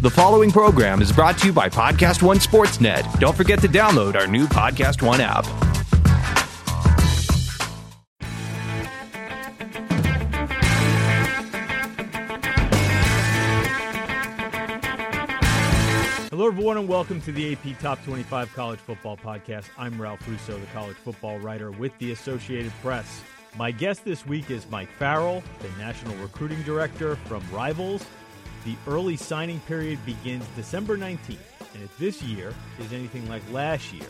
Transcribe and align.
The 0.00 0.08
following 0.08 0.50
program 0.50 1.02
is 1.02 1.12
brought 1.12 1.36
to 1.40 1.48
you 1.48 1.52
by 1.52 1.68
Podcast 1.68 2.22
One 2.22 2.38
Sportsnet. 2.38 3.20
Don't 3.20 3.36
forget 3.36 3.60
to 3.60 3.68
download 3.68 4.16
our 4.16 4.26
new 4.26 4.46
Podcast 4.46 5.02
One 5.02 5.20
app. 5.20 5.44
Hello, 16.30 16.46
everyone, 16.46 16.78
and 16.78 16.88
welcome 16.88 17.20
to 17.20 17.30
the 17.30 17.52
AP 17.52 17.78
Top 17.78 18.02
25 18.02 18.54
College 18.54 18.80
Football 18.80 19.18
Podcast. 19.18 19.66
I'm 19.76 20.00
Ralph 20.00 20.26
Russo, 20.26 20.58
the 20.58 20.66
college 20.68 20.96
football 20.96 21.38
writer 21.40 21.72
with 21.72 21.92
the 21.98 22.12
Associated 22.12 22.72
Press. 22.80 23.20
My 23.54 23.70
guest 23.70 24.06
this 24.06 24.24
week 24.24 24.50
is 24.50 24.66
Mike 24.70 24.90
Farrell, 24.92 25.42
the 25.60 25.68
National 25.76 26.16
Recruiting 26.16 26.62
Director 26.62 27.16
from 27.16 27.42
Rivals. 27.52 28.06
The 28.64 28.76
early 28.86 29.16
signing 29.16 29.60
period 29.60 30.04
begins 30.04 30.44
December 30.54 30.98
19th, 30.98 31.38
and 31.74 31.82
if 31.82 31.96
this 31.98 32.22
year 32.22 32.52
is 32.78 32.92
anything 32.92 33.26
like 33.28 33.42
last 33.50 33.92
year, 33.92 34.08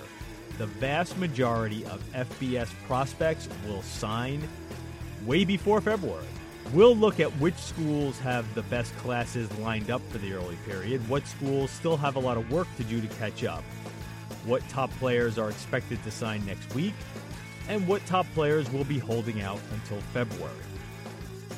the 0.58 0.66
vast 0.66 1.16
majority 1.18 1.84
of 1.86 2.02
FBS 2.12 2.68
prospects 2.86 3.48
will 3.66 3.82
sign 3.82 4.42
way 5.24 5.44
before 5.44 5.80
February. 5.80 6.26
We'll 6.72 6.96
look 6.96 7.20
at 7.20 7.30
which 7.38 7.54
schools 7.54 8.18
have 8.20 8.52
the 8.54 8.62
best 8.62 8.96
classes 8.98 9.50
lined 9.58 9.90
up 9.90 10.02
for 10.10 10.18
the 10.18 10.32
early 10.32 10.56
period, 10.66 11.08
what 11.08 11.26
schools 11.26 11.70
still 11.70 11.96
have 11.96 12.16
a 12.16 12.20
lot 12.20 12.36
of 12.36 12.50
work 12.50 12.68
to 12.76 12.84
do 12.84 13.00
to 13.00 13.08
catch 13.16 13.44
up, 13.44 13.62
what 14.44 14.68
top 14.68 14.90
players 14.98 15.38
are 15.38 15.50
expected 15.50 16.02
to 16.02 16.10
sign 16.10 16.44
next 16.44 16.74
week, 16.74 16.94
and 17.68 17.86
what 17.86 18.04
top 18.04 18.26
players 18.34 18.70
will 18.72 18.84
be 18.84 18.98
holding 18.98 19.42
out 19.42 19.60
until 19.72 20.00
February. 20.12 20.54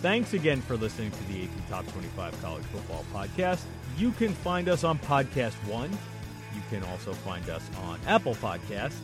Thanks 0.03 0.35
again 0.35 0.61
for 0.61 0.77
listening 0.77 1.13
to 1.13 1.25
the 1.29 1.45
AP 1.45 1.69
Top 1.71 1.87
25 1.93 2.43
College 2.43 2.65
Football 2.65 3.05
Podcast. 3.15 3.61
You 3.97 4.11
can 4.11 4.35
find 4.35 4.69
us 4.69 4.83
on 4.83 4.99
Podcast 4.99 5.53
One. 5.69 5.93
You 6.53 6.61
can 6.71 6.83
also 6.91 7.13
find 7.13 7.49
us 7.49 7.63
on 7.85 8.01
Apple 8.09 8.35
Podcasts. 8.35 8.99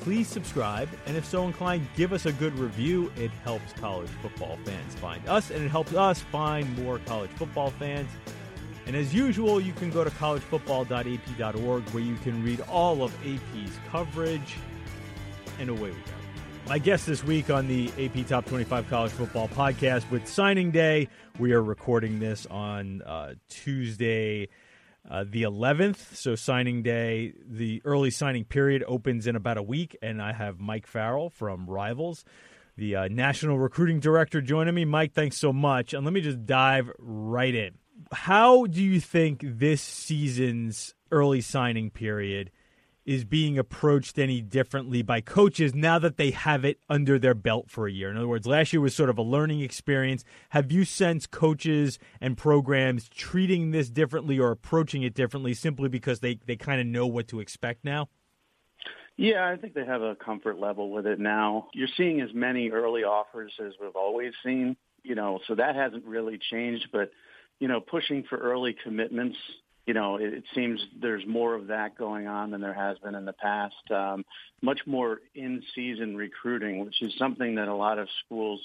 Please 0.00 0.28
subscribe, 0.28 0.90
and 1.06 1.16
if 1.16 1.24
so 1.24 1.46
inclined, 1.46 1.88
give 1.96 2.12
us 2.12 2.26
a 2.26 2.32
good 2.32 2.52
review. 2.58 3.10
It 3.16 3.30
helps 3.44 3.72
college 3.80 4.10
football 4.20 4.58
fans 4.66 4.94
find 4.96 5.26
us, 5.26 5.50
and 5.50 5.64
it 5.64 5.70
helps 5.70 5.94
us 5.94 6.20
find 6.20 6.84
more 6.84 6.98
college 7.06 7.30
football 7.30 7.70
fans. 7.70 8.10
And 8.86 8.94
as 8.94 9.14
usual, 9.14 9.58
you 9.58 9.72
can 9.72 9.90
go 9.90 10.04
to 10.04 10.10
collegefootball.ap.org 10.10 11.82
where 11.88 12.02
you 12.02 12.16
can 12.16 12.44
read 12.44 12.60
all 12.68 13.02
of 13.02 13.14
AP's 13.26 13.78
coverage. 13.90 14.56
And 15.58 15.70
away 15.70 15.92
we 15.92 15.96
go. 15.96 16.25
My 16.68 16.78
guest 16.78 17.06
this 17.06 17.22
week 17.22 17.48
on 17.48 17.68
the 17.68 17.92
AP 17.96 18.26
Top 18.26 18.44
25 18.44 18.90
College 18.90 19.12
Football 19.12 19.46
Podcast 19.46 20.10
with 20.10 20.26
signing 20.26 20.72
day. 20.72 21.08
We 21.38 21.52
are 21.52 21.62
recording 21.62 22.18
this 22.18 22.44
on 22.46 23.02
uh, 23.02 23.34
Tuesday, 23.48 24.48
uh, 25.08 25.24
the 25.30 25.44
11th. 25.44 26.16
So, 26.16 26.34
signing 26.34 26.82
day, 26.82 27.34
the 27.46 27.80
early 27.84 28.10
signing 28.10 28.44
period 28.44 28.82
opens 28.88 29.28
in 29.28 29.36
about 29.36 29.58
a 29.58 29.62
week. 29.62 29.96
And 30.02 30.20
I 30.20 30.32
have 30.32 30.58
Mike 30.58 30.88
Farrell 30.88 31.30
from 31.30 31.70
Rivals, 31.70 32.24
the 32.76 32.96
uh, 32.96 33.08
National 33.08 33.60
Recruiting 33.60 34.00
Director, 34.00 34.40
joining 34.40 34.74
me. 34.74 34.84
Mike, 34.84 35.12
thanks 35.12 35.38
so 35.38 35.52
much. 35.52 35.94
And 35.94 36.04
let 36.04 36.12
me 36.12 36.20
just 36.20 36.46
dive 36.46 36.90
right 36.98 37.54
in. 37.54 37.78
How 38.10 38.66
do 38.66 38.82
you 38.82 38.98
think 38.98 39.40
this 39.44 39.80
season's 39.80 40.96
early 41.12 41.42
signing 41.42 41.90
period 41.90 42.50
is 43.06 43.24
being 43.24 43.56
approached 43.56 44.18
any 44.18 44.42
differently 44.42 45.00
by 45.00 45.20
coaches 45.20 45.74
now 45.74 45.98
that 45.98 46.16
they 46.16 46.32
have 46.32 46.64
it 46.64 46.80
under 46.90 47.18
their 47.18 47.34
belt 47.34 47.70
for 47.70 47.86
a 47.86 47.92
year. 47.92 48.10
In 48.10 48.16
other 48.16 48.28
words, 48.28 48.46
last 48.46 48.72
year 48.72 48.80
was 48.82 48.94
sort 48.94 49.08
of 49.08 49.16
a 49.16 49.22
learning 49.22 49.60
experience. 49.60 50.24
Have 50.50 50.72
you 50.72 50.84
sensed 50.84 51.30
coaches 51.30 51.98
and 52.20 52.36
programs 52.36 53.08
treating 53.08 53.70
this 53.70 53.88
differently 53.88 54.38
or 54.38 54.50
approaching 54.50 55.04
it 55.04 55.14
differently 55.14 55.54
simply 55.54 55.88
because 55.88 56.20
they, 56.20 56.40
they 56.46 56.56
kind 56.56 56.80
of 56.80 56.86
know 56.86 57.06
what 57.06 57.28
to 57.28 57.38
expect 57.38 57.84
now? 57.84 58.08
Yeah, 59.16 59.48
I 59.48 59.56
think 59.56 59.72
they 59.72 59.86
have 59.86 60.02
a 60.02 60.14
comfort 60.16 60.58
level 60.58 60.90
with 60.90 61.06
it 61.06 61.18
now. 61.18 61.68
You're 61.72 61.88
seeing 61.96 62.20
as 62.20 62.34
many 62.34 62.70
early 62.70 63.04
offers 63.04 63.52
as 63.64 63.72
we've 63.80 63.96
always 63.96 64.32
seen, 64.44 64.76
you 65.04 65.14
know, 65.14 65.38
so 65.46 65.54
that 65.54 65.76
hasn't 65.76 66.04
really 66.04 66.38
changed, 66.50 66.88
but 66.92 67.12
you 67.58 67.68
know, 67.68 67.80
pushing 67.80 68.24
for 68.28 68.36
early 68.36 68.76
commitments 68.84 69.38
you 69.86 69.94
know, 69.94 70.16
it, 70.16 70.34
it 70.34 70.44
seems 70.54 70.84
there's 71.00 71.26
more 71.26 71.54
of 71.54 71.68
that 71.68 71.96
going 71.96 72.26
on 72.26 72.50
than 72.50 72.60
there 72.60 72.74
has 72.74 72.98
been 72.98 73.14
in 73.14 73.24
the 73.24 73.32
past. 73.32 73.90
Um, 73.90 74.24
much 74.62 74.80
more 74.86 75.20
in-season 75.34 76.16
recruiting, 76.16 76.84
which 76.84 77.00
is 77.02 77.14
something 77.18 77.54
that 77.54 77.68
a 77.68 77.74
lot 77.74 77.98
of 77.98 78.08
schools 78.24 78.60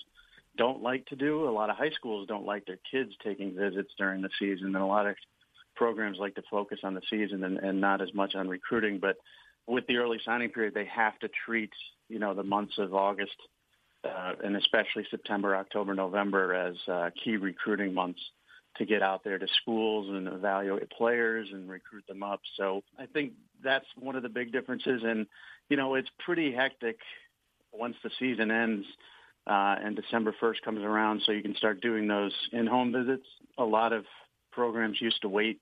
don't 0.58 0.82
like 0.82 1.06
to 1.08 1.16
do. 1.16 1.48
A 1.48 1.52
lot 1.52 1.70
of 1.70 1.78
high 1.78 1.92
schools 1.92 2.28
don't 2.28 2.46
like 2.46 2.66
their 2.66 2.80
kids 2.92 3.12
taking 3.24 3.56
visits 3.56 3.92
during 3.98 4.22
the 4.22 4.30
season, 4.40 4.68
and 4.68 4.84
a 4.84 4.86
lot 4.86 5.08
of 5.08 5.16
programs 5.76 6.18
like 6.20 6.36
to 6.36 6.44
focus 6.50 6.80
on 6.84 6.94
the 6.94 7.02
season 7.10 7.44
and, 7.44 7.58
and 7.58 7.80
not 7.80 8.02
as 8.02 8.14
much 8.14 8.36
on 8.36 8.48
recruiting. 8.50 9.00
But 9.00 9.18
with 9.68 9.88
the 9.88 9.98
early 9.98 10.20
signing 10.26 10.50
period, 10.50 10.74
they 10.74 10.86
have 10.86 11.18
to 11.20 11.30
treat 11.46 11.72
you 12.10 12.20
know 12.20 12.34
the 12.34 12.44
months 12.44 12.74
of 12.78 12.94
August 12.94 13.38
uh, 14.04 14.34
and 14.44 14.56
especially 14.56 15.06
September, 15.10 15.56
October, 15.56 15.94
November 15.94 16.54
as 16.54 16.76
uh, 16.88 17.10
key 17.24 17.38
recruiting 17.38 17.94
months 17.94 18.20
to 18.78 18.86
get 18.86 19.02
out 19.02 19.24
there 19.24 19.38
to 19.38 19.48
schools 19.62 20.08
and 20.10 20.28
evaluate 20.28 20.90
players 20.90 21.50
and 21.52 21.70
recruit 21.70 22.06
them 22.08 22.24
up. 22.24 22.42
So 22.58 22.84
I 22.98 23.06
think 23.06 23.34
that's 23.64 23.86
one 24.00 24.16
of 24.16 24.24
the 24.24 24.30
big 24.30 24.52
differences. 24.52 25.02
And, 25.04 25.28
you 25.70 25.78
know, 25.78 25.96
it's 25.96 26.10
pretty 26.20 26.54
hectic 26.54 26.98
once 27.74 27.96
the 28.04 28.12
season 28.20 28.52
ends 28.52 28.86
uh, 29.48 29.76
and 29.84 29.96
December 29.96 30.36
1st 30.42 30.62
comes 30.64 30.82
around 30.82 31.22
so 31.26 31.32
you 31.32 31.42
can 31.42 31.56
start 31.56 31.82
doing 31.82 32.08
those 32.08 32.34
in-home 32.52 32.92
visits. 32.92 33.26
A 33.58 33.64
lot 33.64 33.92
of 33.92 34.06
programs 34.52 35.02
used 35.02 35.22
to 35.24 35.30
wait 35.30 35.60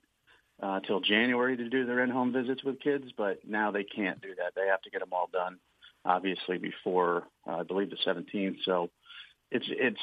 uh, 0.62 0.81
till 0.81 1.00
January 1.00 1.56
to 1.56 1.69
do 1.69 1.86
their 1.86 2.03
in-home 2.03 2.34
visits 2.34 2.64
with 2.64 2.80
kids, 2.81 3.06
but 3.18 3.40
now 3.48 3.72
they 3.72 3.84
can't 3.84 4.22
do 4.22 4.36
that. 4.36 4.53
They 4.56 4.68
have 4.68 4.81
to 4.81 4.90
get 4.90 5.00
them 5.00 5.14
all 5.14 5.30
done, 5.31 5.58
obviously, 6.03 6.58
before, 6.58 7.24
uh, 7.48 7.58
I 7.58 7.64
believe, 7.64 7.90
the 7.90 7.98
17th. 8.06 8.58
So 8.66 8.90
it's 9.52 9.66
it's 9.69 10.00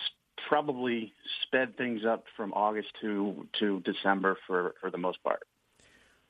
probably 0.48 1.12
sped 1.42 1.76
things 1.76 2.02
up 2.08 2.24
from 2.36 2.52
August 2.52 2.88
to 3.00 3.47
to 3.60 3.80
December 3.80 4.36
for 4.47 4.74
for 4.80 4.91
the 4.91 4.98
most 4.98 5.22
part. 5.22 5.42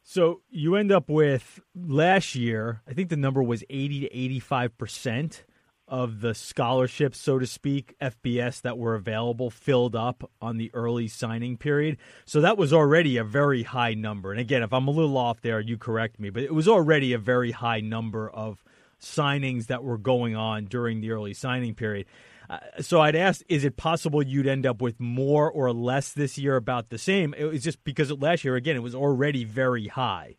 So 0.02 0.40
you 0.50 0.76
end 0.76 0.92
up 0.92 1.08
with 1.08 1.60
last 1.74 2.36
year, 2.36 2.80
I 2.88 2.92
think 2.92 3.08
the 3.08 3.16
number 3.16 3.42
was 3.42 3.64
80 3.68 4.00
to 4.00 4.16
85 4.16 4.78
percent 4.78 5.44
of 5.88 6.20
the 6.20 6.34
scholarships, 6.34 7.18
so 7.18 7.38
to 7.38 7.46
speak, 7.46 7.94
FBS 8.00 8.60
that 8.62 8.76
were 8.76 8.94
available 8.94 9.50
filled 9.50 9.94
up 9.94 10.28
on 10.40 10.56
the 10.56 10.70
early 10.74 11.06
signing 11.06 11.56
period. 11.56 11.96
So 12.24 12.40
that 12.40 12.58
was 12.58 12.72
already 12.72 13.16
a 13.16 13.24
very 13.24 13.62
high 13.62 13.94
number. 13.94 14.32
And 14.32 14.40
again, 14.40 14.62
if 14.62 14.72
I'm 14.72 14.88
a 14.88 14.90
little 14.90 15.16
off 15.16 15.42
there, 15.42 15.60
you 15.60 15.78
correct 15.78 16.18
me, 16.18 16.30
but 16.30 16.42
it 16.42 16.54
was 16.54 16.66
already 16.66 17.12
a 17.12 17.18
very 17.18 17.52
high 17.52 17.80
number 17.80 18.28
of 18.28 18.64
signings 19.00 19.66
that 19.66 19.84
were 19.84 19.98
going 19.98 20.34
on 20.34 20.64
during 20.64 21.00
the 21.00 21.12
early 21.12 21.34
signing 21.34 21.74
period. 21.74 22.06
Uh, 22.48 22.58
so 22.80 23.00
I'd 23.00 23.16
ask, 23.16 23.42
is 23.48 23.64
it 23.64 23.76
possible 23.76 24.22
you'd 24.22 24.46
end 24.46 24.66
up 24.66 24.80
with 24.80 25.00
more 25.00 25.50
or 25.50 25.72
less 25.72 26.12
this 26.12 26.38
year, 26.38 26.56
about 26.56 26.90
the 26.90 26.98
same? 26.98 27.34
It 27.36 27.44
was 27.44 27.62
just 27.62 27.82
because 27.84 28.10
last 28.12 28.44
year, 28.44 28.56
again, 28.56 28.76
it 28.76 28.82
was 28.82 28.94
already 28.94 29.44
very 29.44 29.88
high. 29.88 30.36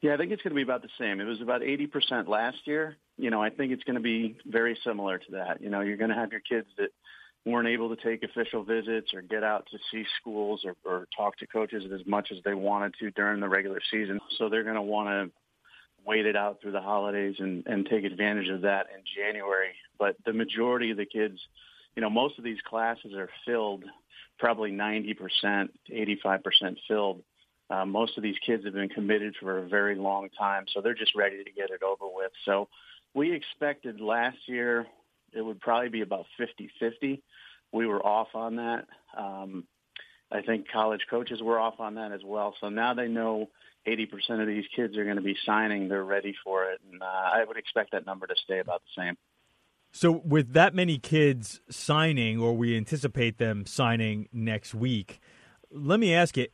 Yeah, 0.00 0.14
I 0.14 0.16
think 0.16 0.32
it's 0.32 0.42
going 0.42 0.50
to 0.50 0.56
be 0.56 0.62
about 0.62 0.82
the 0.82 0.88
same. 0.98 1.20
It 1.20 1.24
was 1.24 1.40
about 1.40 1.60
80% 1.60 2.26
last 2.26 2.58
year. 2.66 2.96
You 3.16 3.30
know, 3.30 3.40
I 3.40 3.50
think 3.50 3.72
it's 3.72 3.84
going 3.84 3.94
to 3.94 4.02
be 4.02 4.36
very 4.44 4.76
similar 4.84 5.18
to 5.18 5.30
that. 5.32 5.62
You 5.62 5.70
know, 5.70 5.80
you're 5.80 5.96
going 5.96 6.10
to 6.10 6.16
have 6.16 6.32
your 6.32 6.40
kids 6.40 6.66
that 6.76 6.88
weren't 7.44 7.68
able 7.68 7.94
to 7.94 8.02
take 8.02 8.22
official 8.22 8.64
visits 8.64 9.14
or 9.14 9.22
get 9.22 9.44
out 9.44 9.66
to 9.70 9.78
see 9.90 10.04
schools 10.20 10.64
or, 10.64 10.74
or 10.84 11.06
talk 11.16 11.38
to 11.38 11.46
coaches 11.46 11.84
as 11.92 12.06
much 12.06 12.28
as 12.32 12.38
they 12.44 12.54
wanted 12.54 12.94
to 13.00 13.10
during 13.12 13.40
the 13.40 13.48
regular 13.48 13.80
season. 13.90 14.20
So 14.38 14.48
they're 14.48 14.64
going 14.64 14.76
to 14.76 14.82
want 14.82 15.08
to 15.08 15.30
wait 16.04 16.26
it 16.26 16.36
out 16.36 16.60
through 16.60 16.72
the 16.72 16.80
holidays 16.80 17.36
and, 17.38 17.64
and 17.66 17.86
take 17.86 18.04
advantage 18.04 18.48
of 18.48 18.62
that 18.62 18.86
in 18.94 19.02
January. 19.16 19.70
But 20.02 20.16
the 20.26 20.32
majority 20.32 20.90
of 20.90 20.96
the 20.96 21.06
kids, 21.06 21.38
you 21.94 22.02
know, 22.02 22.10
most 22.10 22.36
of 22.36 22.42
these 22.42 22.60
classes 22.68 23.14
are 23.14 23.28
filled, 23.46 23.84
probably 24.36 24.72
90%, 24.72 25.68
85% 25.88 26.76
filled. 26.88 27.22
Uh, 27.70 27.86
most 27.86 28.16
of 28.16 28.24
these 28.24 28.34
kids 28.44 28.64
have 28.64 28.74
been 28.74 28.88
committed 28.88 29.36
for 29.38 29.58
a 29.58 29.68
very 29.68 29.94
long 29.94 30.28
time, 30.36 30.64
so 30.74 30.80
they're 30.80 30.92
just 30.92 31.14
ready 31.14 31.44
to 31.44 31.52
get 31.52 31.70
it 31.70 31.84
over 31.84 32.12
with. 32.12 32.32
So 32.44 32.66
we 33.14 33.32
expected 33.32 34.00
last 34.00 34.38
year 34.46 34.88
it 35.32 35.40
would 35.40 35.60
probably 35.60 35.88
be 35.88 36.00
about 36.00 36.26
50-50. 36.36 37.20
We 37.70 37.86
were 37.86 38.04
off 38.04 38.34
on 38.34 38.56
that. 38.56 38.86
Um, 39.16 39.68
I 40.32 40.42
think 40.42 40.66
college 40.68 41.06
coaches 41.08 41.40
were 41.40 41.60
off 41.60 41.78
on 41.78 41.94
that 41.94 42.10
as 42.10 42.22
well. 42.24 42.56
So 42.60 42.70
now 42.70 42.92
they 42.94 43.06
know– 43.06 43.50
80% 43.86 44.40
of 44.40 44.46
these 44.46 44.64
kids 44.74 44.96
are 44.96 45.04
going 45.04 45.16
to 45.16 45.22
be 45.22 45.36
signing. 45.44 45.88
They're 45.88 46.04
ready 46.04 46.34
for 46.44 46.70
it. 46.70 46.80
And 46.90 47.02
uh, 47.02 47.06
I 47.06 47.44
would 47.46 47.56
expect 47.56 47.92
that 47.92 48.06
number 48.06 48.26
to 48.26 48.34
stay 48.44 48.60
about 48.60 48.82
the 48.82 49.02
same. 49.02 49.16
So, 49.92 50.10
with 50.24 50.54
that 50.54 50.74
many 50.74 50.98
kids 50.98 51.60
signing, 51.68 52.40
or 52.40 52.56
we 52.56 52.76
anticipate 52.76 53.36
them 53.36 53.66
signing 53.66 54.26
next 54.32 54.74
week, 54.74 55.20
let 55.70 56.00
me 56.00 56.14
ask 56.14 56.36
you 56.36 56.46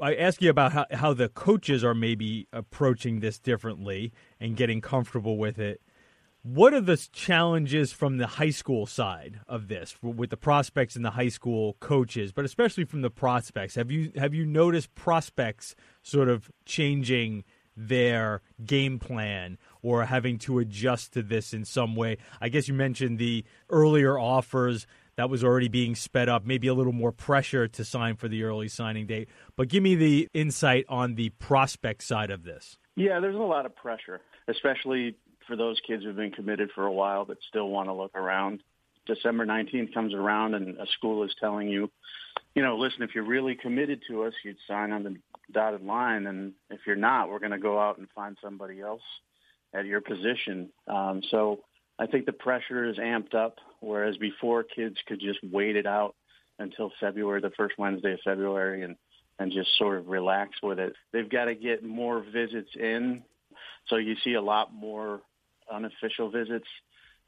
I 0.00 0.14
ask 0.14 0.40
you 0.40 0.48
about 0.48 0.72
how, 0.72 0.86
how 0.92 1.12
the 1.12 1.28
coaches 1.28 1.82
are 1.82 1.94
maybe 1.94 2.46
approaching 2.52 3.18
this 3.18 3.38
differently 3.40 4.12
and 4.38 4.56
getting 4.56 4.80
comfortable 4.80 5.38
with 5.38 5.58
it. 5.58 5.80
What 6.42 6.72
are 6.72 6.80
the 6.80 6.96
challenges 7.12 7.92
from 7.92 8.18
the 8.18 8.26
high 8.26 8.50
school 8.50 8.86
side 8.86 9.40
of 9.48 9.66
this, 9.66 9.96
with 10.00 10.30
the 10.30 10.36
prospects 10.36 10.94
and 10.94 11.04
the 11.04 11.10
high 11.10 11.28
school 11.28 11.76
coaches, 11.80 12.32
but 12.32 12.44
especially 12.44 12.84
from 12.84 13.02
the 13.02 13.10
prospects? 13.10 13.74
Have 13.74 13.90
you 13.90 14.12
have 14.14 14.34
you 14.34 14.46
noticed 14.46 14.94
prospects 14.94 15.74
sort 16.02 16.28
of 16.28 16.48
changing 16.64 17.42
their 17.76 18.42
game 18.64 18.98
plan 18.98 19.58
or 19.82 20.04
having 20.04 20.38
to 20.38 20.58
adjust 20.58 21.12
to 21.14 21.22
this 21.22 21.52
in 21.52 21.64
some 21.64 21.94
way? 21.96 22.18
I 22.40 22.48
guess 22.48 22.68
you 22.68 22.74
mentioned 22.74 23.18
the 23.18 23.44
earlier 23.70 24.18
offers 24.18 24.86
that 25.18 25.28
was 25.28 25.42
already 25.42 25.66
being 25.66 25.96
sped 25.96 26.28
up, 26.28 26.46
maybe 26.46 26.68
a 26.68 26.74
little 26.74 26.92
more 26.92 27.10
pressure 27.10 27.66
to 27.66 27.84
sign 27.84 28.14
for 28.14 28.28
the 28.28 28.44
early 28.44 28.68
signing 28.68 29.04
date. 29.04 29.28
But 29.56 29.68
give 29.68 29.82
me 29.82 29.96
the 29.96 30.28
insight 30.32 30.84
on 30.88 31.16
the 31.16 31.30
prospect 31.30 32.04
side 32.04 32.30
of 32.30 32.44
this. 32.44 32.78
Yeah, 32.94 33.18
there's 33.18 33.34
a 33.34 33.38
lot 33.38 33.66
of 33.66 33.74
pressure, 33.74 34.20
especially 34.46 35.16
for 35.48 35.56
those 35.56 35.80
kids 35.84 36.04
who've 36.04 36.14
been 36.14 36.30
committed 36.30 36.70
for 36.72 36.84
a 36.84 36.92
while 36.92 37.24
but 37.24 37.38
still 37.48 37.68
want 37.68 37.88
to 37.88 37.92
look 37.94 38.14
around. 38.14 38.62
December 39.06 39.44
19th 39.44 39.92
comes 39.92 40.14
around 40.14 40.54
and 40.54 40.78
a 40.78 40.86
school 40.86 41.24
is 41.24 41.34
telling 41.40 41.66
you, 41.66 41.90
you 42.54 42.62
know, 42.62 42.76
listen, 42.76 43.02
if 43.02 43.10
you're 43.14 43.26
really 43.26 43.56
committed 43.56 44.02
to 44.08 44.22
us, 44.22 44.34
you'd 44.44 44.56
sign 44.68 44.92
on 44.92 45.02
the 45.02 45.16
dotted 45.50 45.82
line. 45.82 46.26
And 46.28 46.52
if 46.70 46.80
you're 46.86 46.94
not, 46.94 47.28
we're 47.28 47.38
going 47.40 47.50
to 47.50 47.58
go 47.58 47.80
out 47.80 47.98
and 47.98 48.06
find 48.14 48.36
somebody 48.40 48.80
else 48.80 49.02
at 49.74 49.84
your 49.84 50.00
position. 50.00 50.70
Um, 50.86 51.22
so 51.30 51.60
I 51.98 52.06
think 52.06 52.26
the 52.26 52.32
pressure 52.32 52.88
is 52.88 52.96
amped 52.96 53.34
up, 53.34 53.56
whereas 53.80 54.16
before 54.16 54.62
kids 54.62 54.96
could 55.06 55.20
just 55.20 55.38
wait 55.42 55.76
it 55.76 55.86
out 55.86 56.14
until 56.58 56.92
February, 57.00 57.40
the 57.40 57.50
first 57.56 57.74
Wednesday 57.78 58.12
of 58.12 58.20
February, 58.24 58.82
and 58.82 58.96
and 59.40 59.52
just 59.52 59.68
sort 59.78 59.98
of 59.98 60.08
relax 60.08 60.56
with 60.64 60.80
it. 60.80 60.94
They've 61.12 61.30
got 61.30 61.44
to 61.44 61.54
get 61.54 61.84
more 61.84 62.20
visits 62.20 62.70
in, 62.74 63.22
so 63.86 63.96
you 63.96 64.16
see 64.24 64.34
a 64.34 64.42
lot 64.42 64.72
more 64.74 65.20
unofficial 65.72 66.30
visits 66.30 66.66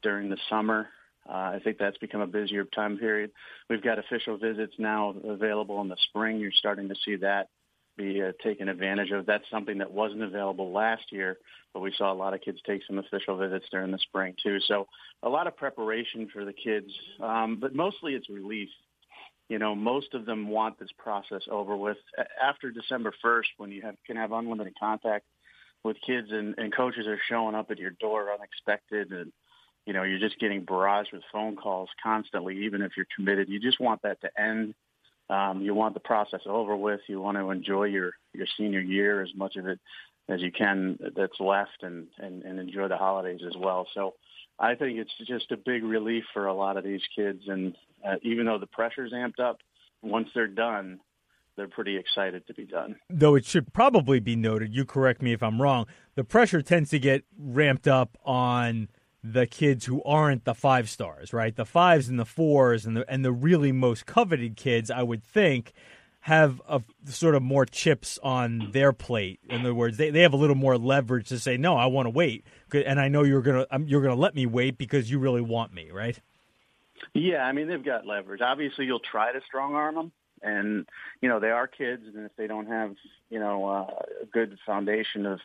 during 0.01 0.29
the 0.29 0.37
summer. 0.49 0.89
Uh, 1.29 1.33
I 1.55 1.59
think 1.63 1.77
that's 1.77 1.97
become 1.99 2.21
a 2.21 2.27
busier 2.27 2.65
time 2.65 2.97
period. 2.97 3.31
We've 3.69 3.83
got 3.83 3.99
official 3.99 4.37
visits 4.37 4.73
now 4.77 5.15
available 5.23 5.79
in 5.81 5.87
the 5.87 5.97
spring. 6.09 6.39
You're 6.39 6.51
starting 6.51 6.89
to 6.89 6.95
see 7.05 7.15
that 7.17 7.47
be 7.97 8.21
uh, 8.21 8.31
taken 8.43 8.69
advantage 8.69 9.11
of. 9.11 9.25
That's 9.25 9.43
something 9.51 9.77
that 9.79 9.91
wasn't 9.91 10.23
available 10.23 10.71
last 10.71 11.11
year, 11.11 11.37
but 11.73 11.81
we 11.81 11.93
saw 11.97 12.11
a 12.11 12.15
lot 12.15 12.33
of 12.33 12.41
kids 12.41 12.59
take 12.65 12.81
some 12.87 12.99
official 12.99 13.37
visits 13.37 13.65
during 13.71 13.91
the 13.91 13.99
spring 13.99 14.35
too. 14.41 14.59
So 14.67 14.87
a 15.23 15.29
lot 15.29 15.47
of 15.47 15.55
preparation 15.55 16.29
for 16.31 16.45
the 16.45 16.53
kids, 16.53 16.87
um, 17.21 17.57
but 17.59 17.75
mostly 17.75 18.13
it's 18.13 18.29
relief. 18.29 18.69
You 19.49 19.59
know, 19.59 19.75
most 19.75 20.13
of 20.13 20.25
them 20.25 20.47
want 20.47 20.79
this 20.79 20.91
process 20.97 21.41
over 21.51 21.75
with 21.75 21.97
after 22.41 22.71
December 22.71 23.13
1st, 23.23 23.47
when 23.57 23.71
you 23.71 23.81
have, 23.81 23.95
can 24.07 24.15
have 24.15 24.31
unlimited 24.31 24.73
contact 24.79 25.25
with 25.83 25.97
kids 26.05 26.29
and, 26.31 26.55
and 26.57 26.73
coaches 26.73 27.07
are 27.07 27.19
showing 27.29 27.55
up 27.55 27.71
at 27.71 27.79
your 27.79 27.91
door 27.91 28.31
unexpected 28.33 29.11
and 29.11 29.31
you 29.85 29.93
know 29.93 30.03
you're 30.03 30.19
just 30.19 30.39
getting 30.39 30.65
barraged 30.65 31.11
with 31.11 31.23
phone 31.31 31.55
calls 31.55 31.89
constantly 32.01 32.65
even 32.65 32.81
if 32.81 32.91
you're 32.95 33.07
committed 33.15 33.49
you 33.49 33.59
just 33.59 33.79
want 33.79 34.01
that 34.03 34.21
to 34.21 34.29
end 34.39 34.73
um, 35.31 35.61
you 35.61 35.73
want 35.73 35.93
the 35.93 35.99
process 36.01 36.41
over 36.45 36.75
with. 36.75 36.99
You 37.07 37.21
want 37.21 37.37
to 37.37 37.49
enjoy 37.49 37.85
your 37.85 38.11
your 38.33 38.47
senior 38.57 38.81
year 38.81 39.21
as 39.21 39.29
much 39.35 39.55
of 39.55 39.65
it 39.65 39.79
as 40.29 40.41
you 40.41 40.51
can 40.51 40.99
that's 41.15 41.39
left 41.39 41.83
and 41.83 42.07
and, 42.19 42.43
and 42.43 42.59
enjoy 42.59 42.87
the 42.87 42.97
holidays 42.97 43.41
as 43.47 43.55
well. 43.57 43.87
So 43.93 44.15
I 44.59 44.75
think 44.75 44.99
it's 44.99 45.11
just 45.25 45.51
a 45.51 45.57
big 45.57 45.83
relief 45.83 46.25
for 46.33 46.47
a 46.47 46.53
lot 46.53 46.77
of 46.77 46.83
these 46.83 47.01
kids. 47.15 47.43
And 47.47 47.75
uh, 48.05 48.15
even 48.23 48.45
though 48.45 48.59
the 48.59 48.67
pressure's 48.67 49.13
amped 49.13 49.39
up 49.39 49.57
once 50.01 50.27
they're 50.35 50.47
done 50.47 50.99
they're 51.55 51.67
pretty 51.67 51.97
excited 51.97 52.47
to 52.47 52.53
be 52.53 52.65
done. 52.65 52.95
Though 53.09 53.35
it 53.35 53.45
should 53.45 53.73
probably 53.73 54.19
be 54.19 54.35
noted, 54.35 54.73
you 54.73 54.85
correct 54.85 55.21
me 55.21 55.33
if 55.33 55.43
I'm 55.43 55.61
wrong, 55.61 55.85
the 56.15 56.23
pressure 56.23 56.61
tends 56.61 56.89
to 56.91 56.99
get 56.99 57.23
ramped 57.37 57.87
up 57.87 58.17
on 58.23 58.87
the 59.23 59.45
kids 59.45 59.85
who 59.85 60.01
aren't 60.03 60.45
the 60.45 60.55
five 60.55 60.89
stars, 60.89 61.33
right? 61.33 61.55
The 61.55 61.65
fives 61.65 62.09
and 62.09 62.19
the 62.19 62.25
fours 62.25 62.85
and 62.85 62.97
the 62.97 63.09
and 63.09 63.23
the 63.23 63.31
really 63.31 63.71
most 63.71 64.05
coveted 64.05 64.55
kids, 64.55 64.89
I 64.89 65.03
would 65.03 65.23
think, 65.23 65.73
have 66.21 66.61
a 66.67 66.81
sort 67.05 67.35
of 67.35 67.41
more 67.41 67.65
chips 67.65 68.19
on 68.23 68.69
their 68.71 68.93
plate. 68.93 69.39
In 69.49 69.61
other 69.61 69.73
words, 69.73 69.97
they, 69.97 70.09
they 70.09 70.21
have 70.21 70.33
a 70.33 70.37
little 70.37 70.55
more 70.55 70.77
leverage 70.77 71.29
to 71.29 71.39
say, 71.39 71.57
"No, 71.57 71.77
I 71.77 71.85
want 71.87 72.07
to 72.07 72.09
wait," 72.11 72.45
and 72.73 72.99
I 72.99 73.07
know 73.07 73.23
you're 73.23 73.41
gonna 73.41 73.67
um, 73.71 73.87
you're 73.87 74.01
gonna 74.01 74.15
let 74.15 74.35
me 74.35 74.45
wait 74.45 74.77
because 74.77 75.09
you 75.09 75.19
really 75.19 75.41
want 75.41 75.73
me, 75.73 75.91
right? 75.91 76.19
Yeah, 77.13 77.43
I 77.43 77.51
mean 77.51 77.67
they've 77.67 77.83
got 77.83 78.05
leverage. 78.05 78.41
Obviously, 78.41 78.85
you'll 78.85 78.99
try 78.99 79.31
to 79.31 79.41
strong 79.47 79.75
arm 79.75 79.95
them, 79.95 80.11
and 80.41 80.87
you 81.21 81.29
know 81.29 81.39
they 81.39 81.49
are 81.49 81.67
kids, 81.67 82.03
and 82.15 82.25
if 82.25 82.35
they 82.37 82.47
don't 82.47 82.67
have 82.67 82.95
you 83.29 83.39
know 83.39 83.67
uh, 83.67 84.03
a 84.21 84.25
good 84.25 84.57
foundation 84.65 85.25
of 85.25 85.39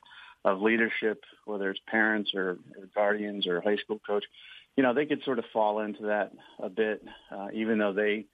of 0.47 0.63
leadership, 0.63 1.25
whether 1.45 1.69
it's 1.71 1.81
parents 1.89 2.31
or, 2.35 2.51
or 2.51 2.87
guardians 2.95 3.47
or 3.47 3.61
high 3.61 3.77
school 3.77 4.01
coach, 4.07 4.25
you 4.77 4.83
know 4.83 4.95
they 4.95 5.05
could 5.05 5.23
sort 5.25 5.39
of 5.39 5.45
fall 5.53 5.81
into 5.81 6.05
that 6.05 6.33
a 6.63 6.69
bit, 6.69 7.03
uh, 7.31 7.49
even 7.53 7.79
though 7.79 7.93
they 7.93 8.27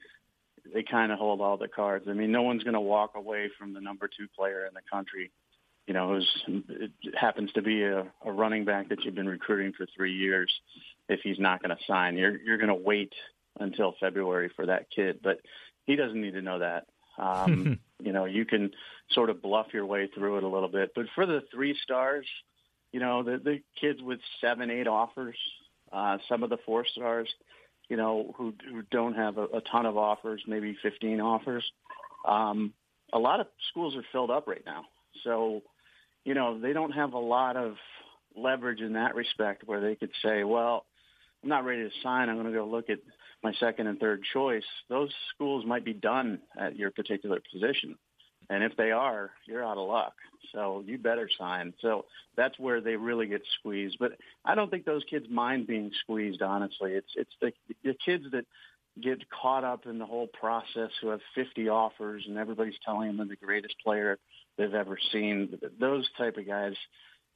they 0.72 0.82
kind 0.82 1.10
of 1.10 1.18
hold 1.18 1.40
all 1.40 1.56
the 1.56 1.68
cards. 1.68 2.06
I 2.08 2.12
mean, 2.12 2.30
no 2.30 2.42
one's 2.42 2.62
going 2.62 2.74
to 2.74 2.80
walk 2.80 3.12
away 3.16 3.50
from 3.58 3.72
the 3.72 3.80
number 3.80 4.08
two 4.08 4.28
player 4.36 4.66
in 4.66 4.74
the 4.74 4.80
country. 4.92 5.30
You 5.86 5.94
know, 5.94 6.08
who's 6.08 6.64
it 6.68 6.92
happens 7.18 7.50
to 7.52 7.62
be 7.62 7.82
a, 7.82 8.06
a 8.24 8.30
running 8.30 8.64
back 8.64 8.90
that 8.90 9.02
you've 9.02 9.14
been 9.14 9.28
recruiting 9.28 9.72
for 9.72 9.86
three 9.96 10.14
years. 10.14 10.52
If 11.08 11.20
he's 11.24 11.38
not 11.38 11.62
going 11.62 11.74
to 11.76 11.82
sign, 11.88 12.16
you're 12.16 12.36
you're 12.36 12.58
going 12.58 12.68
to 12.68 12.74
wait 12.74 13.12
until 13.58 13.94
February 13.98 14.50
for 14.54 14.66
that 14.66 14.90
kid. 14.94 15.20
But 15.22 15.40
he 15.86 15.96
doesn't 15.96 16.20
need 16.20 16.34
to 16.34 16.42
know 16.42 16.58
that. 16.58 16.86
Um, 17.22 17.78
you 18.02 18.12
know, 18.12 18.24
you 18.24 18.44
can 18.44 18.70
sort 19.12 19.30
of 19.30 19.42
bluff 19.42 19.66
your 19.72 19.86
way 19.86 20.08
through 20.14 20.38
it 20.38 20.44
a 20.44 20.48
little 20.48 20.68
bit. 20.68 20.92
But 20.94 21.06
for 21.14 21.26
the 21.26 21.42
three 21.52 21.76
stars, 21.82 22.26
you 22.92 23.00
know, 23.00 23.22
the, 23.22 23.38
the 23.38 23.60
kids 23.80 24.00
with 24.02 24.20
seven, 24.40 24.70
eight 24.70 24.86
offers, 24.86 25.36
uh, 25.92 26.18
some 26.28 26.42
of 26.42 26.50
the 26.50 26.58
four 26.64 26.84
stars, 26.86 27.28
you 27.88 27.96
know, 27.96 28.34
who, 28.36 28.54
who 28.70 28.82
don't 28.90 29.14
have 29.14 29.38
a, 29.38 29.44
a 29.44 29.60
ton 29.70 29.86
of 29.86 29.96
offers, 29.96 30.42
maybe 30.46 30.76
15 30.82 31.20
offers. 31.20 31.64
Um, 32.26 32.72
a 33.12 33.18
lot 33.18 33.40
of 33.40 33.46
schools 33.70 33.94
are 33.96 34.04
filled 34.12 34.30
up 34.30 34.46
right 34.46 34.62
now. 34.64 34.84
So, 35.24 35.62
you 36.24 36.34
know, 36.34 36.58
they 36.58 36.72
don't 36.72 36.92
have 36.92 37.12
a 37.12 37.18
lot 37.18 37.56
of 37.56 37.76
leverage 38.34 38.80
in 38.80 38.94
that 38.94 39.14
respect 39.14 39.64
where 39.66 39.80
they 39.80 39.94
could 39.94 40.12
say, 40.22 40.44
well, 40.44 40.86
I'm 41.42 41.48
not 41.48 41.64
ready 41.64 41.82
to 41.82 41.90
sign. 42.02 42.28
I'm 42.28 42.36
going 42.36 42.52
to 42.52 42.58
go 42.58 42.66
look 42.66 42.88
at 42.88 42.98
my 43.42 43.52
second 43.54 43.86
and 43.86 43.98
third 43.98 44.22
choice, 44.32 44.64
those 44.88 45.10
schools 45.34 45.64
might 45.66 45.84
be 45.84 45.92
done 45.94 46.40
at 46.58 46.76
your 46.76 46.90
particular 46.90 47.40
position. 47.52 47.96
And 48.50 48.62
if 48.62 48.76
they 48.76 48.90
are, 48.90 49.30
you're 49.46 49.64
out 49.64 49.78
of 49.78 49.88
luck. 49.88 50.14
So 50.52 50.82
you 50.86 50.98
better 50.98 51.28
sign. 51.38 51.72
So 51.80 52.04
that's 52.36 52.58
where 52.58 52.80
they 52.80 52.96
really 52.96 53.26
get 53.26 53.42
squeezed. 53.58 53.96
But 53.98 54.12
I 54.44 54.54
don't 54.54 54.70
think 54.70 54.84
those 54.84 55.04
kids 55.08 55.26
mind 55.30 55.66
being 55.66 55.90
squeezed. 56.02 56.42
Honestly, 56.42 56.92
it's 56.92 57.12
it's 57.16 57.32
the 57.40 57.52
the 57.84 57.94
kids 58.04 58.24
that 58.32 58.44
get 59.00 59.22
caught 59.30 59.64
up 59.64 59.86
in 59.86 59.98
the 59.98 60.04
whole 60.04 60.26
process 60.26 60.90
who 61.00 61.08
have 61.08 61.20
50 61.34 61.68
offers 61.70 62.24
and 62.28 62.36
everybody's 62.36 62.74
telling 62.84 63.08
them 63.08 63.16
they're 63.16 63.26
the 63.40 63.46
greatest 63.46 63.74
player 63.82 64.18
they've 64.58 64.74
ever 64.74 64.98
seen. 65.12 65.58
Those 65.80 66.06
type 66.18 66.36
of 66.36 66.46
guys 66.46 66.74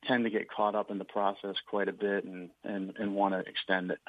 tend 0.06 0.24
to 0.24 0.30
get 0.30 0.50
caught 0.50 0.74
up 0.74 0.90
in 0.90 0.98
the 0.98 1.04
process 1.04 1.54
quite 1.70 1.88
a 1.88 1.92
bit 1.92 2.24
and 2.24 2.50
and, 2.64 2.94
and 2.98 3.14
want 3.14 3.34
to 3.34 3.40
extend 3.40 3.90
it. 3.90 4.00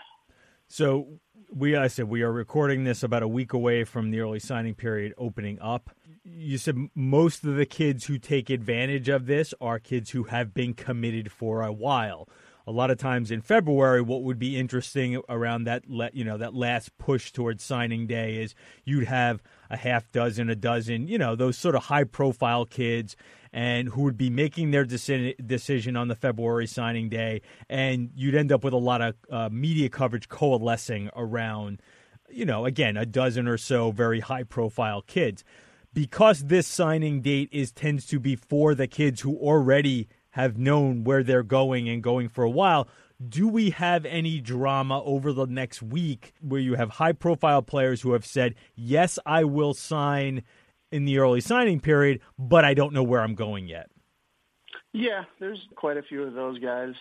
So 0.68 1.20
we, 1.50 1.76
I 1.76 1.88
said, 1.88 2.10
we 2.10 2.22
are 2.24 2.32
recording 2.32 2.84
this 2.84 3.02
about 3.02 3.24
a 3.24 3.28
week 3.28 3.54
away 3.54 3.86
from 3.86 4.12
the 4.12 4.20
early 4.20 4.40
signing 4.40 4.76
period 4.76 5.14
opening 5.18 5.60
up. 5.62 5.90
You 6.26 6.58
said 6.58 6.90
most 6.94 7.46
of 7.46 7.56
the 7.56 7.66
kids 7.66 8.06
who 8.06 8.18
take 8.18 8.50
advantage 8.50 9.08
of 9.08 9.28
this 9.28 9.54
are 9.62 9.80
kids 9.80 10.12
who 10.12 10.24
have 10.26 10.54
been 10.54 10.74
committed 10.74 11.32
for 11.32 11.62
a 11.62 11.72
while. 11.72 12.28
A 12.68 12.72
lot 12.72 12.92
of 12.92 12.98
times 12.98 13.32
in 13.32 13.40
February, 13.40 14.02
what 14.02 14.24
would 14.24 14.38
be 14.38 14.58
interesting 14.58 15.22
around 15.30 15.64
that, 15.64 15.84
you 16.14 16.26
know, 16.26 16.38
that 16.38 16.54
last 16.54 16.98
push 16.98 17.32
towards 17.32 17.64
signing 17.64 18.08
day 18.08 18.42
is 18.42 18.54
you'd 18.84 19.08
have 19.08 19.42
a 19.70 19.78
half 19.78 20.12
dozen, 20.12 20.50
a 20.50 20.56
dozen, 20.56 21.08
you 21.08 21.18
know, 21.18 21.34
those 21.34 21.58
sort 21.58 21.76
of 21.76 21.86
high 21.86 22.04
profile 22.04 22.66
kids 22.66 23.16
and 23.54 23.90
who 23.90 24.04
would 24.04 24.18
be 24.18 24.30
making 24.30 24.72
their 24.72 24.86
decision 24.86 25.96
on 25.96 26.08
the 26.08 26.16
February 26.16 26.68
signing 26.68 27.10
day. 27.10 27.42
And 27.70 28.12
you'd 28.16 28.36
end 28.36 28.52
up 28.52 28.64
with 28.64 28.74
a 28.74 28.78
lot 28.78 29.02
of 29.02 29.16
uh, 29.32 29.50
media 29.52 29.90
coverage 29.90 30.30
coalescing 30.30 31.10
around, 31.16 31.82
you 32.30 32.46
know, 32.46 32.66
again, 32.66 32.98
a 32.98 33.06
dozen 33.06 33.48
or 33.48 33.58
so 33.58 33.92
very 33.92 34.20
high 34.20 34.44
profile 34.44 35.02
kids. 35.02 35.44
Because 35.94 36.46
this 36.46 36.68
signing 36.68 37.22
date 37.22 37.50
is 37.52 37.72
tends 37.72 38.06
to 38.08 38.20
be 38.20 38.36
for 38.36 38.76
the 38.76 38.88
kids 38.88 39.22
who 39.22 39.36
already 39.38 40.08
have 40.32 40.58
known 40.58 41.04
where 41.04 41.24
they're 41.24 41.42
going 41.42 41.90
and 41.90 42.04
going 42.04 42.30
for 42.30 42.44
a 42.44 42.50
while, 42.50 42.88
do 43.28 43.48
we 43.48 43.72
have 43.72 44.06
any 44.06 44.40
drama 44.40 45.02
over 45.04 45.34
the 45.34 45.48
next 45.48 45.82
week 45.82 46.34
where 46.40 46.62
you 46.62 46.76
have 46.76 46.92
high 46.92 47.14
profile 47.14 47.64
players 47.64 48.02
who 48.02 48.12
have 48.14 48.26
said, 48.26 48.54
yes, 48.76 49.18
I 49.26 49.44
will 49.44 49.74
sign 49.74 50.44
in 50.92 51.06
the 51.06 51.20
early 51.20 51.42
signing 51.42 51.80
period, 51.80 52.22
but 52.38 52.66
I 52.66 52.74
don't 52.74 52.94
know 52.94 53.04
where 53.04 53.22
I'm 53.22 53.36
going 53.36 53.68
yet? 53.68 53.90
Yeah, 54.94 55.24
there's 55.40 55.60
quite 55.76 55.98
a 55.98 56.04
few 56.04 56.24
of 56.24 56.34
those 56.34 56.60
guys 56.60 56.94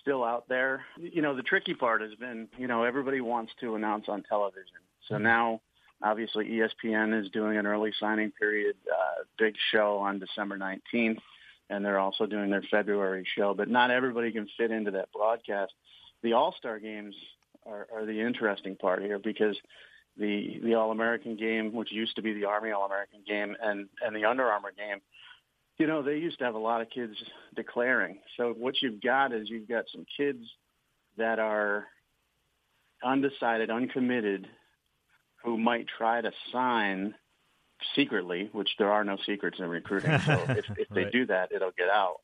still 0.00 0.24
out 0.24 0.48
there. 0.48 0.84
You 0.98 1.22
know, 1.22 1.36
the 1.36 1.42
tricky 1.42 1.74
part 1.74 2.00
has 2.00 2.14
been, 2.14 2.48
you 2.58 2.66
know, 2.66 2.84
everybody 2.84 3.20
wants 3.20 3.52
to 3.60 3.74
announce 3.74 4.06
on 4.08 4.22
television. 4.22 4.80
So 5.08 5.14
mm-hmm. 5.14 5.24
now, 5.24 5.60
obviously, 6.02 6.46
ESPN 6.46 7.18
is 7.20 7.30
doing 7.30 7.56
an 7.56 7.66
early 7.66 7.92
signing 7.98 8.32
period, 8.32 8.76
uh, 8.90 9.24
big 9.38 9.54
show 9.70 9.98
on 9.98 10.18
December 10.18 10.58
19th 10.58 11.18
and 11.72 11.84
they're 11.84 11.98
also 11.98 12.26
doing 12.26 12.50
their 12.50 12.64
February 12.70 13.26
show. 13.36 13.54
But 13.54 13.68
not 13.68 13.90
everybody 13.90 14.30
can 14.30 14.48
fit 14.58 14.70
into 14.70 14.90
that 14.92 15.10
broadcast. 15.12 15.72
the 16.22 16.34
All 16.34 16.54
Star 16.56 16.78
games 16.78 17.14
are, 17.66 17.86
are 17.94 18.04
the 18.04 18.20
interesting 18.20 18.76
part 18.76 19.02
here 19.02 19.18
because 19.18 19.56
the 20.16 20.60
the 20.62 20.74
All 20.74 20.90
American 20.90 21.36
game, 21.36 21.72
which 21.72 21.90
used 21.92 22.16
to 22.16 22.22
be 22.22 22.32
the 22.34 22.44
Army 22.46 22.70
All 22.70 22.84
American 22.86 23.20
game, 23.26 23.56
and 23.62 23.88
and 24.04 24.14
the 24.14 24.24
Under 24.24 24.44
Armour 24.44 24.72
game, 24.76 24.98
you 25.78 25.86
know, 25.86 26.02
they 26.02 26.16
used 26.18 26.38
to 26.38 26.44
have 26.44 26.54
a 26.54 26.58
lot 26.58 26.80
of 26.82 26.90
kids 26.90 27.14
declaring. 27.54 28.18
So 28.36 28.52
what 28.52 28.74
you've 28.82 29.00
got 29.00 29.32
is 29.32 29.48
you've 29.48 29.68
got 29.68 29.84
some 29.92 30.04
kids 30.16 30.44
that 31.16 31.38
are 31.38 31.86
undecided, 33.02 33.70
uncommitted, 33.70 34.48
who 35.44 35.58
might 35.58 35.86
try 35.88 36.20
to 36.20 36.30
sign 36.52 37.14
secretly, 37.96 38.48
which 38.52 38.70
there 38.78 38.92
are 38.92 39.02
no 39.04 39.16
secrets 39.26 39.58
in 39.58 39.66
recruiting. 39.68 40.20
So 40.24 40.44
if, 40.50 40.64
if 40.76 40.88
they 40.94 41.02
Right. 41.04 41.12
do 41.12 41.26
that, 41.26 41.50
it'll 41.52 41.72
get 41.76 41.88
out. 41.88 42.18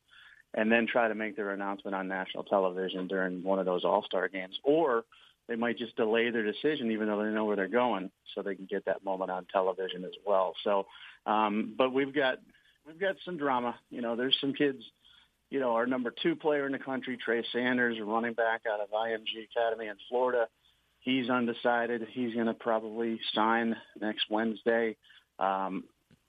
And 0.54 0.72
then 0.72 0.86
try 0.86 1.08
to 1.08 1.14
make 1.14 1.36
their 1.36 1.50
announcement 1.50 1.94
on 1.94 2.08
national 2.08 2.44
television 2.44 3.06
during 3.06 3.42
one 3.42 3.58
of 3.58 3.66
those 3.66 3.84
All 3.84 4.02
Star 4.04 4.28
games, 4.28 4.58
or 4.64 5.04
they 5.46 5.56
might 5.56 5.78
just 5.78 5.96
delay 5.96 6.30
their 6.30 6.42
decision, 6.42 6.90
even 6.90 7.06
though 7.06 7.22
they 7.22 7.30
know 7.30 7.44
where 7.44 7.56
they're 7.56 7.68
going, 7.68 8.10
so 8.34 8.42
they 8.42 8.54
can 8.54 8.66
get 8.66 8.84
that 8.86 9.04
moment 9.04 9.30
on 9.30 9.46
television 9.52 10.04
as 10.04 10.12
well. 10.26 10.54
So, 10.64 10.86
um, 11.26 11.74
but 11.76 11.92
we've 11.92 12.14
got 12.14 12.38
we've 12.86 12.98
got 13.00 13.16
some 13.24 13.36
drama. 13.36 13.74
You 13.90 14.00
know, 14.00 14.16
there's 14.16 14.36
some 14.40 14.54
kids. 14.54 14.82
You 15.50 15.60
know, 15.60 15.72
our 15.72 15.86
number 15.86 16.12
two 16.22 16.36
player 16.36 16.66
in 16.66 16.72
the 16.72 16.78
country, 16.78 17.16
Trey 17.16 17.42
Sanders, 17.52 17.96
running 18.02 18.34
back 18.34 18.62
out 18.70 18.80
of 18.80 18.90
IMG 18.90 19.46
Academy 19.50 19.86
in 19.86 19.96
Florida. 20.08 20.46
He's 21.00 21.30
undecided. 21.30 22.06
He's 22.12 22.34
going 22.34 22.46
to 22.46 22.54
probably 22.54 23.18
sign 23.34 23.74
next 23.98 24.26
Wednesday. 24.28 24.96
Um, 25.38 25.84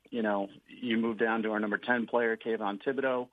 you 0.09 0.21
know, 0.21 0.47
you 0.67 0.97
move 0.97 1.17
down 1.17 1.43
to 1.43 1.51
our 1.51 1.59
number 1.59 1.77
10 1.77 2.07
player, 2.07 2.37
Kayvon 2.37 2.79
Thibodeaux, 2.81 3.27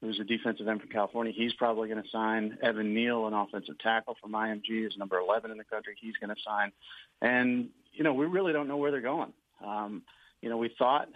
who's 0.00 0.20
a 0.20 0.24
defensive 0.24 0.68
end 0.68 0.80
from 0.80 0.90
California. 0.90 1.32
He's 1.34 1.52
probably 1.54 1.88
going 1.88 2.02
to 2.02 2.08
sign. 2.10 2.58
Evan 2.62 2.94
Neal, 2.94 3.26
an 3.26 3.34
offensive 3.34 3.78
tackle 3.78 4.16
from 4.20 4.32
IMG, 4.32 4.86
is 4.86 4.96
number 4.96 5.18
11 5.18 5.50
in 5.50 5.58
the 5.58 5.64
country. 5.64 5.96
He's 6.00 6.16
going 6.16 6.34
to 6.34 6.40
sign. 6.46 6.72
And, 7.20 7.70
you 7.92 8.04
know, 8.04 8.14
we 8.14 8.26
really 8.26 8.52
don't 8.52 8.68
know 8.68 8.76
where 8.76 8.90
they're 8.90 9.00
going. 9.00 9.32
Um, 9.64 10.02
you 10.40 10.48
know, 10.48 10.56
we 10.56 10.72
thought 10.78 11.08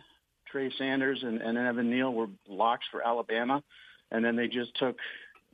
Trey 0.50 0.70
Sanders 0.76 1.22
and, 1.22 1.40
and 1.40 1.56
Evan 1.56 1.90
Neal 1.90 2.12
were 2.12 2.26
locks 2.48 2.84
for 2.90 3.06
Alabama, 3.06 3.62
and 4.10 4.24
then 4.24 4.36
they 4.36 4.48
just 4.48 4.76
took 4.76 4.96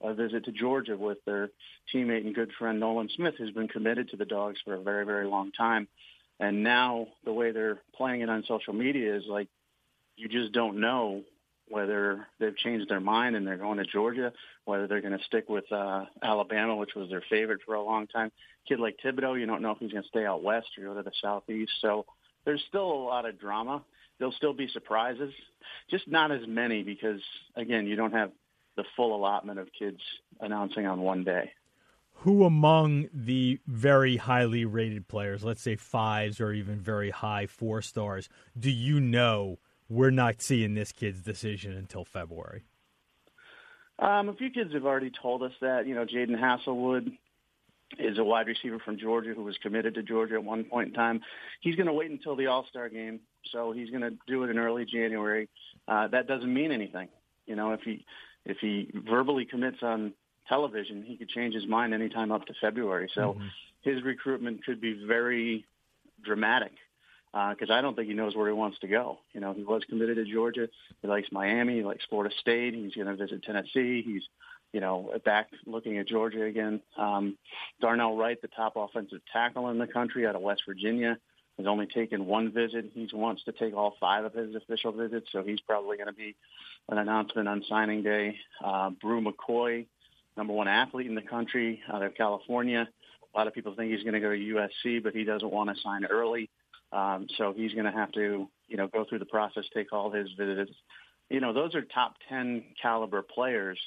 a 0.02 0.14
visit 0.14 0.44
to 0.44 0.52
Georgia 0.52 0.96
with 0.96 1.18
their 1.26 1.50
teammate 1.94 2.24
and 2.24 2.34
good 2.34 2.52
friend 2.58 2.80
Nolan 2.80 3.10
Smith, 3.14 3.34
who's 3.36 3.50
been 3.50 3.68
committed 3.68 4.08
to 4.10 4.16
the 4.16 4.24
Dogs 4.24 4.58
for 4.64 4.74
a 4.74 4.80
very, 4.80 5.04
very 5.04 5.26
long 5.26 5.52
time. 5.52 5.88
And 6.40 6.62
now 6.62 7.08
the 7.24 7.32
way 7.32 7.50
they're 7.50 7.80
playing 7.94 8.20
it 8.20 8.30
on 8.30 8.44
social 8.46 8.72
media 8.72 9.16
is 9.16 9.24
like 9.28 9.48
you 10.16 10.28
just 10.28 10.52
don't 10.52 10.80
know 10.80 11.22
whether 11.70 12.26
they've 12.38 12.56
changed 12.56 12.88
their 12.88 13.00
mind 13.00 13.36
and 13.36 13.46
they're 13.46 13.56
going 13.56 13.78
to 13.78 13.84
Georgia, 13.84 14.32
whether 14.64 14.86
they're 14.86 15.00
going 15.00 15.16
to 15.16 15.24
stick 15.24 15.48
with 15.48 15.70
uh, 15.72 16.04
Alabama, 16.22 16.76
which 16.76 16.94
was 16.94 17.08
their 17.08 17.22
favorite 17.28 17.60
for 17.64 17.74
a 17.74 17.82
long 17.82 18.06
time. 18.06 18.30
Kid 18.68 18.80
like 18.80 18.98
Thibodeaux, 19.04 19.38
you 19.38 19.46
don't 19.46 19.62
know 19.62 19.70
if 19.70 19.78
he's 19.78 19.92
going 19.92 20.02
to 20.02 20.08
stay 20.08 20.24
out 20.24 20.42
west 20.42 20.66
or 20.78 20.84
go 20.84 20.94
to 20.94 21.02
the 21.02 21.12
southeast. 21.22 21.72
So 21.80 22.06
there's 22.44 22.62
still 22.68 22.90
a 22.90 23.04
lot 23.04 23.26
of 23.26 23.38
drama. 23.38 23.82
There'll 24.18 24.32
still 24.32 24.52
be 24.52 24.68
surprises, 24.68 25.32
just 25.90 26.08
not 26.08 26.32
as 26.32 26.46
many 26.46 26.82
because 26.82 27.20
again, 27.54 27.86
you 27.86 27.96
don't 27.96 28.12
have 28.12 28.32
the 28.76 28.84
full 28.96 29.14
allotment 29.14 29.58
of 29.58 29.68
kids 29.78 30.00
announcing 30.40 30.86
on 30.86 31.00
one 31.00 31.24
day. 31.24 31.52
Who 32.22 32.44
among 32.44 33.08
the 33.14 33.60
very 33.66 34.16
highly 34.16 34.64
rated 34.64 35.06
players, 35.06 35.44
let's 35.44 35.62
say 35.62 35.76
fives 35.76 36.40
or 36.40 36.52
even 36.52 36.80
very 36.80 37.10
high 37.10 37.46
four 37.46 37.80
stars, 37.80 38.28
do 38.58 38.70
you 38.70 38.98
know 38.98 39.58
we're 39.88 40.10
not 40.10 40.40
seeing 40.40 40.74
this 40.74 40.92
kid's 40.92 41.22
decision 41.22 41.72
until 41.72 42.04
February? 42.04 42.64
Um, 43.98 44.28
a 44.28 44.34
few 44.34 44.50
kids 44.50 44.72
have 44.74 44.86
already 44.86 45.10
told 45.10 45.42
us 45.42 45.52
that. 45.60 45.86
You 45.86 45.94
know, 45.94 46.04
Jadon 46.04 46.38
Haselwood 46.38 47.16
is 47.98 48.18
a 48.18 48.24
wide 48.24 48.46
receiver 48.46 48.78
from 48.78 48.98
Georgia 48.98 49.32
who 49.34 49.42
was 49.42 49.56
committed 49.58 49.94
to 49.94 50.02
Georgia 50.02 50.34
at 50.34 50.44
one 50.44 50.64
point 50.64 50.88
in 50.88 50.94
time. 50.94 51.20
He's 51.60 51.74
going 51.74 51.86
to 51.86 51.92
wait 51.92 52.10
until 52.10 52.36
the 52.36 52.46
All 52.46 52.64
Star 52.68 52.88
game, 52.88 53.20
so 53.50 53.72
he's 53.72 53.90
going 53.90 54.02
to 54.02 54.16
do 54.26 54.44
it 54.44 54.50
in 54.50 54.58
early 54.58 54.84
January. 54.84 55.48
Uh, 55.88 56.06
that 56.08 56.26
doesn't 56.28 56.52
mean 56.52 56.70
anything. 56.70 57.08
You 57.46 57.56
know, 57.56 57.72
if 57.72 57.80
he 57.80 58.04
if 58.44 58.58
he 58.60 58.90
verbally 58.94 59.46
commits 59.46 59.82
on 59.82 60.12
television, 60.48 61.02
he 61.02 61.16
could 61.16 61.28
change 61.28 61.54
his 61.54 61.66
mind 61.66 61.92
anytime 61.92 62.30
up 62.30 62.46
to 62.46 62.54
February. 62.60 63.10
So 63.14 63.34
Mhm. 63.34 63.50
his 63.82 64.02
recruitment 64.02 64.64
could 64.64 64.80
be 64.80 64.92
very 64.92 65.66
dramatic 66.22 66.72
because 67.32 67.70
I 67.70 67.80
don't 67.80 67.94
think 67.94 68.08
he 68.08 68.14
knows 68.14 68.34
where 68.34 68.46
he 68.46 68.52
wants 68.52 68.78
to 68.80 68.88
go. 68.88 69.18
You 69.32 69.40
know, 69.40 69.52
he 69.52 69.62
was 69.62 69.82
committed 69.88 70.16
to 70.16 70.24
Georgia. 70.24 70.68
He 71.02 71.08
likes 71.08 71.28
Miami. 71.30 71.76
He 71.76 71.82
likes 71.82 72.04
Florida 72.08 72.34
State. 72.40 72.74
He's 72.74 72.94
going 72.94 73.06
to 73.06 73.16
visit 73.16 73.42
Tennessee. 73.42 74.02
He's, 74.02 74.22
you 74.72 74.80
know, 74.80 75.12
back 75.24 75.48
looking 75.66 75.98
at 75.98 76.08
Georgia 76.08 76.44
again. 76.44 76.80
Um, 76.96 77.36
Darnell 77.80 78.16
Wright, 78.16 78.40
the 78.40 78.48
top 78.48 78.74
offensive 78.76 79.20
tackle 79.32 79.68
in 79.68 79.78
the 79.78 79.86
country 79.86 80.26
out 80.26 80.36
of 80.36 80.42
West 80.42 80.62
Virginia, 80.66 81.18
has 81.58 81.66
only 81.66 81.86
taken 81.86 82.26
one 82.26 82.52
visit. 82.52 82.90
He 82.94 83.08
wants 83.12 83.44
to 83.44 83.52
take 83.52 83.74
all 83.74 83.96
five 84.00 84.24
of 84.24 84.32
his 84.32 84.54
official 84.54 84.92
visits, 84.92 85.26
so 85.32 85.42
he's 85.42 85.60
probably 85.60 85.96
going 85.96 86.08
to 86.08 86.14
be 86.14 86.34
an 86.88 86.98
announcement 86.98 87.48
on 87.48 87.64
signing 87.68 88.02
day. 88.02 88.36
Uh, 88.64 88.90
Bru 88.90 89.20
McCoy, 89.20 89.86
number 90.36 90.52
one 90.52 90.68
athlete 90.68 91.06
in 91.06 91.14
the 91.14 91.22
country 91.22 91.82
out 91.92 92.02
of 92.02 92.14
California. 92.14 92.88
A 93.34 93.38
lot 93.38 93.48
of 93.48 93.54
people 93.54 93.74
think 93.74 93.92
he's 93.92 94.02
going 94.02 94.14
to 94.14 94.20
go 94.20 94.30
to 94.30 94.68
USC, 94.86 95.02
but 95.02 95.14
he 95.14 95.24
doesn't 95.24 95.50
want 95.50 95.68
to 95.68 95.82
sign 95.82 96.04
early. 96.06 96.48
Um, 96.92 97.26
so 97.36 97.52
he's 97.54 97.72
going 97.72 97.84
to 97.84 97.92
have 97.92 98.12
to, 98.12 98.48
you 98.68 98.76
know, 98.76 98.88
go 98.88 99.04
through 99.08 99.18
the 99.18 99.26
process, 99.26 99.64
take 99.74 99.92
all 99.92 100.10
his 100.10 100.28
visits. 100.38 100.72
You 101.30 101.40
know, 101.40 101.52
those 101.52 101.74
are 101.74 101.82
top 101.82 102.14
10 102.28 102.64
caliber 102.80 103.22
players 103.22 103.78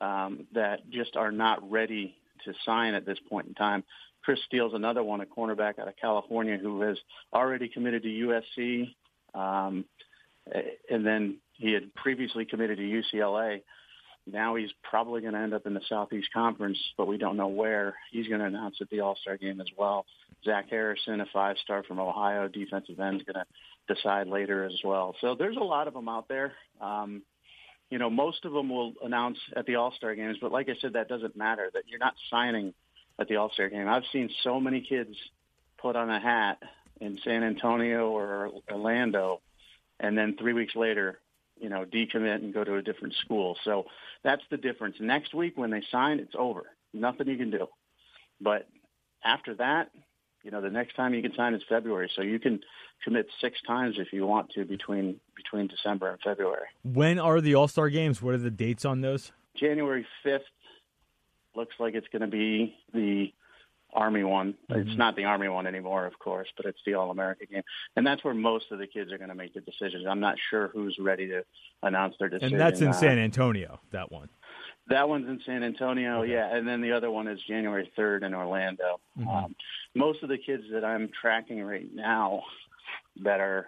um, 0.00 0.46
that 0.54 0.88
just 0.90 1.16
are 1.16 1.32
not 1.32 1.70
ready 1.70 2.16
to 2.44 2.54
sign 2.64 2.94
at 2.94 3.04
this 3.04 3.18
point 3.28 3.48
in 3.48 3.54
time. 3.54 3.84
Chris 4.22 4.38
Steele's 4.46 4.74
another 4.74 5.02
one, 5.02 5.20
a 5.20 5.26
cornerback 5.26 5.78
out 5.78 5.88
of 5.88 5.96
California 5.96 6.58
who 6.58 6.82
has 6.82 6.98
already 7.32 7.68
committed 7.68 8.02
to 8.02 8.08
USC. 8.08 8.94
Um, 9.34 9.84
and 10.90 11.06
then 11.06 11.38
he 11.52 11.72
had 11.72 11.94
previously 11.94 12.44
committed 12.44 12.78
to 12.78 12.82
UCLA. 12.84 13.62
Now 14.32 14.54
he's 14.56 14.70
probably 14.82 15.20
going 15.20 15.34
to 15.34 15.40
end 15.40 15.54
up 15.54 15.66
in 15.66 15.74
the 15.74 15.80
Southeast 15.88 16.28
Conference, 16.32 16.78
but 16.96 17.06
we 17.06 17.18
don't 17.18 17.36
know 17.36 17.48
where. 17.48 17.94
He's 18.10 18.28
going 18.28 18.40
to 18.40 18.46
announce 18.46 18.76
at 18.80 18.90
the 18.90 19.00
All-Star 19.00 19.36
game 19.36 19.60
as 19.60 19.68
well. 19.76 20.06
Zach 20.44 20.66
Harrison, 20.70 21.20
a 21.20 21.26
five-star 21.32 21.82
from 21.84 21.98
Ohio 21.98 22.48
defensive 22.48 23.00
end, 23.00 23.20
is 23.20 23.26
going 23.26 23.44
to 23.44 23.94
decide 23.94 24.26
later 24.26 24.64
as 24.64 24.78
well. 24.84 25.16
So 25.20 25.34
there's 25.34 25.56
a 25.56 25.60
lot 25.60 25.88
of 25.88 25.94
them 25.94 26.08
out 26.08 26.28
there. 26.28 26.52
Um, 26.80 27.22
you 27.90 27.98
know, 27.98 28.10
most 28.10 28.44
of 28.44 28.52
them 28.52 28.68
will 28.68 28.92
announce 29.02 29.38
at 29.56 29.66
the 29.66 29.76
All-Star 29.76 30.14
games, 30.14 30.36
but 30.40 30.52
like 30.52 30.68
I 30.68 30.74
said, 30.80 30.92
that 30.92 31.08
doesn't 31.08 31.36
matter. 31.36 31.70
That 31.72 31.84
you're 31.86 31.98
not 31.98 32.14
signing 32.30 32.74
at 33.18 33.28
the 33.28 33.36
All-Star 33.36 33.68
game. 33.70 33.88
I've 33.88 34.04
seen 34.12 34.30
so 34.44 34.60
many 34.60 34.82
kids 34.82 35.16
put 35.78 35.96
on 35.96 36.10
a 36.10 36.20
hat 36.20 36.58
in 37.00 37.18
San 37.24 37.42
Antonio 37.42 38.10
or 38.10 38.50
Orlando, 38.70 39.40
and 40.00 40.18
then 40.18 40.36
three 40.38 40.52
weeks 40.52 40.76
later, 40.76 41.18
you 41.60 41.68
know, 41.68 41.84
decommit 41.84 42.36
and 42.36 42.52
go 42.52 42.64
to 42.64 42.76
a 42.76 42.82
different 42.82 43.14
school. 43.24 43.56
So 43.64 43.84
that's 44.22 44.42
the 44.50 44.56
difference. 44.56 44.96
Next 45.00 45.34
week 45.34 45.56
when 45.56 45.70
they 45.70 45.82
sign, 45.90 46.18
it's 46.18 46.34
over. 46.38 46.64
Nothing 46.92 47.28
you 47.28 47.36
can 47.36 47.50
do. 47.50 47.66
But 48.40 48.68
after 49.24 49.54
that, 49.56 49.90
you 50.42 50.50
know, 50.50 50.60
the 50.60 50.70
next 50.70 50.94
time 50.94 51.14
you 51.14 51.22
can 51.22 51.34
sign 51.34 51.54
is 51.54 51.62
February. 51.68 52.10
So 52.14 52.22
you 52.22 52.38
can 52.38 52.60
commit 53.04 53.26
six 53.40 53.58
times 53.66 53.96
if 53.98 54.12
you 54.12 54.26
want 54.26 54.50
to 54.50 54.64
between 54.64 55.20
between 55.36 55.66
December 55.66 56.10
and 56.10 56.20
February. 56.20 56.66
When 56.82 57.18
are 57.18 57.40
the 57.40 57.54
All 57.54 57.68
Star 57.68 57.88
games? 57.90 58.22
What 58.22 58.34
are 58.34 58.38
the 58.38 58.50
dates 58.50 58.84
on 58.84 59.00
those? 59.00 59.32
January 59.56 60.06
5th 60.24 60.40
looks 61.54 61.74
like 61.80 61.94
it's 61.94 62.06
going 62.08 62.22
to 62.22 62.28
be 62.28 62.76
the 62.94 63.32
Army 63.94 64.22
one. 64.24 64.54
Mm-hmm. 64.70 64.88
It's 64.88 64.98
not 64.98 65.16
the 65.16 65.24
Army 65.24 65.48
one 65.48 65.66
anymore, 65.66 66.06
of 66.06 66.18
course, 66.18 66.48
but 66.56 66.66
it's 66.66 66.78
the 66.84 66.94
All-America 66.94 67.46
game. 67.46 67.62
And 67.96 68.06
that's 68.06 68.22
where 68.22 68.34
most 68.34 68.66
of 68.70 68.78
the 68.78 68.86
kids 68.86 69.12
are 69.12 69.18
going 69.18 69.30
to 69.30 69.34
make 69.34 69.54
the 69.54 69.60
decisions. 69.60 70.04
I'm 70.08 70.20
not 70.20 70.36
sure 70.50 70.68
who's 70.68 70.96
ready 71.00 71.26
to 71.28 71.42
announce 71.82 72.14
their 72.18 72.28
decision. 72.28 72.54
And 72.54 72.60
that's 72.60 72.80
in 72.80 72.88
Uh, 72.88 72.92
San 72.92 73.18
Antonio, 73.18 73.80
that 73.92 74.12
one. 74.12 74.28
That 74.88 75.08
one's 75.08 75.28
in 75.28 75.40
San 75.44 75.62
Antonio, 75.62 76.22
Okay. 76.22 76.32
yeah, 76.32 76.54
and 76.54 76.66
then 76.66 76.80
the 76.80 76.92
other 76.92 77.10
one 77.10 77.28
is 77.28 77.38
January 77.46 77.90
3rd 77.96 78.22
in 78.24 78.34
Orlando. 78.34 79.00
Mhm. 79.18 79.26
Um, 79.44 79.56
most 79.94 80.22
of 80.22 80.28
the 80.28 80.38
kids 80.38 80.64
that 80.72 80.84
I'm 80.84 81.08
tracking 81.20 81.62
right 81.62 81.86
now 81.92 82.44
that 83.22 83.40
are 83.40 83.66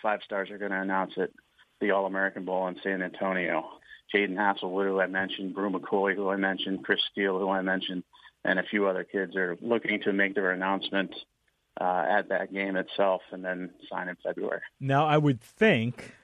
five 0.00 0.20
stars 0.24 0.50
are 0.50 0.58
going 0.58 0.70
to 0.72 0.80
announce 0.80 1.16
it, 1.16 1.32
the 1.80 1.90
All 1.92 2.06
American 2.06 2.44
Bowl 2.44 2.66
in 2.68 2.76
San 2.82 3.02
Antonio. 3.02 3.78
Jadon 4.14 4.36
Haselwood, 4.36 4.84
who 4.86 5.00
I 5.00 5.06
mentioned, 5.06 5.54
Bru 5.54 5.70
McCoy, 5.70 6.14
who 6.14 6.28
I 6.28 6.36
mentioned, 6.36 6.84
Chris 6.84 7.00
Steele, 7.10 7.38
who 7.38 7.48
I 7.48 7.62
mentioned, 7.62 8.04
and 8.44 8.58
a 8.58 8.62
few 8.62 8.86
other 8.86 9.04
kids 9.04 9.36
are 9.36 9.56
looking 9.60 10.00
to 10.02 10.12
make 10.12 10.34
their 10.34 10.50
announcement 10.50 11.14
uh, 11.80 12.04
at 12.08 12.28
that 12.28 12.52
game 12.52 12.76
itself 12.76 13.22
and 13.30 13.44
then 13.44 13.70
sign 13.90 14.08
in 14.08 14.16
February. 14.22 14.60
Now, 14.80 15.06
I 15.06 15.18
would 15.18 15.40
think, 15.40 16.14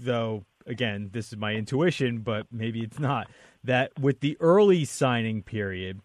though, 0.00 0.44
again, 0.66 1.10
this 1.12 1.32
is 1.32 1.38
my 1.38 1.54
intuition, 1.54 2.18
but 2.18 2.46
maybe 2.50 2.80
it's 2.80 2.98
not, 2.98 3.28
that 3.64 3.92
with 3.98 4.20
the 4.20 4.36
early 4.40 4.84
signing 4.84 5.42
period, 5.42 6.00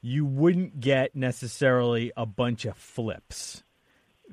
you 0.00 0.24
wouldn't 0.24 0.80
get 0.80 1.16
necessarily 1.16 2.12
a 2.16 2.24
bunch 2.24 2.64
of 2.64 2.76
flips 2.76 3.64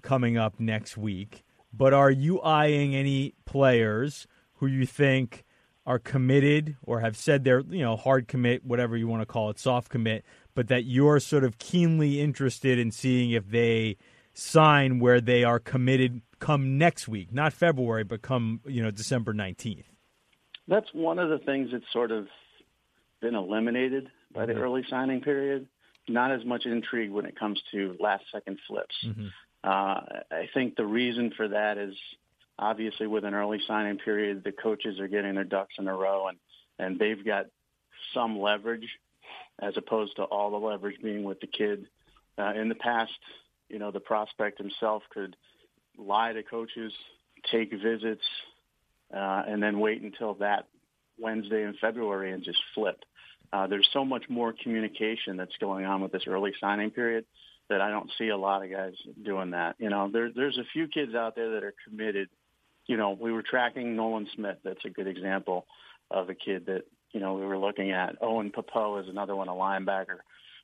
coming 0.01 0.37
up 0.37 0.59
next 0.59 0.97
week. 0.97 1.43
But 1.73 1.93
are 1.93 2.11
you 2.11 2.41
eyeing 2.41 2.95
any 2.95 3.33
players 3.45 4.27
who 4.55 4.67
you 4.67 4.85
think 4.85 5.43
are 5.85 5.99
committed 5.99 6.77
or 6.83 7.01
have 7.01 7.17
said 7.17 7.43
they're, 7.43 7.63
you 7.69 7.83
know, 7.83 7.95
hard 7.95 8.27
commit, 8.27 8.63
whatever 8.63 8.95
you 8.95 9.07
want 9.07 9.21
to 9.21 9.25
call 9.25 9.49
it, 9.49 9.59
soft 9.59 9.89
commit, 9.89 10.23
but 10.55 10.67
that 10.69 10.85
you're 10.85 11.19
sort 11.19 11.43
of 11.43 11.59
keenly 11.59 12.19
interested 12.19 12.79
in 12.79 12.91
seeing 12.91 13.31
if 13.31 13.49
they 13.49 13.97
sign 14.33 14.99
where 14.99 15.21
they 15.21 15.43
are 15.43 15.59
committed 15.59 16.21
come 16.39 16.77
next 16.77 17.07
week, 17.07 17.33
not 17.33 17.53
February, 17.53 18.03
but 18.03 18.21
come 18.21 18.61
you 18.65 18.81
know 18.81 18.91
December 18.91 19.33
nineteenth. 19.33 19.87
That's 20.67 20.91
one 20.93 21.19
of 21.19 21.29
the 21.29 21.37
things 21.37 21.69
that's 21.71 21.85
sort 21.93 22.11
of 22.11 22.27
been 23.21 23.35
eliminated 23.35 24.09
by 24.33 24.45
the 24.45 24.53
mm-hmm. 24.53 24.61
early 24.61 24.85
signing 24.89 25.21
period. 25.21 25.67
Not 26.07 26.31
as 26.31 26.45
much 26.45 26.65
intrigue 26.65 27.11
when 27.11 27.25
it 27.25 27.37
comes 27.37 27.61
to 27.71 27.95
last 27.99 28.25
second 28.31 28.59
flips. 28.67 28.95
Mm-hmm. 29.05 29.27
Uh, 29.63 30.01
I 30.31 30.49
think 30.53 30.75
the 30.75 30.85
reason 30.85 31.33
for 31.35 31.47
that 31.47 31.79
is 31.79 31.95
obviously 32.59 33.07
with 33.07 33.23
an 33.25 33.33
early 33.33 33.59
signing 33.67 33.97
period, 33.97 34.43
the 34.43 34.51
coaches 34.51 34.99
are 34.99 35.07
getting 35.07 35.35
their 35.35 35.43
ducks 35.43 35.73
in 35.79 35.87
a 35.87 35.95
row 35.95 36.27
and, 36.27 36.37
and 36.77 36.99
they've 36.99 37.25
got 37.25 37.47
some 38.13 38.39
leverage 38.39 38.87
as 39.61 39.75
opposed 39.77 40.15
to 40.17 40.23
all 40.23 40.51
the 40.51 40.57
leverage 40.57 41.01
being 41.01 41.23
with 41.23 41.39
the 41.39 41.47
kid. 41.47 41.87
Uh, 42.37 42.53
in 42.53 42.69
the 42.69 42.75
past, 42.75 43.11
you 43.69 43.79
know, 43.79 43.91
the 43.91 43.99
prospect 43.99 44.57
himself 44.57 45.03
could 45.09 45.35
lie 45.97 46.33
to 46.33 46.43
coaches, 46.43 46.91
take 47.51 47.71
visits, 47.71 48.25
uh, 49.13 49.43
and 49.47 49.61
then 49.61 49.79
wait 49.79 50.01
until 50.01 50.33
that 50.35 50.67
Wednesday 51.19 51.63
in 51.63 51.75
February 51.79 52.31
and 52.31 52.43
just 52.43 52.59
flip. 52.73 53.03
Uh, 53.53 53.67
there's 53.67 53.87
so 53.93 54.03
much 54.03 54.23
more 54.27 54.53
communication 54.63 55.37
that's 55.37 55.55
going 55.59 55.85
on 55.85 56.01
with 56.01 56.11
this 56.11 56.23
early 56.27 56.51
signing 56.59 56.91
period 56.91 57.25
that 57.69 57.81
I 57.81 57.89
don't 57.89 58.11
see 58.17 58.29
a 58.29 58.37
lot 58.37 58.63
of 58.63 58.71
guys 58.71 58.93
doing 59.23 59.51
that. 59.51 59.75
You 59.79 59.89
know, 59.89 60.09
there, 60.11 60.29
there's 60.35 60.57
a 60.57 60.65
few 60.73 60.87
kids 60.87 61.15
out 61.15 61.35
there 61.35 61.51
that 61.51 61.63
are 61.63 61.73
committed. 61.87 62.29
You 62.85 62.97
know, 62.97 63.17
we 63.19 63.31
were 63.31 63.43
tracking 63.43 63.95
Nolan 63.95 64.27
Smith. 64.35 64.57
That's 64.63 64.83
a 64.85 64.89
good 64.89 65.07
example 65.07 65.65
of 66.11 66.29
a 66.29 66.35
kid 66.35 66.67
that, 66.67 66.83
you 67.15 67.21
know, 67.21 67.33
we 67.35 67.45
were 67.45 67.57
looking 67.57 67.91
at. 67.91 68.17
Owen 68.21 68.51
Pappoe 68.51 68.97
is 68.97 69.07
another 69.07 69.37
one, 69.37 69.47
a 69.47 69.53
linebacker 69.53 70.17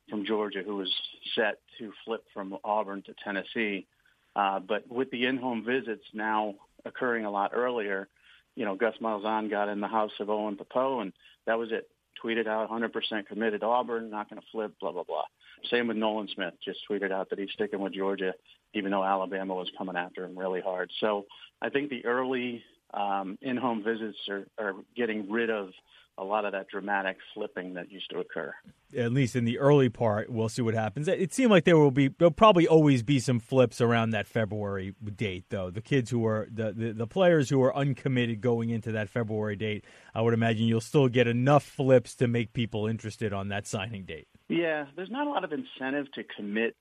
from 0.10 0.25
Georgia 0.25 0.62
who 0.65 0.75
was 0.75 0.93
set 1.34 1.60
to 1.79 1.93
flip 2.03 2.25
from 2.34 2.58
Auburn 2.65 3.03
to 3.03 3.15
Tennessee. 3.24 3.88
Uh, 4.36 4.60
but 4.60 4.84
with 4.91 5.10
the 5.12 5.25
in-home 5.25 5.63
visits 5.63 6.03
now 6.13 6.55
occurring 6.84 7.24
a 7.24 7.31
lot 7.31 7.51
earlier, 7.53 8.10
you 8.55 8.65
know, 8.65 8.75
Gus 8.75 8.96
Malzahn 9.01 9.50
got 9.50 9.70
in 9.70 9.79
the 9.79 9.88
house 9.88 10.12
of 10.20 10.29
Owen 10.29 10.58
Pappoe, 10.58 11.00
and 11.00 11.13
that 11.48 11.58
was 11.58 11.72
it. 11.72 11.88
Tweeted 12.22 12.48
out 12.48 12.70
100% 12.70 13.27
committed 13.27 13.63
Auburn, 13.63 14.10
not 14.10 14.29
going 14.29 14.41
to 14.41 14.48
flip, 14.51 14.74
blah, 14.81 14.91
blah, 14.91 15.03
blah. 15.03 15.24
Same 15.72 15.88
with 15.88 15.96
Nolan 15.96 16.27
Smith, 16.36 16.53
just 16.63 16.79
tweeted 16.89 17.13
out 17.13 17.29
that 17.29 17.39
he's 17.39 17.50
sticking 17.53 17.79
with 17.79 17.93
Georgia, 17.93 18.34
even 18.74 18.91
though 18.91 19.05
Alabama 19.05 19.55
was 19.55 19.72
coming 19.77 19.96
after 19.96 20.25
him 20.25 20.38
really 20.38 20.60
hard. 20.60 20.91
So 21.00 21.27
I 21.62 21.70
think 21.70 21.89
the 21.89 22.05
early 22.05 22.62
um, 22.93 23.38
in-home 23.41 23.83
visits 23.83 24.17
are, 24.29 24.45
are 24.57 24.74
getting 24.95 25.29
rid 25.29 25.50
of 25.50 25.69
a 26.17 26.24
lot 26.24 26.45
of 26.45 26.51
that 26.51 26.67
dramatic 26.67 27.17
flipping 27.33 27.74
that 27.74 27.91
used 27.91 28.10
to 28.12 28.19
occur. 28.19 28.53
At 28.95 29.12
least 29.12 29.36
in 29.36 29.45
the 29.45 29.57
early 29.57 29.89
part, 29.89 30.29
we'll 30.29 30.50
see 30.50 30.62
what 30.62 30.74
happens. 30.74 31.07
It 31.07 31.33
seemed 31.33 31.51
like 31.51 31.63
there 31.63 31.77
will 31.77 31.91
be 31.91 32.10
there'll 32.10 32.31
probably 32.31 32.67
always 32.67 33.01
be 33.01 33.19
some 33.19 33.39
flips 33.39 33.79
around 33.79 34.12
that 34.12 34.27
February 34.27 34.93
date, 35.15 35.45
though. 35.50 35.71
The 35.71 35.81
kids 35.81 36.12
who 36.12 36.25
are 36.27 36.48
the, 36.51 36.74
the, 36.74 36.93
the 36.93 37.07
players 37.07 37.50
who 37.50 37.62
are 37.63 37.75
uncommitted 37.75 38.41
going 38.41 38.69
into 38.69 38.91
that 38.91 39.10
February 39.10 39.55
date, 39.55 39.86
I 40.13 40.21
would 40.21 40.33
imagine 40.33 40.67
you'll 40.67 40.81
still 40.81 41.07
get 41.07 41.27
enough 41.27 41.63
flips 41.63 42.15
to 42.15 42.27
make 42.27 42.53
people 42.53 42.88
interested 42.88 43.31
on 43.31 43.48
that 43.48 43.65
signing 43.65 44.03
date. 44.03 44.27
Yeah, 44.50 44.86
there's 44.95 45.10
not 45.10 45.27
a 45.27 45.29
lot 45.29 45.45
of 45.45 45.53
incentive 45.53 46.12
to 46.13 46.24
commit 46.24 46.75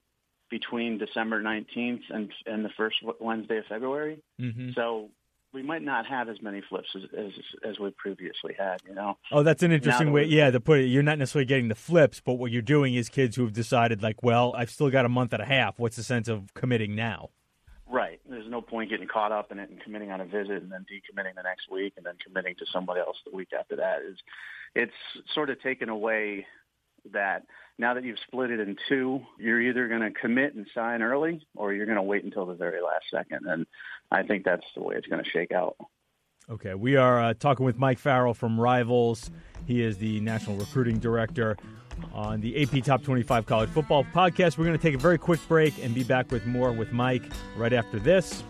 between 0.51 0.99
December 0.99 1.41
19th 1.41 2.03
and 2.11 2.31
and 2.45 2.65
the 2.65 2.71
first 2.77 2.97
Wednesday 3.21 3.59
of 3.59 3.65
February. 3.67 4.21
Mm-hmm. 4.41 4.71
So 4.75 5.11
we 5.53 5.63
might 5.63 5.83
not 5.83 6.07
have 6.07 6.29
as 6.29 6.41
many 6.41 6.63
flips 6.69 6.89
as, 6.95 7.03
as 7.17 7.33
as 7.69 7.79
we 7.79 7.91
previously 7.91 8.55
had. 8.59 8.81
You 8.87 8.95
know. 8.95 9.19
Oh, 9.33 9.43
that's 9.43 9.63
an 9.63 9.73
interesting 9.73 10.13
way. 10.13 10.25
Yeah, 10.25 10.51
to 10.51 10.61
put 10.61 10.81
it. 10.81 10.87
You're 10.87 11.03
not 11.03 11.19
necessarily 11.19 11.47
getting 11.47 11.69
the 11.69 11.75
flips, 11.75 12.21
but 12.21 12.35
what 12.35 12.51
you're 12.51 12.63
doing 12.63 12.95
is 12.95 13.09
kids 13.09 13.37
who 13.37 13.43
have 13.43 13.53
decided, 13.53 14.03
like, 14.03 14.23
well, 14.23 14.55
I've 14.57 14.71
still 14.71 14.91
got 14.91 15.05
a 15.05 15.09
month 15.09 15.33
and 15.33 15.43
a 15.43 15.47
half. 15.47 15.79
What's 15.79 15.97
the 15.97 16.03
sense 16.03 16.29
of 16.29 16.55
committing 16.55 16.95
now? 16.95 17.31
Right. 17.89 18.21
There's 18.29 18.49
no 18.49 18.61
point 18.61 18.91
getting 18.91 19.09
caught 19.09 19.33
up 19.33 19.51
in 19.51 19.59
it 19.59 19.69
and 19.69 19.81
committing 19.83 20.13
on 20.13 20.21
a 20.21 20.25
visit 20.25 20.63
and 20.63 20.71
then 20.71 20.87
decommitting 20.91 21.35
the 21.35 21.43
next 21.43 21.69
week 21.71 21.95
and 21.97 22.07
then 22.07 22.15
committing 22.25 22.55
to 22.57 22.67
somebody 22.73 23.01
else 23.01 23.17
the 23.29 23.37
week 23.37 23.49
after 23.59 23.77
that. 23.77 24.03
Is 24.09 24.17
it's 24.77 24.93
sort 25.35 25.51
of 25.51 25.61
taken 25.61 25.89
away 25.89 26.47
that 27.13 27.47
now 27.79 27.95
that 27.95 28.05
you've 28.05 28.19
split 28.27 28.51
it 28.51 28.61
in 28.61 28.77
two, 28.89 29.21
you're 29.39 29.61
either 29.61 29.89
going 29.89 30.03
to 30.03 30.11
commit 30.11 30.55
and 30.55 30.67
sign 30.75 31.03
early 31.03 31.45
or 31.57 31.73
you're 31.73 31.87
going 31.87 31.97
to 31.97 32.03
wait 32.03 32.23
until 32.23 32.47
the 32.47 32.55
very 32.55 32.81
last 32.81 33.07
second. 33.11 33.47
And 33.47 33.67
I 34.11 34.23
think 34.23 34.45
that's 34.45 34.65
the 34.75 34.83
way 34.83 34.97
it's 34.97 35.07
going 35.07 35.23
to 35.23 35.31
shake 35.31 35.53
out. 35.53 35.77
Okay, 36.49 36.75
we 36.75 36.97
are 36.97 37.21
uh, 37.21 37.35
talking 37.35 37.65
with 37.65 37.79
Mike 37.79 37.99
Farrell 37.99 38.35
from 38.35 38.61
Rivals. 38.61 39.31
He 39.67 39.83
is 39.83 39.99
the 39.99 40.21
national 40.21 40.57
recruiting 40.57 40.99
director 40.99 41.57
on 42.13 42.41
the 42.41 42.61
AP 42.63 42.83
Top 42.83 43.05
25 43.05 43.47
College 43.47 43.71
Football 43.71 44.05
Podcast. 44.05 44.59
We're 44.59 44.65
going 44.65 44.77
to 44.77 44.83
take 44.83 44.95
a 44.95 44.99
very 44.99 45.19
quick 45.19 45.41
break 45.47 45.83
and 45.83 45.95
be 45.95 46.03
back 46.03 46.33
with 46.33 46.47
more 46.47 46.73
with 46.73 46.93
Mike 46.93 47.23
right 47.57 47.73
after 47.73 48.01
this. 48.01 48.43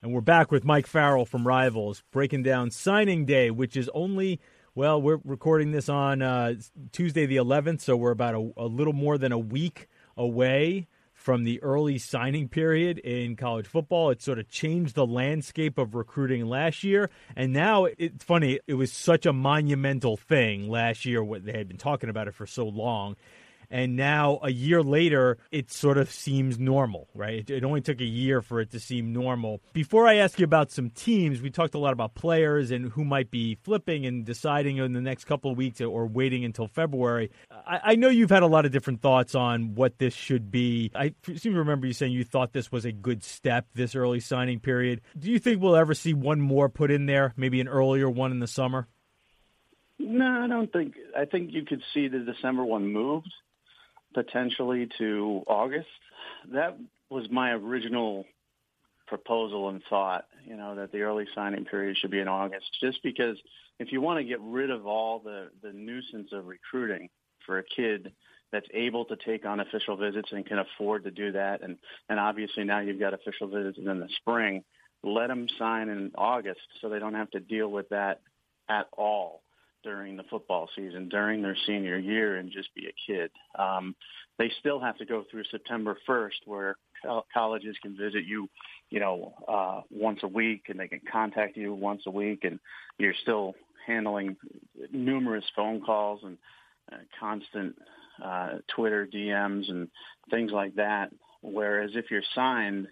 And 0.00 0.14
we're 0.14 0.20
back 0.20 0.52
with 0.52 0.64
Mike 0.64 0.86
Farrell 0.86 1.26
from 1.26 1.46
Rivals, 1.46 2.04
breaking 2.12 2.44
down 2.44 2.70
signing 2.70 3.26
day, 3.26 3.50
which 3.50 3.76
is 3.76 3.90
only, 3.92 4.40
well, 4.74 5.00
we're 5.00 5.20
recording 5.24 5.72
this 5.72 5.88
on 5.88 6.22
uh, 6.22 6.54
Tuesday 6.92 7.26
the 7.26 7.36
11th, 7.36 7.80
so 7.80 7.96
we're 7.96 8.10
about 8.10 8.34
a, 8.34 8.52
a, 8.56 8.66
little 8.66 8.92
more 8.92 9.18
than 9.18 9.32
a 9.32 9.38
week 9.38 9.88
away 10.16 10.86
from 11.12 11.44
the 11.44 11.62
early 11.62 11.98
signing 11.98 12.48
period 12.48 12.98
in 12.98 13.34
college 13.34 13.66
football. 13.66 14.10
It 14.10 14.22
sort 14.22 14.38
of 14.38 14.48
changed 14.48 14.94
the 14.94 15.06
landscape 15.06 15.76
of 15.78 15.94
recruiting 15.94 16.46
last 16.46 16.84
year. 16.84 17.10
And 17.34 17.52
now 17.52 17.86
it's 17.86 18.24
funny, 18.24 18.60
it 18.66 18.74
was 18.74 18.92
such 18.92 19.26
a 19.26 19.32
monumental 19.32 20.16
thing 20.16 20.70
last 20.70 21.04
year, 21.04 21.22
what 21.22 21.44
they 21.44 21.52
had 21.52 21.68
been 21.68 21.76
talking 21.76 22.08
about 22.08 22.28
it 22.28 22.34
for 22.34 22.46
so 22.46 22.66
long 22.66 23.16
and 23.70 23.96
now 23.96 24.38
a 24.42 24.50
year 24.50 24.82
later 24.82 25.38
it 25.50 25.70
sort 25.70 25.98
of 25.98 26.10
seems 26.10 26.58
normal 26.58 27.08
right? 27.14 27.38
It, 27.38 27.50
it, 27.50 27.64
only 27.64 27.80
took 27.80 28.00
a 28.00 28.04
year 28.04 28.40
for 28.40 28.60
it 28.60 28.70
to 28.70 28.80
seem 28.80 29.12
normal. 29.12 29.60
Before 29.72 30.06
i 30.06 30.16
ask 30.16 30.38
you 30.38 30.44
about 30.44 30.70
some 30.70 30.90
teams 30.90 31.40
we 31.40 31.50
talked 31.50 31.74
a 31.74 31.78
lot 31.78 31.92
about 31.92 32.14
players 32.14 32.70
and 32.70 32.90
who 32.92 33.04
might 33.04 33.30
be 33.30 33.56
flipping 33.62 34.06
and 34.06 34.24
deciding 34.24 34.78
in 34.78 34.92
the 34.92 35.00
next 35.00 35.24
couple 35.24 35.50
of 35.50 35.56
weeks 35.56 35.80
or 35.80 36.06
waiting 36.06 36.44
until 36.44 36.66
february. 36.66 37.30
I, 37.50 37.80
I 37.84 37.94
know 37.96 38.08
you've 38.08 38.30
had 38.30 38.42
a 38.42 38.46
lot 38.46 38.64
of 38.64 38.72
different 38.72 39.00
thoughts 39.00 39.34
on 39.34 39.74
what 39.74 39.98
this 39.98 40.14
should 40.14 40.50
be. 40.50 40.90
I 40.94 41.14
seem 41.24 41.52
to 41.52 41.58
remember 41.58 41.86
you 41.86 41.92
saying 41.92 42.12
you 42.12 42.24
thought 42.24 42.52
this 42.52 42.72
was 42.72 42.84
a 42.84 42.92
good 42.92 43.22
step 43.22 43.66
this 43.74 43.94
early 43.94 44.20
signing 44.20 44.60
period. 44.60 45.00
Do 45.18 45.30
you 45.30 45.38
think 45.38 45.62
we'll 45.62 45.76
ever 45.76 45.94
see 45.94 46.14
one 46.14 46.40
more 46.40 46.68
put 46.68 46.90
in 46.90 47.06
there 47.06 47.34
maybe 47.36 47.60
an 47.60 47.68
earlier 47.68 48.08
one 48.08 48.32
in 48.32 48.40
the 48.40 48.46
summer? 48.46 48.88
No, 49.98 50.26
I 50.44 50.46
don't 50.46 50.72
think. 50.72 50.94
I 51.16 51.24
think 51.24 51.52
you 51.52 51.64
could 51.64 51.82
see 51.92 52.08
the 52.08 52.20
December 52.20 52.64
one 52.64 52.92
moved 52.92 53.32
potentially 54.14 54.88
to 54.98 55.42
August. 55.46 55.88
That 56.52 56.78
was 57.10 57.26
my 57.30 57.52
original 57.52 58.24
proposal 59.06 59.68
and 59.70 59.82
thought, 59.88 60.26
you 60.44 60.56
know, 60.56 60.74
that 60.74 60.92
the 60.92 61.00
early 61.00 61.26
signing 61.34 61.64
period 61.64 61.96
should 61.96 62.10
be 62.10 62.20
in 62.20 62.28
August, 62.28 62.66
just 62.80 63.02
because 63.02 63.38
if 63.78 63.90
you 63.92 64.00
want 64.00 64.18
to 64.18 64.24
get 64.24 64.40
rid 64.40 64.70
of 64.70 64.86
all 64.86 65.20
the, 65.20 65.48
the 65.62 65.72
nuisance 65.72 66.30
of 66.32 66.46
recruiting 66.46 67.08
for 67.46 67.58
a 67.58 67.64
kid 67.64 68.12
that's 68.52 68.66
able 68.74 69.04
to 69.06 69.16
take 69.16 69.44
on 69.44 69.60
official 69.60 69.96
visits 69.96 70.30
and 70.32 70.46
can 70.46 70.58
afford 70.58 71.04
to 71.04 71.10
do 71.10 71.32
that, 71.32 71.62
and, 71.62 71.78
and 72.08 72.20
obviously 72.20 72.64
now 72.64 72.80
you've 72.80 73.00
got 73.00 73.14
official 73.14 73.48
visits 73.48 73.78
in 73.78 73.84
the 73.84 74.08
spring, 74.16 74.62
let 75.02 75.28
them 75.28 75.46
sign 75.58 75.88
in 75.88 76.10
August 76.16 76.60
so 76.80 76.88
they 76.88 76.98
don't 76.98 77.14
have 77.14 77.30
to 77.30 77.40
deal 77.40 77.70
with 77.70 77.88
that 77.90 78.20
at 78.68 78.86
all 78.92 79.42
during 79.88 80.18
the 80.18 80.22
football 80.24 80.68
season, 80.76 81.08
during 81.08 81.40
their 81.40 81.56
senior 81.66 81.98
year, 81.98 82.36
and 82.36 82.52
just 82.52 82.68
be 82.74 82.86
a 82.86 83.10
kid. 83.10 83.30
Um, 83.58 83.96
they 84.38 84.52
still 84.60 84.78
have 84.78 84.98
to 84.98 85.06
go 85.06 85.24
through 85.30 85.44
September 85.50 85.96
1st, 86.06 86.44
where 86.44 86.76
co- 87.02 87.24
colleges 87.32 87.74
can 87.80 87.96
visit 87.96 88.26
you, 88.26 88.50
you 88.90 89.00
know, 89.00 89.32
uh, 89.48 89.80
once 89.90 90.18
a 90.24 90.28
week, 90.28 90.64
and 90.68 90.78
they 90.78 90.88
can 90.88 91.00
contact 91.10 91.56
you 91.56 91.72
once 91.72 92.02
a 92.06 92.10
week, 92.10 92.44
and 92.44 92.60
you're 92.98 93.14
still 93.22 93.54
handling 93.86 94.36
numerous 94.92 95.44
phone 95.56 95.80
calls 95.80 96.20
and 96.22 96.36
uh, 96.92 96.96
constant 97.18 97.74
uh, 98.22 98.56
Twitter 98.76 99.08
DMs 99.10 99.70
and 99.70 99.88
things 100.30 100.52
like 100.52 100.74
that. 100.74 101.08
Whereas 101.40 101.92
if 101.94 102.10
you're 102.10 102.20
signed 102.34 102.88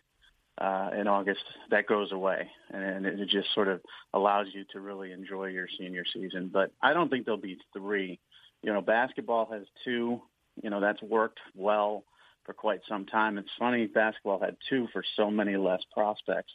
uh, 0.59 0.91
in 0.99 1.07
August, 1.07 1.43
that 1.71 1.87
goes 1.87 2.13
away, 2.13 2.49
and 2.73 3.05
it 3.05 3.29
just 3.29 3.53
sort 3.55 3.69
of 3.69 3.81
allows 4.15 4.47
you 4.53 4.65
to 4.73 4.81
really 4.81 5.13
enjoy 5.13 5.47
your 5.47 5.69
senior 5.79 6.05
season. 6.15 6.51
But 6.53 6.73
I 6.83 6.95
don't 6.95 7.11
think 7.11 7.25
there'll 7.27 7.41
be 7.41 7.59
three. 7.73 8.19
You 8.63 8.73
know, 8.73 8.81
basketball 8.81 9.49
has 9.53 9.63
two. 9.85 10.21
You 10.63 10.71
know, 10.71 10.81
that's 10.81 11.03
worked 11.03 11.41
well 11.55 12.05
for 12.47 12.55
quite 12.55 12.81
some 12.89 13.05
time. 13.05 13.37
It's 13.37 13.51
funny, 13.59 13.87
basketball 13.87 14.41
had 14.41 14.57
two 14.71 14.89
for 14.93 15.05
so 15.17 15.31
many 15.31 15.57
less 15.57 15.83
prospects, 15.93 16.53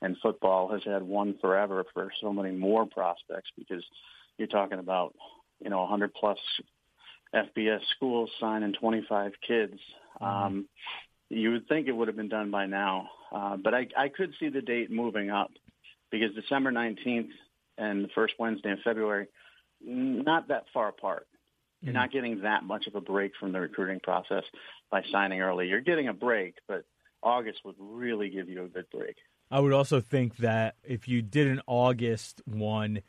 and 0.00 0.16
football 0.22 0.72
has 0.72 0.82
had 0.84 1.02
one 1.02 1.36
forever 1.40 1.84
for 1.92 2.10
so 2.22 2.32
many 2.32 2.52
more 2.52 2.86
prospects 2.86 3.50
because 3.58 3.84
you're 4.38 4.48
talking 4.48 4.78
about, 4.78 5.14
you 5.62 5.68
know, 5.68 5.80
100 5.80 6.14
plus 6.14 6.38
FBS 7.34 7.80
schools 7.96 8.30
signing 8.40 8.72
25 8.72 9.32
kids. 9.46 9.78
Mm-hmm. 10.22 10.24
Um, 10.24 10.68
you 11.32 11.52
would 11.52 11.68
think 11.68 11.88
it 11.88 11.92
would 11.92 12.08
have 12.08 12.16
been 12.16 12.28
done 12.28 12.50
by 12.50 12.66
now, 12.66 13.08
uh, 13.32 13.56
but 13.56 13.74
I, 13.74 13.88
I 13.96 14.08
could 14.08 14.34
see 14.38 14.48
the 14.48 14.60
date 14.60 14.90
moving 14.90 15.30
up 15.30 15.50
because 16.10 16.34
December 16.34 16.70
19th 16.70 17.30
and 17.78 18.04
the 18.04 18.08
first 18.14 18.34
Wednesday 18.38 18.70
in 18.70 18.78
February, 18.84 19.28
not 19.80 20.48
that 20.48 20.64
far 20.72 20.88
apart. 20.88 21.26
You're 21.80 21.88
mm-hmm. 21.88 22.00
not 22.00 22.12
getting 22.12 22.42
that 22.42 22.64
much 22.64 22.86
of 22.86 22.94
a 22.94 23.00
break 23.00 23.32
from 23.40 23.52
the 23.52 23.60
recruiting 23.60 24.00
process 24.00 24.44
by 24.90 25.02
signing 25.10 25.40
early. 25.40 25.68
You're 25.68 25.80
getting 25.80 26.08
a 26.08 26.12
break, 26.12 26.54
but 26.68 26.84
August 27.22 27.60
would 27.64 27.76
really 27.78 28.28
give 28.28 28.48
you 28.48 28.64
a 28.64 28.68
good 28.68 28.86
break. 28.90 29.16
I 29.50 29.60
would 29.60 29.72
also 29.72 30.00
think 30.00 30.36
that 30.38 30.76
if 30.84 31.08
you 31.08 31.22
did 31.22 31.48
an 31.48 31.60
August 31.66 32.42
one, 32.46 33.02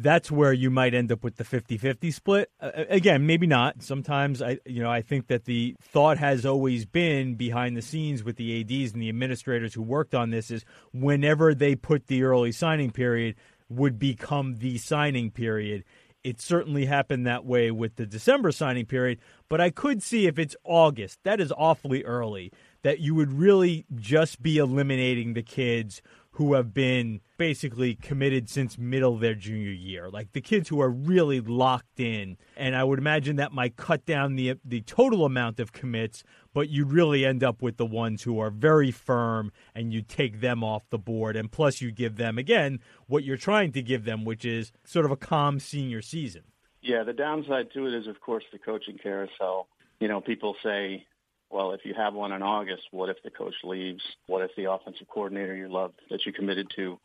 that's 0.00 0.30
where 0.30 0.52
you 0.52 0.70
might 0.70 0.94
end 0.94 1.10
up 1.10 1.24
with 1.24 1.36
the 1.36 1.44
50-50 1.44 2.14
split. 2.14 2.50
Uh, 2.60 2.70
again, 2.88 3.26
maybe 3.26 3.48
not. 3.48 3.82
Sometimes 3.82 4.40
I 4.40 4.58
you 4.64 4.80
know, 4.82 4.90
I 4.90 5.02
think 5.02 5.26
that 5.26 5.44
the 5.44 5.74
thought 5.80 6.18
has 6.18 6.46
always 6.46 6.86
been 6.86 7.34
behind 7.34 7.76
the 7.76 7.82
scenes 7.82 8.22
with 8.22 8.36
the 8.36 8.60
ADs 8.60 8.92
and 8.92 9.02
the 9.02 9.08
administrators 9.08 9.74
who 9.74 9.82
worked 9.82 10.14
on 10.14 10.30
this 10.30 10.50
is 10.52 10.64
whenever 10.92 11.52
they 11.52 11.74
put 11.74 12.06
the 12.06 12.22
early 12.22 12.52
signing 12.52 12.92
period 12.92 13.34
would 13.68 13.98
become 13.98 14.56
the 14.58 14.78
signing 14.78 15.32
period. 15.32 15.84
It 16.22 16.40
certainly 16.40 16.86
happened 16.86 17.26
that 17.26 17.44
way 17.44 17.70
with 17.70 17.96
the 17.96 18.06
December 18.06 18.52
signing 18.52 18.86
period, 18.86 19.18
but 19.48 19.60
I 19.60 19.70
could 19.70 20.02
see 20.02 20.26
if 20.26 20.38
it's 20.38 20.56
August, 20.62 21.18
that 21.24 21.40
is 21.40 21.52
awfully 21.56 22.04
early, 22.04 22.52
that 22.82 23.00
you 23.00 23.14
would 23.14 23.32
really 23.32 23.84
just 23.96 24.42
be 24.42 24.58
eliminating 24.58 25.34
the 25.34 25.42
kids 25.42 26.02
who 26.38 26.54
have 26.54 26.72
been 26.72 27.20
basically 27.36 27.96
committed 27.96 28.48
since 28.48 28.78
middle 28.78 29.14
of 29.14 29.20
their 29.20 29.34
junior 29.34 29.72
year, 29.72 30.08
like 30.08 30.30
the 30.34 30.40
kids 30.40 30.68
who 30.68 30.80
are 30.80 30.88
really 30.88 31.40
locked 31.40 31.98
in. 31.98 32.36
And 32.56 32.76
I 32.76 32.84
would 32.84 33.00
imagine 33.00 33.34
that 33.36 33.50
might 33.50 33.74
cut 33.74 34.06
down 34.06 34.36
the 34.36 34.54
the 34.64 34.82
total 34.82 35.24
amount 35.24 35.58
of 35.58 35.72
commits, 35.72 36.22
but 36.54 36.68
you'd 36.68 36.92
really 36.92 37.26
end 37.26 37.42
up 37.42 37.60
with 37.60 37.76
the 37.76 37.84
ones 37.84 38.22
who 38.22 38.38
are 38.38 38.50
very 38.50 38.92
firm 38.92 39.50
and 39.74 39.92
you 39.92 40.00
take 40.00 40.40
them 40.40 40.62
off 40.62 40.88
the 40.90 40.98
board. 40.98 41.34
And 41.34 41.50
plus 41.50 41.80
you 41.80 41.90
give 41.90 42.14
them 42.18 42.38
again 42.38 42.78
what 43.08 43.24
you're 43.24 43.36
trying 43.36 43.72
to 43.72 43.82
give 43.82 44.04
them, 44.04 44.24
which 44.24 44.44
is 44.44 44.70
sort 44.84 45.06
of 45.06 45.10
a 45.10 45.16
calm 45.16 45.58
senior 45.58 46.00
season. 46.00 46.44
Yeah, 46.82 47.02
the 47.02 47.14
downside 47.14 47.72
to 47.74 47.88
it 47.88 47.94
is 47.94 48.06
of 48.06 48.20
course 48.20 48.44
the 48.52 48.60
coaching 48.60 48.96
carousel. 49.02 49.66
You 49.98 50.06
know, 50.06 50.20
people 50.20 50.54
say 50.62 51.04
well, 51.50 51.72
if 51.72 51.80
you 51.84 51.94
have 51.94 52.14
one 52.14 52.32
in 52.32 52.42
August, 52.42 52.82
what 52.90 53.08
if 53.08 53.22
the 53.22 53.30
coach 53.30 53.54
leaves? 53.64 54.02
What 54.26 54.42
if 54.42 54.50
the 54.56 54.70
offensive 54.70 55.08
coordinator 55.08 55.56
you 55.56 55.68
loved 55.68 56.00
that 56.10 56.26
you 56.26 56.32
committed 56.32 56.70
to 56.76 56.98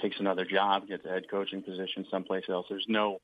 takes 0.00 0.20
another 0.20 0.44
job, 0.44 0.86
gets 0.88 1.04
a 1.04 1.08
head 1.08 1.24
coaching 1.30 1.62
position 1.62 2.06
someplace 2.10 2.44
else? 2.48 2.66
There's 2.68 2.86
no 2.88 3.20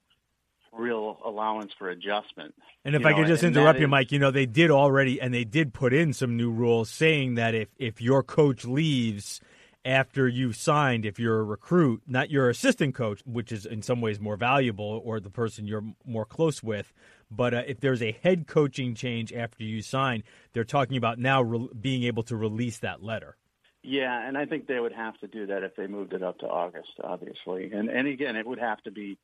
real 0.72 1.18
allowance 1.24 1.72
for 1.78 1.88
adjustment. 1.90 2.54
And 2.84 2.96
if 2.96 3.02
you 3.02 3.08
I 3.08 3.12
know, 3.12 3.18
could 3.18 3.26
just 3.28 3.44
interrupt 3.44 3.78
you, 3.78 3.86
is, 3.86 3.90
Mike, 3.90 4.10
you 4.10 4.18
know, 4.18 4.30
they 4.30 4.46
did 4.46 4.70
already, 4.70 5.20
and 5.20 5.32
they 5.32 5.44
did 5.44 5.72
put 5.72 5.92
in 5.94 6.12
some 6.12 6.36
new 6.36 6.50
rules 6.50 6.90
saying 6.90 7.34
that 7.34 7.54
if, 7.54 7.68
if 7.78 8.00
your 8.00 8.22
coach 8.22 8.64
leaves 8.64 9.40
after 9.84 10.26
you've 10.26 10.56
signed, 10.56 11.04
if 11.04 11.18
you're 11.18 11.40
a 11.40 11.44
recruit, 11.44 12.02
not 12.06 12.30
your 12.30 12.48
assistant 12.48 12.94
coach, 12.94 13.20
which 13.26 13.52
is 13.52 13.66
in 13.66 13.82
some 13.82 14.00
ways 14.00 14.18
more 14.18 14.36
valuable, 14.36 15.02
or 15.04 15.20
the 15.20 15.30
person 15.30 15.66
you're 15.66 15.84
more 16.04 16.24
close 16.24 16.62
with, 16.62 16.92
but 17.36 17.54
uh, 17.54 17.62
if 17.66 17.80
there's 17.80 18.02
a 18.02 18.12
head 18.12 18.46
coaching 18.46 18.94
change 18.94 19.32
after 19.32 19.62
you 19.62 19.82
sign, 19.82 20.22
they're 20.52 20.64
talking 20.64 20.96
about 20.96 21.18
now 21.18 21.42
re- 21.42 21.68
being 21.78 22.04
able 22.04 22.22
to 22.24 22.36
release 22.36 22.78
that 22.78 23.02
letter. 23.02 23.36
Yeah, 23.82 24.26
and 24.26 24.38
I 24.38 24.46
think 24.46 24.66
they 24.66 24.80
would 24.80 24.94
have 24.94 25.18
to 25.18 25.26
do 25.26 25.46
that 25.46 25.62
if 25.62 25.76
they 25.76 25.86
moved 25.86 26.14
it 26.14 26.22
up 26.22 26.38
to 26.38 26.46
August, 26.46 26.92
obviously. 27.02 27.70
And 27.72 27.90
and 27.90 28.08
again, 28.08 28.34
it 28.36 28.46
would 28.46 28.58
have 28.58 28.82
to 28.84 28.90
be 28.90 29.18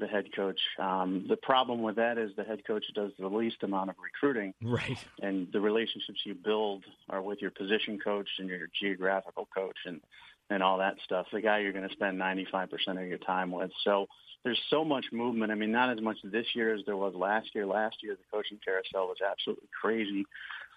the 0.00 0.08
head 0.08 0.34
coach. 0.34 0.58
Um, 0.78 1.26
the 1.28 1.36
problem 1.36 1.82
with 1.82 1.96
that 1.96 2.18
is 2.18 2.32
the 2.36 2.42
head 2.42 2.66
coach 2.66 2.84
does 2.94 3.12
the 3.18 3.28
least 3.28 3.62
amount 3.62 3.90
of 3.90 3.96
recruiting, 4.02 4.54
right? 4.62 4.98
And 5.22 5.46
the 5.52 5.60
relationships 5.60 6.20
you 6.24 6.34
build 6.34 6.84
are 7.08 7.22
with 7.22 7.40
your 7.40 7.52
position 7.52 8.00
coach 8.02 8.28
and 8.38 8.48
your 8.48 8.68
geographical 8.80 9.46
coach 9.54 9.78
and 9.84 10.00
and 10.48 10.62
all 10.62 10.78
that 10.78 10.96
stuff. 11.04 11.26
The 11.32 11.40
guy 11.40 11.60
you're 11.60 11.72
going 11.72 11.88
to 11.88 11.94
spend 11.94 12.20
95% 12.20 12.68
of 13.00 13.06
your 13.06 13.18
time 13.18 13.52
with. 13.52 13.70
So 13.84 14.06
there's 14.44 14.60
so 14.70 14.84
much 14.84 15.06
movement. 15.12 15.52
I 15.52 15.54
mean, 15.54 15.72
not 15.72 15.90
as 15.90 16.00
much 16.00 16.16
this 16.24 16.46
year 16.54 16.74
as 16.74 16.80
there 16.86 16.96
was 16.96 17.14
last 17.14 17.48
year. 17.54 17.66
Last 17.66 17.96
year, 18.02 18.14
the 18.14 18.36
coaching 18.36 18.58
carousel 18.64 19.08
was 19.08 19.18
absolutely 19.28 19.68
crazy. 19.78 20.24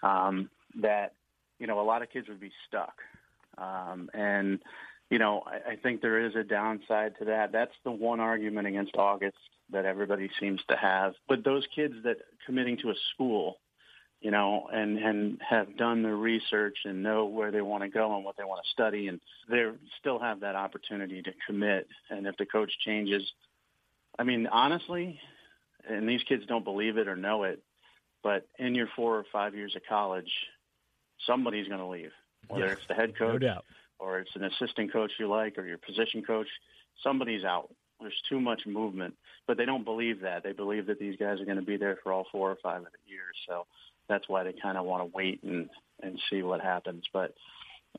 Um, 0.02 0.50
that 0.80 1.14
you 1.58 1.66
know, 1.66 1.80
a 1.80 1.82
lot 1.82 2.02
of 2.02 2.10
kids 2.10 2.28
would 2.28 2.40
be 2.40 2.52
stuck, 2.68 2.94
um, 3.58 4.10
and 4.12 4.58
you 5.10 5.18
know, 5.18 5.44
I, 5.46 5.72
I 5.72 5.76
think 5.76 6.02
there 6.02 6.26
is 6.26 6.34
a 6.34 6.42
downside 6.42 7.14
to 7.18 7.26
that. 7.26 7.52
That's 7.52 7.74
the 7.84 7.90
one 7.90 8.20
argument 8.20 8.66
against 8.66 8.96
August 8.96 9.36
that 9.70 9.84
everybody 9.84 10.28
seems 10.40 10.60
to 10.68 10.76
have. 10.76 11.14
But 11.28 11.44
those 11.44 11.66
kids 11.74 11.94
that 12.04 12.16
committing 12.44 12.76
to 12.78 12.90
a 12.90 12.94
school, 13.14 13.58
you 14.20 14.30
know, 14.30 14.68
and 14.72 14.98
and 14.98 15.40
have 15.48 15.76
done 15.76 16.02
their 16.02 16.16
research 16.16 16.78
and 16.84 17.02
know 17.02 17.26
where 17.26 17.50
they 17.50 17.62
want 17.62 17.82
to 17.82 17.88
go 17.88 18.14
and 18.14 18.24
what 18.24 18.36
they 18.36 18.44
want 18.44 18.62
to 18.64 18.70
study, 18.72 19.08
and 19.08 19.20
they 19.48 19.64
still 20.00 20.18
have 20.18 20.40
that 20.40 20.54
opportunity 20.54 21.22
to 21.22 21.30
commit. 21.46 21.86
And 22.10 22.26
if 22.26 22.36
the 22.36 22.46
coach 22.46 22.72
changes, 22.84 23.22
I 24.18 24.22
mean, 24.22 24.46
honestly, 24.46 25.18
and 25.88 26.08
these 26.08 26.22
kids 26.22 26.44
don't 26.46 26.64
believe 26.64 26.96
it 26.98 27.08
or 27.08 27.16
know 27.16 27.44
it, 27.44 27.62
but 28.22 28.46
in 28.58 28.74
your 28.74 28.88
four 28.96 29.16
or 29.18 29.24
five 29.32 29.54
years 29.54 29.76
of 29.76 29.82
college, 29.88 30.30
somebody's 31.26 31.68
going 31.68 31.80
to 31.80 31.86
leave, 31.86 32.12
whether 32.48 32.66
it's 32.66 32.86
the 32.88 32.94
head 32.94 33.16
coach 33.16 33.42
no 33.42 33.60
or 33.98 34.18
it's 34.18 34.34
an 34.34 34.44
assistant 34.44 34.92
coach 34.92 35.12
you 35.18 35.28
like 35.28 35.58
or 35.58 35.66
your 35.66 35.78
position 35.78 36.22
coach. 36.22 36.48
Somebody's 37.02 37.44
out. 37.44 37.72
There's 38.00 38.20
too 38.28 38.40
much 38.40 38.66
movement, 38.66 39.14
but 39.46 39.56
they 39.56 39.64
don't 39.64 39.84
believe 39.84 40.20
that. 40.20 40.42
They 40.42 40.52
believe 40.52 40.86
that 40.86 40.98
these 40.98 41.16
guys 41.16 41.40
are 41.40 41.44
going 41.44 41.58
to 41.58 41.62
be 41.62 41.76
there 41.76 41.98
for 42.02 42.12
all 42.12 42.26
four 42.30 42.50
or 42.50 42.58
five 42.62 42.80
of 42.80 42.88
the 42.92 43.10
years. 43.10 43.36
So 43.48 43.66
that's 44.08 44.28
why 44.28 44.42
they 44.42 44.52
kind 44.52 44.76
of 44.76 44.84
want 44.84 45.02
to 45.02 45.16
wait 45.16 45.42
and 45.42 45.68
and 46.02 46.20
see 46.28 46.42
what 46.42 46.60
happens. 46.60 47.04
But 47.12 47.34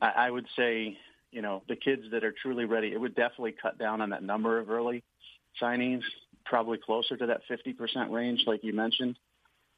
I, 0.00 0.08
I 0.08 0.30
would 0.30 0.46
say, 0.54 0.96
you 1.32 1.42
know, 1.42 1.62
the 1.68 1.76
kids 1.76 2.02
that 2.12 2.24
are 2.24 2.32
truly 2.32 2.66
ready, 2.66 2.92
it 2.92 3.00
would 3.00 3.14
definitely 3.14 3.54
cut 3.60 3.78
down 3.78 4.00
on 4.00 4.10
that 4.10 4.22
number 4.22 4.58
of 4.58 4.70
early 4.70 5.02
signings, 5.62 6.02
probably 6.44 6.78
closer 6.78 7.16
to 7.16 7.26
that 7.26 7.40
50% 7.50 8.10
range, 8.10 8.44
like 8.46 8.62
you 8.62 8.72
mentioned, 8.72 9.18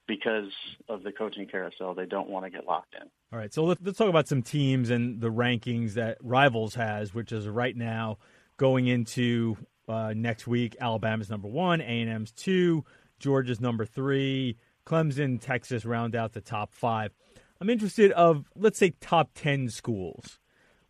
because 0.06 0.52
of 0.88 1.02
the 1.02 1.12
coaching 1.12 1.46
carousel. 1.46 1.94
They 1.94 2.06
don't 2.06 2.28
want 2.28 2.44
to 2.44 2.50
get 2.50 2.66
locked 2.66 2.94
in. 2.94 3.08
All 3.32 3.38
right, 3.38 3.52
so 3.52 3.64
let's, 3.64 3.80
let's 3.82 3.98
talk 3.98 4.08
about 4.08 4.28
some 4.28 4.42
teams 4.42 4.90
and 4.90 5.20
the 5.20 5.30
rankings 5.30 5.94
that 5.94 6.18
Rivals 6.22 6.74
has, 6.74 7.14
which 7.14 7.32
is 7.32 7.46
right 7.46 7.76
now 7.76 8.18
going 8.56 8.86
into 8.86 9.56
uh, 9.88 10.12
next 10.14 10.46
week. 10.46 10.76
Alabama's 10.80 11.30
number 11.30 11.48
one, 11.48 11.80
A&M's 11.80 12.32
two, 12.32 12.84
Georgia's 13.18 13.60
number 13.60 13.84
three, 13.84 14.56
Clemson, 14.86 15.40
Texas 15.40 15.84
round 15.84 16.14
out 16.14 16.32
the 16.32 16.40
top 16.40 16.72
five. 16.72 17.12
I'm 17.60 17.68
interested 17.68 18.12
of 18.12 18.48
let's 18.54 18.78
say 18.78 18.94
top 19.00 19.30
ten 19.34 19.68
schools 19.68 20.38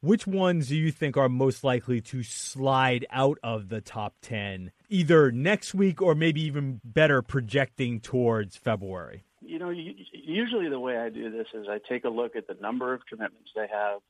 which 0.00 0.26
ones 0.26 0.68
do 0.68 0.76
you 0.76 0.92
think 0.92 1.16
are 1.16 1.28
most 1.28 1.64
likely 1.64 2.00
to 2.00 2.22
slide 2.22 3.06
out 3.10 3.38
of 3.42 3.68
the 3.68 3.80
top 3.80 4.14
10 4.22 4.70
either 4.88 5.30
next 5.30 5.74
week 5.74 6.00
or 6.00 6.14
maybe 6.14 6.40
even 6.42 6.80
better 6.84 7.22
projecting 7.22 8.00
towards 8.00 8.56
February? 8.56 9.24
You 9.40 9.58
know, 9.58 9.70
usually 9.70 10.68
the 10.68 10.80
way 10.80 10.98
I 10.98 11.08
do 11.08 11.30
this 11.30 11.46
is 11.54 11.66
I 11.68 11.78
take 11.88 12.04
a 12.04 12.08
look 12.08 12.36
at 12.36 12.46
the 12.46 12.54
number 12.60 12.92
of 12.92 13.00
commitments 13.06 13.50
they 13.54 13.66
have 13.72 14.00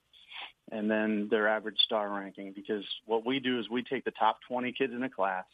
and 0.70 0.90
then 0.90 1.28
their 1.30 1.48
average 1.48 1.78
star 1.84 2.08
ranking 2.10 2.52
because 2.52 2.84
what 3.06 3.24
we 3.24 3.38
do 3.38 3.58
is 3.58 3.68
we 3.70 3.82
take 3.82 4.04
the 4.04 4.10
top 4.12 4.38
20 4.48 4.72
kids 4.72 4.92
in 4.92 5.00
the 5.00 5.08
class, 5.08 5.44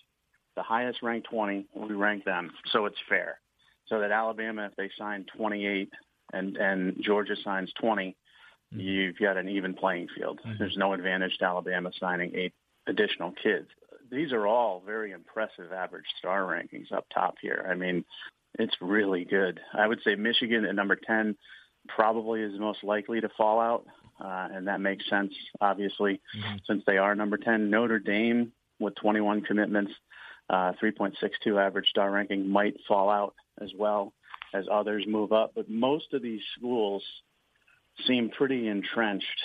the 0.57 0.63
highest 0.63 1.03
ranked 1.03 1.29
20, 1.31 1.67
we 1.75 1.95
rank 1.95 2.25
them 2.25 2.51
so 2.73 2.87
it's 2.87 2.99
fair. 3.09 3.41
So 3.89 4.01
that 4.01 4.11
Alabama, 4.11 4.67
if 4.67 4.77
they 4.77 4.91
sign 4.99 5.27
28 5.37 5.93
and, 6.33 6.57
and 6.57 6.97
Georgia 7.05 7.37
signs 7.45 7.71
20, 7.81 8.17
Mm-hmm. 8.75 8.81
you've 8.81 9.19
got 9.19 9.37
an 9.37 9.49
even 9.49 9.75
playing 9.75 10.09
field. 10.17 10.41
Mm-hmm. 10.41 10.59
There's 10.59 10.77
no 10.77 10.93
advantage 10.93 11.37
to 11.39 11.45
Alabama 11.45 11.91
signing 11.99 12.33
eight 12.35 12.55
additional 12.87 13.33
kids. 13.33 13.69
These 14.15 14.33
are 14.33 14.47
all 14.47 14.83
very 14.85 15.13
impressive 15.13 15.73
average 15.73 16.07
star 16.19 16.43
rankings 16.43 16.93
up 16.93 17.07
top 17.13 17.35
here. 17.43 17.67
I 17.69 17.75
mean, 17.75 18.05
it's 18.59 18.75
really 18.81 19.25
good. 19.25 19.61
I 19.73 19.87
would 19.87 20.01
say 20.05 20.15
Michigan 20.15 20.65
at 20.65 20.75
number 20.75 20.97
10 20.97 21.37
probably 21.89 22.41
is 22.41 22.59
most 22.59 22.85
likely 22.85 23.21
to 23.21 23.29
fall 23.37 23.61
out, 23.61 23.85
uh, 24.25 24.49
and 24.53 24.69
that 24.69 24.81
makes 24.81 25.09
sense, 25.11 25.33
obviously, 25.61 26.21
mm-hmm. 26.37 26.57
since 26.67 26.83
they 26.87 26.97
are 26.97 27.15
number 27.15 27.37
10. 27.37 27.69
Notre 27.71 27.99
Dame 27.99 28.53
with 28.79 28.95
21 28.97 29.43
commitments, 29.43 29.93
uh, 30.49 30.73
3.62 30.83 31.61
average 31.61 31.89
star 31.89 32.11
ranking 32.11 32.49
might 32.49 32.77
fall 32.87 33.11
out 33.11 33.35
as 33.61 33.71
well 33.77 34.13
as 34.55 34.65
others 34.73 35.05
move 35.09 35.33
up. 35.33 35.53
But 35.55 35.69
most 35.69 36.13
of 36.13 36.23
these 36.23 36.43
schools 36.57 37.03
seem 38.07 38.31
pretty 38.31 38.69
entrenched 38.69 39.43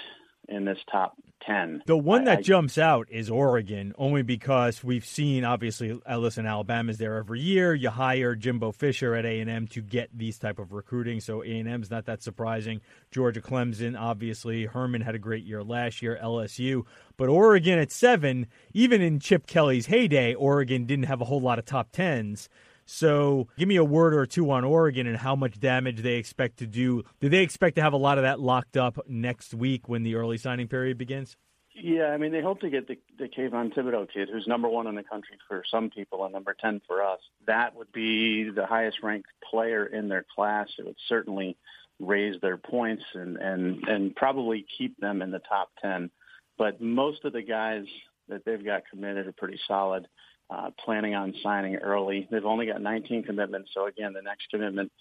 in 0.50 0.66
this 0.66 0.80
top 0.92 1.16
10. 1.46 1.84
The 1.86 1.98
one 1.98 2.26
that 2.26 2.40
I, 2.40 2.42
jumps 2.42 2.78
out 2.78 3.08
is 3.10 3.30
Oregon, 3.30 3.94
only 3.98 4.22
because 4.24 4.84
we've 4.84 5.06
seen, 5.06 5.44
obviously, 5.44 6.00
Ellis 6.06 6.38
and 6.38 6.48
Alabama's 6.48 6.98
there 6.98 7.18
every 7.18 7.40
year. 7.40 7.74
You 7.74 7.90
hire 7.90 8.36
Jimbo 8.36 8.72
Fisher 8.72 9.16
at 9.16 9.26
A&M 9.26 9.68
to 9.68 9.82
get 9.82 10.10
these 10.16 10.38
type 10.38 10.60
of 10.60 10.74
recruiting, 10.74 11.20
so 11.20 11.44
A&M's 11.44 11.90
not 11.90 12.06
that 12.06 12.22
surprising. 12.22 12.82
Georgia 13.12 13.42
Clemson, 13.42 14.00
obviously. 14.00 14.66
Herman 14.66 15.02
had 15.02 15.16
a 15.16 15.20
great 15.20 15.46
year 15.46 15.64
last 15.64 16.02
year, 16.02 16.20
LSU. 16.22 16.84
But 17.18 17.30
Oregon 17.30 17.80
at 17.80 17.92
seven, 17.92 18.48
even 18.74 19.02
in 19.02 19.20
Chip 19.20 19.48
Kelly's 19.48 19.88
heyday, 19.88 20.34
Oregon 20.34 20.86
didn't 20.86 21.06
have 21.06 21.22
a 21.22 21.26
whole 21.26 21.42
lot 21.42 21.60
of 21.60 21.66
top 21.66 21.92
10s. 21.92 22.50
So 22.92 23.48
give 23.56 23.68
me 23.68 23.76
a 23.76 23.84
word 23.84 24.16
or 24.16 24.26
two 24.26 24.50
on 24.50 24.64
Oregon 24.64 25.06
and 25.06 25.16
how 25.16 25.36
much 25.36 25.60
damage 25.60 26.02
they 26.02 26.16
expect 26.16 26.58
to 26.58 26.66
do. 26.66 27.04
Do 27.20 27.30
they 27.30 27.44
expect 27.44 27.76
to 27.76 27.84
have 27.84 27.94
a 27.94 27.98
lot 27.98 28.18
of 28.18 28.24
that 28.24 28.40
locked 28.40 28.78
up 28.78 28.98
next 29.08 29.54
week 29.54 29.88
when 29.88 30.02
the 30.02 30.16
early 30.16 30.38
signing 30.38 30.68
period 30.68 30.98
begins? 30.98 31.38
Yeah, 31.76 32.08
I 32.08 32.18
mean, 32.18 32.32
they 32.32 32.42
hope 32.42 32.62
to 32.62 32.70
get 32.72 32.88
the, 32.88 32.98
the 33.20 33.30
Kayvon 33.30 33.76
Thibodeaux 33.76 34.12
kid, 34.12 34.30
who's 34.32 34.48
number 34.48 34.68
one 34.68 34.88
in 34.88 34.96
the 34.96 35.04
country 35.04 35.38
for 35.48 35.64
some 35.70 35.92
people 35.92 36.24
and 36.24 36.34
number 36.34 36.56
10 36.60 36.82
for 36.88 37.04
us. 37.04 37.20
That 37.46 37.76
would 37.76 37.92
be 37.92 38.50
the 38.50 38.66
highest 38.66 38.98
ranked 39.04 39.30
player 39.48 39.86
in 39.86 40.10
their 40.10 40.26
class. 40.36 40.68
It 40.80 40.86
would 40.86 40.98
certainly 41.08 41.58
raise 42.00 42.42
their 42.42 42.58
points 42.58 43.04
and, 43.14 43.38
and, 43.38 43.88
and 43.88 44.16
probably 44.16 44.66
keep 44.78 44.98
them 45.00 45.22
in 45.22 45.30
the 45.30 45.42
top 45.48 45.70
10. 45.84 46.10
But 46.58 46.82
most 46.82 47.24
of 47.24 47.34
the 47.34 47.44
guys 47.44 47.86
that 48.30 48.46
they've 48.46 48.66
got 48.66 48.84
committed 48.90 49.28
are 49.28 49.32
pretty 49.32 49.60
solid, 49.68 50.08
uh, 50.50 50.72
planning 50.84 51.16
on 51.16 51.34
signing 51.44 51.76
early. 51.76 52.28
They've 52.32 52.46
only 52.46 52.66
got 52.66 52.82
19 52.82 53.24
commitments. 53.24 53.70
So 53.74 53.86
again, 53.88 54.14
the 54.14 54.22
next 54.22 54.50
commitment 54.50 54.92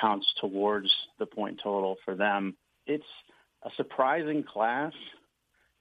counts 0.00 0.26
towards 0.40 0.90
the 1.18 1.26
point 1.26 1.60
total 1.62 1.96
for 2.04 2.14
them. 2.14 2.56
It's 2.86 3.04
a 3.62 3.70
surprising 3.76 4.44
class 4.44 4.92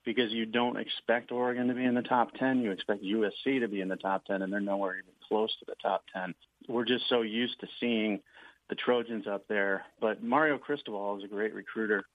because 0.06 0.32
you 0.32 0.46
don't 0.46 0.78
expect 0.78 1.32
Oregon 1.32 1.68
to 1.68 1.74
be 1.74 1.84
in 1.84 1.94
the 1.94 2.02
top 2.02 2.34
10. 2.36 2.60
You 2.60 2.72
expect 2.72 3.04
USC 3.04 3.60
to 3.60 3.68
be 3.68 3.82
in 3.82 3.90
the 3.90 3.98
top 3.98 4.26
10, 4.26 4.42
and 4.42 4.52
they're 4.52 4.62
nowhere 4.62 4.94
even 4.98 5.14
close 5.28 5.54
to 5.60 5.66
the 5.68 5.76
top 5.82 6.06
10. 6.14 6.34
We're 6.70 6.86
just 6.86 7.04
so 7.10 7.22
used 7.22 7.60
to 7.60 7.68
seeing 7.80 8.22
the 8.70 8.76
Trojans 8.76 9.28
up 9.28 9.46
there. 9.50 9.84
But 10.00 10.24
Mario 10.24 10.58
Cristobal 10.58 11.18
is 11.18 11.26
a 11.26 11.28
great 11.28 11.54
recruiter. 11.54 12.06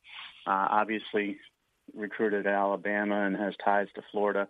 Uh, 0.47 0.69
obviously, 0.71 1.39
recruited 1.95 2.47
at 2.47 2.53
Alabama 2.53 3.27
and 3.27 3.37
has 3.37 3.55
ties 3.63 3.89
to 3.95 4.03
Florida. 4.11 4.49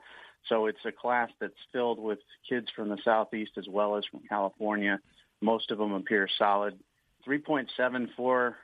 So 0.49 0.67
it's 0.67 0.85
a 0.85 0.93
class 0.93 1.31
that's 1.41 1.55
filled 1.73 1.99
with 1.99 2.19
kids 2.49 2.67
from 2.75 2.89
the 2.89 2.99
Southeast 3.05 3.53
as 3.57 3.67
well 3.69 3.97
as 3.97 4.05
from 4.11 4.21
California. 4.29 4.99
Most 5.41 5.71
of 5.71 5.79
them 5.79 5.93
appear 5.93 6.29
solid. 6.39 6.79
3.74 7.27 8.55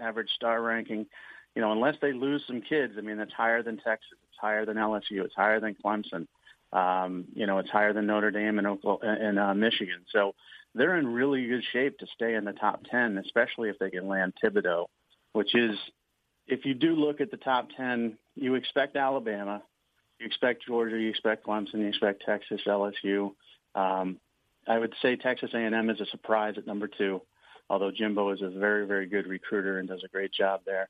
average 0.00 0.30
star 0.34 0.62
ranking 0.62 1.06
you 1.54 1.62
know, 1.62 1.72
unless 1.72 1.96
they 2.00 2.12
lose 2.12 2.42
some 2.46 2.60
kids, 2.62 2.94
I 2.96 3.00
mean, 3.00 3.18
it's 3.18 3.32
higher 3.32 3.62
than 3.62 3.76
Texas, 3.76 4.18
it's 4.28 4.38
higher 4.40 4.64
than 4.64 4.76
LSU, 4.76 5.24
it's 5.24 5.34
higher 5.34 5.60
than 5.60 5.74
Clemson. 5.84 6.26
Um, 6.72 7.24
you 7.34 7.46
know, 7.46 7.58
it's 7.58 7.70
higher 7.70 7.92
than 7.92 8.06
Notre 8.06 8.30
Dame 8.30 8.58
and 8.58 8.66
Oklahoma, 8.66 9.16
and 9.20 9.38
uh, 9.38 9.54
Michigan. 9.54 10.04
So 10.12 10.34
they're 10.74 10.96
in 10.96 11.06
really 11.08 11.46
good 11.48 11.64
shape 11.72 11.98
to 11.98 12.06
stay 12.14 12.34
in 12.34 12.44
the 12.44 12.52
top 12.52 12.84
10, 12.88 13.18
especially 13.18 13.70
if 13.70 13.78
they 13.80 13.90
can 13.90 14.06
land 14.06 14.34
Thibodeaux, 14.42 14.86
which 15.32 15.56
is, 15.56 15.76
if 16.46 16.64
you 16.64 16.74
do 16.74 16.94
look 16.94 17.20
at 17.20 17.32
the 17.32 17.36
top 17.36 17.68
10, 17.76 18.16
you 18.36 18.54
expect 18.54 18.94
Alabama, 18.94 19.62
you 20.20 20.26
expect 20.26 20.66
Georgia, 20.66 20.98
you 20.98 21.08
expect 21.08 21.46
Clemson, 21.46 21.80
you 21.80 21.88
expect 21.88 22.22
Texas, 22.24 22.60
LSU. 22.66 23.34
Um, 23.74 24.18
I 24.68 24.78
would 24.78 24.94
say 25.02 25.16
Texas 25.16 25.50
A&M 25.54 25.90
is 25.90 26.00
a 26.00 26.06
surprise 26.06 26.54
at 26.58 26.66
number 26.66 26.86
two, 26.86 27.22
although 27.68 27.90
Jimbo 27.90 28.30
is 28.30 28.42
a 28.42 28.50
very, 28.50 28.86
very 28.86 29.06
good 29.06 29.26
recruiter 29.26 29.78
and 29.78 29.88
does 29.88 30.04
a 30.04 30.08
great 30.08 30.32
job 30.32 30.60
there 30.66 30.88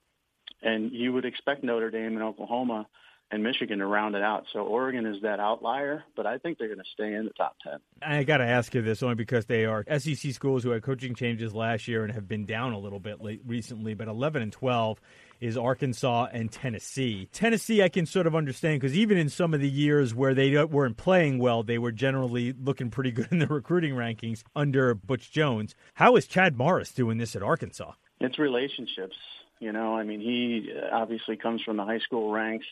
and 0.62 0.92
you 0.92 1.12
would 1.12 1.24
expect 1.24 1.64
Notre 1.64 1.90
Dame 1.90 2.14
and 2.14 2.22
Oklahoma 2.22 2.86
and 3.32 3.42
Michigan 3.42 3.78
to 3.78 3.86
round 3.86 4.16
it 4.16 4.22
out. 4.22 4.44
So 4.52 4.60
Oregon 4.60 5.06
is 5.06 5.22
that 5.22 5.38
outlier, 5.38 6.04
but 6.16 6.26
I 6.26 6.38
think 6.38 6.58
they're 6.58 6.68
going 6.68 6.78
to 6.78 6.90
stay 6.92 7.14
in 7.14 7.24
the 7.24 7.32
top 7.32 7.56
10. 7.62 7.78
I 8.02 8.24
got 8.24 8.38
to 8.38 8.44
ask 8.44 8.74
you 8.74 8.82
this 8.82 9.02
only 9.02 9.14
because 9.14 9.46
they 9.46 9.64
are 9.64 9.84
SEC 9.98 10.32
schools 10.32 10.64
who 10.64 10.70
had 10.70 10.82
coaching 10.82 11.14
changes 11.14 11.54
last 11.54 11.86
year 11.86 12.02
and 12.02 12.12
have 12.12 12.26
been 12.26 12.44
down 12.44 12.72
a 12.72 12.78
little 12.78 12.98
bit 12.98 13.20
late, 13.20 13.40
recently, 13.46 13.94
but 13.94 14.08
11 14.08 14.42
and 14.42 14.52
12 14.52 15.00
is 15.40 15.56
Arkansas 15.56 16.28
and 16.32 16.52
Tennessee. 16.52 17.28
Tennessee, 17.32 17.82
I 17.82 17.88
can 17.88 18.06
sort 18.06 18.26
of 18.26 18.36
understand 18.36 18.80
because 18.80 18.96
even 18.96 19.16
in 19.16 19.28
some 19.28 19.54
of 19.54 19.60
the 19.60 19.68
years 19.68 20.14
where 20.14 20.34
they 20.34 20.62
weren't 20.64 20.96
playing 20.96 21.38
well, 21.38 21.62
they 21.62 21.78
were 21.78 21.92
generally 21.92 22.52
looking 22.52 22.90
pretty 22.90 23.10
good 23.10 23.28
in 23.30 23.38
the 23.38 23.46
recruiting 23.46 23.94
rankings 23.94 24.42
under 24.54 24.94
Butch 24.94 25.32
Jones. 25.32 25.74
How 25.94 26.16
is 26.16 26.26
Chad 26.26 26.56
Morris 26.56 26.92
doing 26.92 27.18
this 27.18 27.34
at 27.34 27.42
Arkansas? 27.42 27.92
It's 28.20 28.38
relationships. 28.38 29.16
You 29.60 29.72
know, 29.72 29.96
I 29.96 30.04
mean, 30.04 30.20
he 30.20 30.72
obviously 30.90 31.36
comes 31.36 31.62
from 31.62 31.76
the 31.76 31.84
high 31.84 31.98
school 31.98 32.30
ranks. 32.30 32.66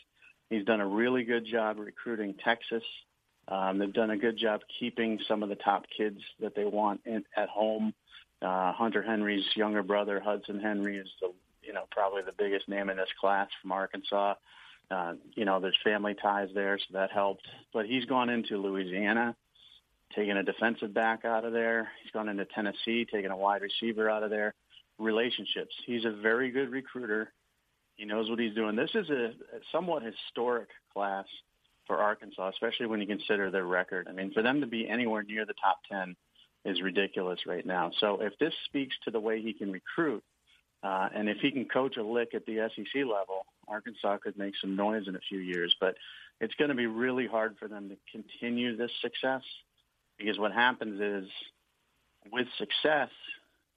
He's 0.48 0.64
done 0.64 0.80
a 0.80 0.86
really 0.86 1.24
good 1.24 1.46
job 1.46 1.78
recruiting 1.78 2.34
Texas. 2.42 2.82
Um, 3.48 3.78
they've 3.78 3.92
done 3.92 4.10
a 4.10 4.16
good 4.16 4.38
job 4.38 4.60
keeping 4.78 5.18
some 5.26 5.42
of 5.42 5.48
the 5.48 5.54
top 5.54 5.84
kids 5.94 6.20
that 6.40 6.54
they 6.54 6.64
want 6.64 7.00
in, 7.04 7.24
at 7.36 7.48
home. 7.48 7.94
Uh, 8.40 8.72
Hunter 8.72 9.02
Henry's 9.02 9.44
younger 9.56 9.82
brother, 9.82 10.20
Hudson 10.20 10.60
Henry, 10.60 10.98
is 10.98 11.08
the 11.20 11.32
you 11.68 11.74
know 11.74 11.84
probably 11.92 12.22
the 12.22 12.32
biggest 12.36 12.68
name 12.68 12.90
in 12.90 12.96
this 12.96 13.08
class 13.20 13.48
from 13.62 13.70
Arkansas. 13.70 14.34
Uh, 14.90 15.12
you 15.36 15.44
know, 15.44 15.60
there's 15.60 15.76
family 15.84 16.14
ties 16.14 16.48
there, 16.54 16.78
so 16.78 16.86
that 16.94 17.12
helped. 17.12 17.46
But 17.72 17.86
he's 17.86 18.06
gone 18.06 18.30
into 18.30 18.56
Louisiana, 18.56 19.36
taking 20.16 20.38
a 20.38 20.42
defensive 20.42 20.94
back 20.94 21.26
out 21.26 21.44
of 21.44 21.52
there. 21.52 21.90
He's 22.02 22.10
gone 22.10 22.28
into 22.30 22.46
Tennessee, 22.46 23.04
taking 23.04 23.30
a 23.30 23.36
wide 23.36 23.60
receiver 23.62 24.08
out 24.08 24.22
of 24.22 24.30
there 24.30 24.54
relationships. 24.98 25.74
He's 25.86 26.04
a 26.04 26.10
very 26.10 26.50
good 26.50 26.70
recruiter. 26.70 27.32
He 27.96 28.04
knows 28.04 28.28
what 28.28 28.38
he's 28.38 28.54
doing. 28.54 28.76
This 28.76 28.90
is 28.94 29.08
a, 29.10 29.32
somewhat 29.72 30.02
historic 30.02 30.68
class 30.92 31.26
for 31.86 31.98
Arkansas, 31.98 32.50
especially 32.50 32.86
when 32.86 33.00
you 33.00 33.06
consider 33.06 33.50
their 33.50 33.64
record. 33.64 34.08
I 34.08 34.12
mean, 34.12 34.32
for 34.32 34.42
them 34.42 34.60
to 34.60 34.66
be 34.66 34.88
anywhere 34.88 35.22
near 35.22 35.46
the 35.46 35.54
top 35.62 35.78
10 35.90 36.16
is 36.64 36.82
ridiculous 36.82 37.40
right 37.46 37.64
now. 37.64 37.90
So 37.98 38.20
if 38.20 38.36
this 38.38 38.52
speaks 38.66 38.94
to 39.04 39.10
the 39.10 39.20
way 39.20 39.40
he 39.40 39.52
can 39.52 39.72
recruit, 39.72 40.22
uh, 40.82 41.08
and 41.14 41.28
if 41.28 41.38
he 41.38 41.50
can 41.50 41.64
coach 41.64 41.96
a 41.96 42.02
lick 42.02 42.34
at 42.34 42.46
the 42.46 42.68
SEC 42.74 42.94
level, 42.96 43.46
Arkansas 43.66 44.18
could 44.18 44.38
make 44.38 44.54
some 44.60 44.76
noise 44.76 45.08
in 45.08 45.16
a 45.16 45.20
few 45.28 45.38
years. 45.38 45.74
But 45.80 45.96
it's 46.40 46.54
going 46.54 46.70
to 46.70 46.76
be 46.76 46.86
really 46.86 47.26
hard 47.26 47.56
for 47.58 47.68
them 47.68 47.88
to 47.88 47.96
continue 48.10 48.76
this 48.76 48.90
success 49.02 49.42
because 50.18 50.38
what 50.38 50.52
happens 50.52 51.00
is 51.00 51.30
with 52.32 52.46
success, 52.58 53.10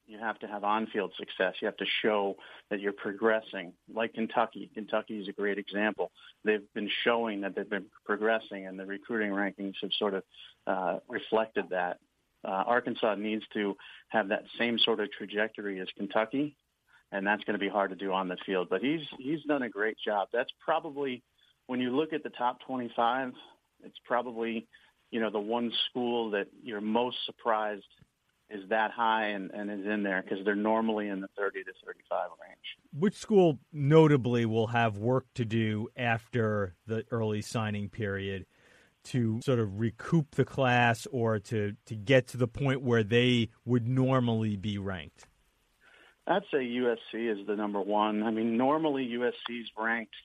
you 0.08 0.20
have 0.20 0.40
to 0.40 0.48
have 0.48 0.64
on-field 0.64 1.14
success. 1.18 1.54
You 1.62 1.68
have 1.68 1.78
to 1.78 1.86
show 2.02 2.36
that 2.70 2.82
you're 2.82 2.92
progressing. 2.92 3.74
Like 3.94 4.14
Kentucky, 4.14 4.70
Kentucky 4.74 5.20
is 5.20 5.28
a 5.28 5.32
great 5.32 5.58
example. 5.58 6.12
They've 6.44 6.74
been 6.74 6.90
showing 7.04 7.42
that 7.42 7.56
they've 7.56 7.70
been 7.70 7.86
progressing, 8.06 8.66
and 8.66 8.78
the 8.78 8.86
recruiting 8.86 9.32
rankings 9.32 9.76
have 9.82 9.92
sort 9.98 10.16
of 10.16 10.24
uh, 10.68 11.00
reflected 11.08 11.70
that. 11.70 12.00
Uh, 12.44 12.64
Arkansas 12.66 13.16
needs 13.16 13.44
to 13.54 13.78
have 14.10 14.30
that 14.30 14.44
same 14.58 14.80
sort 14.80 15.00
of 15.00 15.12
trajectory 15.12 15.80
as 15.80 15.88
Kentucky, 15.96 16.56
and 17.12 17.26
that's 17.26 17.43
going 17.43 17.54
to 17.54 17.60
be 17.60 17.69
hard 17.69 17.89
to 17.89 17.95
do 17.95 18.12
on 18.13 18.28
the 18.28 18.38
field. 18.45 18.67
But 18.69 18.82
he's 18.82 19.02
he's 19.19 19.43
done 19.43 19.63
a 19.63 19.69
great 19.69 19.97
job. 20.04 20.30
That's 20.34 20.52
probably 20.63 21.24
when 21.67 21.80
you 21.80 21.95
look 21.95 22.13
at 22.13 22.24
the 22.24 22.30
top 22.30 22.60
25, 22.65 23.34
it's 23.84 23.97
probably 24.06 24.67
you 25.12 25.19
know 25.19 25.30
the 25.30 25.39
one 25.39 25.71
school 25.89 26.32
that 26.32 26.47
you're 26.63 26.82
most 26.82 27.17
surprised 27.26 27.84
is 28.50 28.67
that 28.69 28.91
high 28.91 29.28
and, 29.28 29.52
and 29.52 29.71
is 29.71 29.86
in 29.86 30.04
there 30.04 30.21
because 30.21 30.43
they're 30.43 30.56
normally 30.56 31.08
in 31.08 31.21
the 31.21 31.28
30 31.38 31.63
to 31.63 31.71
35 31.86 32.30
range. 32.45 32.60
Which 32.93 33.15
school 33.15 33.60
notably 33.71 34.45
will 34.45 34.67
have 34.67 34.97
work 34.97 35.26
to 35.36 35.45
do 35.45 35.88
after 35.95 36.76
the 36.86 37.06
early 37.12 37.41
signing 37.41 37.89
period 37.89 38.45
to 39.06 39.41
sort 39.41 39.60
of 39.60 39.80
recoup 39.80 40.36
the 40.36 40.45
class 40.45 41.08
or 41.12 41.39
to, 41.39 41.76
to 41.86 41.95
get 41.95 42.28
to 42.28 42.38
the 42.38 42.47
point 42.47 42.82
where 42.82 43.04
they 43.04 43.50
would 43.65 43.88
normally 43.88 44.58
be 44.58 44.78
ranked? 44.78 45.28
I'd 46.32 46.44
say 46.52 46.60
USC 46.60 46.98
is 47.13 47.46
the 47.46 47.56
number 47.56 47.82
one. 47.82 48.24
I 48.24 48.32
mean, 48.32 48.58
normally 48.58 49.08
USC's 49.08 49.70
ranked, 49.78 50.15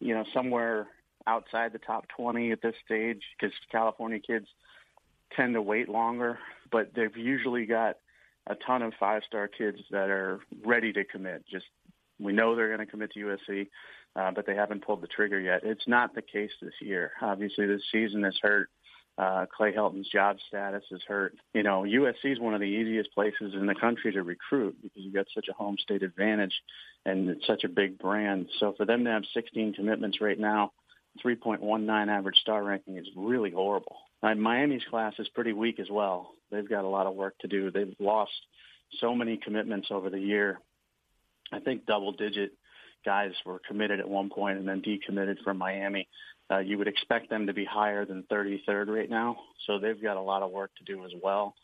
you 0.00 0.14
know, 0.14 0.24
somewhere 0.32 0.86
outside 1.26 1.72
the 1.72 1.78
top 1.78 2.06
20 2.16 2.52
at 2.52 2.62
this 2.62 2.74
stage 2.84 3.22
because 3.38 3.54
California 3.70 4.20
kids 4.20 4.46
tend 5.34 5.54
to 5.54 5.62
wait 5.62 5.88
longer 5.88 6.38
but 6.70 6.92
they've 6.94 7.16
usually 7.16 7.66
got 7.66 7.96
a 8.46 8.54
ton 8.54 8.82
of 8.82 8.92
five 8.98 9.22
star 9.26 9.48
kids 9.48 9.78
that 9.90 10.10
are 10.10 10.40
ready 10.64 10.92
to 10.92 11.04
commit. 11.04 11.44
Just 11.50 11.66
we 12.18 12.32
know 12.32 12.54
they're 12.54 12.74
going 12.74 12.84
to 12.84 12.90
commit 12.90 13.12
to 13.12 13.20
USC, 13.20 13.68
uh, 14.14 14.30
but 14.30 14.46
they 14.46 14.54
haven't 14.54 14.84
pulled 14.84 15.02
the 15.02 15.08
trigger 15.08 15.40
yet. 15.40 15.60
It's 15.64 15.86
not 15.86 16.14
the 16.14 16.22
case 16.22 16.52
this 16.62 16.74
year. 16.80 17.12
Obviously, 17.20 17.66
this 17.66 17.82
season 17.92 18.22
has 18.22 18.38
hurt. 18.40 18.70
Uh, 19.18 19.46
Clay 19.56 19.72
Helton's 19.72 20.08
job 20.08 20.36
status 20.46 20.84
is 20.90 21.00
hurt. 21.08 21.34
You 21.54 21.62
know, 21.62 21.82
USC 21.82 22.32
is 22.32 22.38
one 22.38 22.54
of 22.54 22.60
the 22.60 22.66
easiest 22.66 23.12
places 23.14 23.54
in 23.54 23.66
the 23.66 23.74
country 23.74 24.12
to 24.12 24.22
recruit 24.22 24.76
because 24.82 25.02
you've 25.02 25.14
got 25.14 25.26
such 25.34 25.48
a 25.48 25.54
home 25.54 25.76
state 25.80 26.02
advantage 26.02 26.52
and 27.06 27.30
it's 27.30 27.46
such 27.46 27.64
a 27.64 27.68
big 27.68 27.98
brand. 27.98 28.48
So 28.60 28.74
for 28.76 28.84
them 28.84 29.04
to 29.04 29.10
have 29.10 29.22
16 29.32 29.72
commitments 29.72 30.20
right 30.20 30.38
now, 30.38 30.72
3.19 31.24 32.08
average 32.08 32.36
star 32.36 32.62
ranking 32.62 32.98
is 32.98 33.06
really 33.16 33.50
horrible. 33.50 33.96
And 34.22 34.42
Miami's 34.42 34.84
class 34.90 35.14
is 35.18 35.28
pretty 35.28 35.54
weak 35.54 35.80
as 35.80 35.88
well. 35.90 36.32
They've 36.50 36.68
got 36.68 36.84
a 36.84 36.88
lot 36.88 37.06
of 37.06 37.14
work 37.14 37.38
to 37.40 37.48
do. 37.48 37.70
They've 37.70 37.94
lost 37.98 38.32
so 39.00 39.14
many 39.14 39.38
commitments 39.38 39.88
over 39.90 40.10
the 40.10 40.20
year. 40.20 40.60
I 41.52 41.60
think 41.60 41.86
double 41.86 42.12
digit 42.12 42.52
guys 43.04 43.32
were 43.46 43.60
committed 43.66 44.00
at 44.00 44.08
one 44.08 44.28
point 44.28 44.58
and 44.58 44.68
then 44.68 44.82
decommitted 44.82 45.36
from 45.44 45.58
Miami. 45.58 46.08
Uh, 46.50 46.58
you 46.58 46.78
would 46.78 46.88
expect 46.88 47.28
them 47.28 47.46
to 47.46 47.52
be 47.52 47.64
higher 47.64 48.04
than 48.04 48.22
33rd 48.30 48.86
right 48.88 49.10
now, 49.10 49.36
so 49.66 49.78
they've 49.78 50.00
got 50.00 50.16
a 50.16 50.20
lot 50.20 50.42
of 50.42 50.52
work 50.52 50.70
to 50.76 50.84
do 50.84 51.04
as 51.04 51.10
well. 51.22 51.54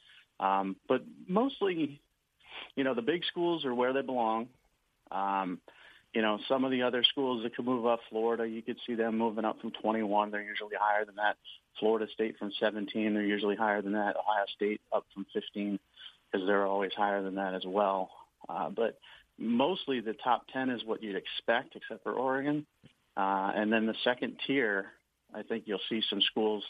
Um, 0.40 0.76
but 0.88 1.02
mostly, 1.28 2.00
you 2.74 2.84
know, 2.84 2.94
the 2.94 3.02
big 3.02 3.24
schools 3.24 3.64
are 3.64 3.74
where 3.74 3.92
they 3.92 4.02
belong. 4.02 4.48
Um, 5.10 5.60
you 6.12 6.20
know, 6.20 6.38
some 6.48 6.64
of 6.64 6.70
the 6.70 6.82
other 6.82 7.04
schools 7.04 7.42
that 7.42 7.54
could 7.54 7.64
move 7.64 7.86
up, 7.86 8.00
Florida, 8.10 8.46
you 8.46 8.60
could 8.60 8.76
see 8.86 8.94
them 8.94 9.16
moving 9.16 9.44
up 9.44 9.60
from 9.60 9.70
21. 9.70 10.30
They're 10.30 10.42
usually 10.42 10.76
higher 10.78 11.04
than 11.04 11.16
that. 11.16 11.36
Florida 11.78 12.06
State 12.12 12.38
from 12.38 12.52
17, 12.60 13.14
they're 13.14 13.22
usually 13.22 13.56
higher 13.56 13.80
than 13.80 13.92
that. 13.92 14.16
Ohio 14.16 14.44
State 14.54 14.80
up 14.92 15.06
from 15.14 15.26
15 15.32 15.78
because 16.30 16.46
they're 16.46 16.66
always 16.66 16.92
higher 16.94 17.22
than 17.22 17.36
that 17.36 17.54
as 17.54 17.64
well. 17.66 18.10
Uh, 18.48 18.68
but 18.68 18.98
mostly 19.38 20.00
the 20.00 20.14
top 20.24 20.46
10 20.52 20.70
is 20.70 20.84
what 20.84 21.02
you'd 21.02 21.16
expect, 21.16 21.76
except 21.76 22.02
for 22.02 22.12
Oregon. 22.12 22.66
Uh, 23.16 23.52
and 23.54 23.72
then 23.72 23.86
the 23.86 23.94
second 24.04 24.36
tier, 24.46 24.86
I 25.34 25.42
think 25.42 25.64
you'll 25.66 25.80
see 25.88 26.02
some 26.08 26.20
schools, 26.22 26.64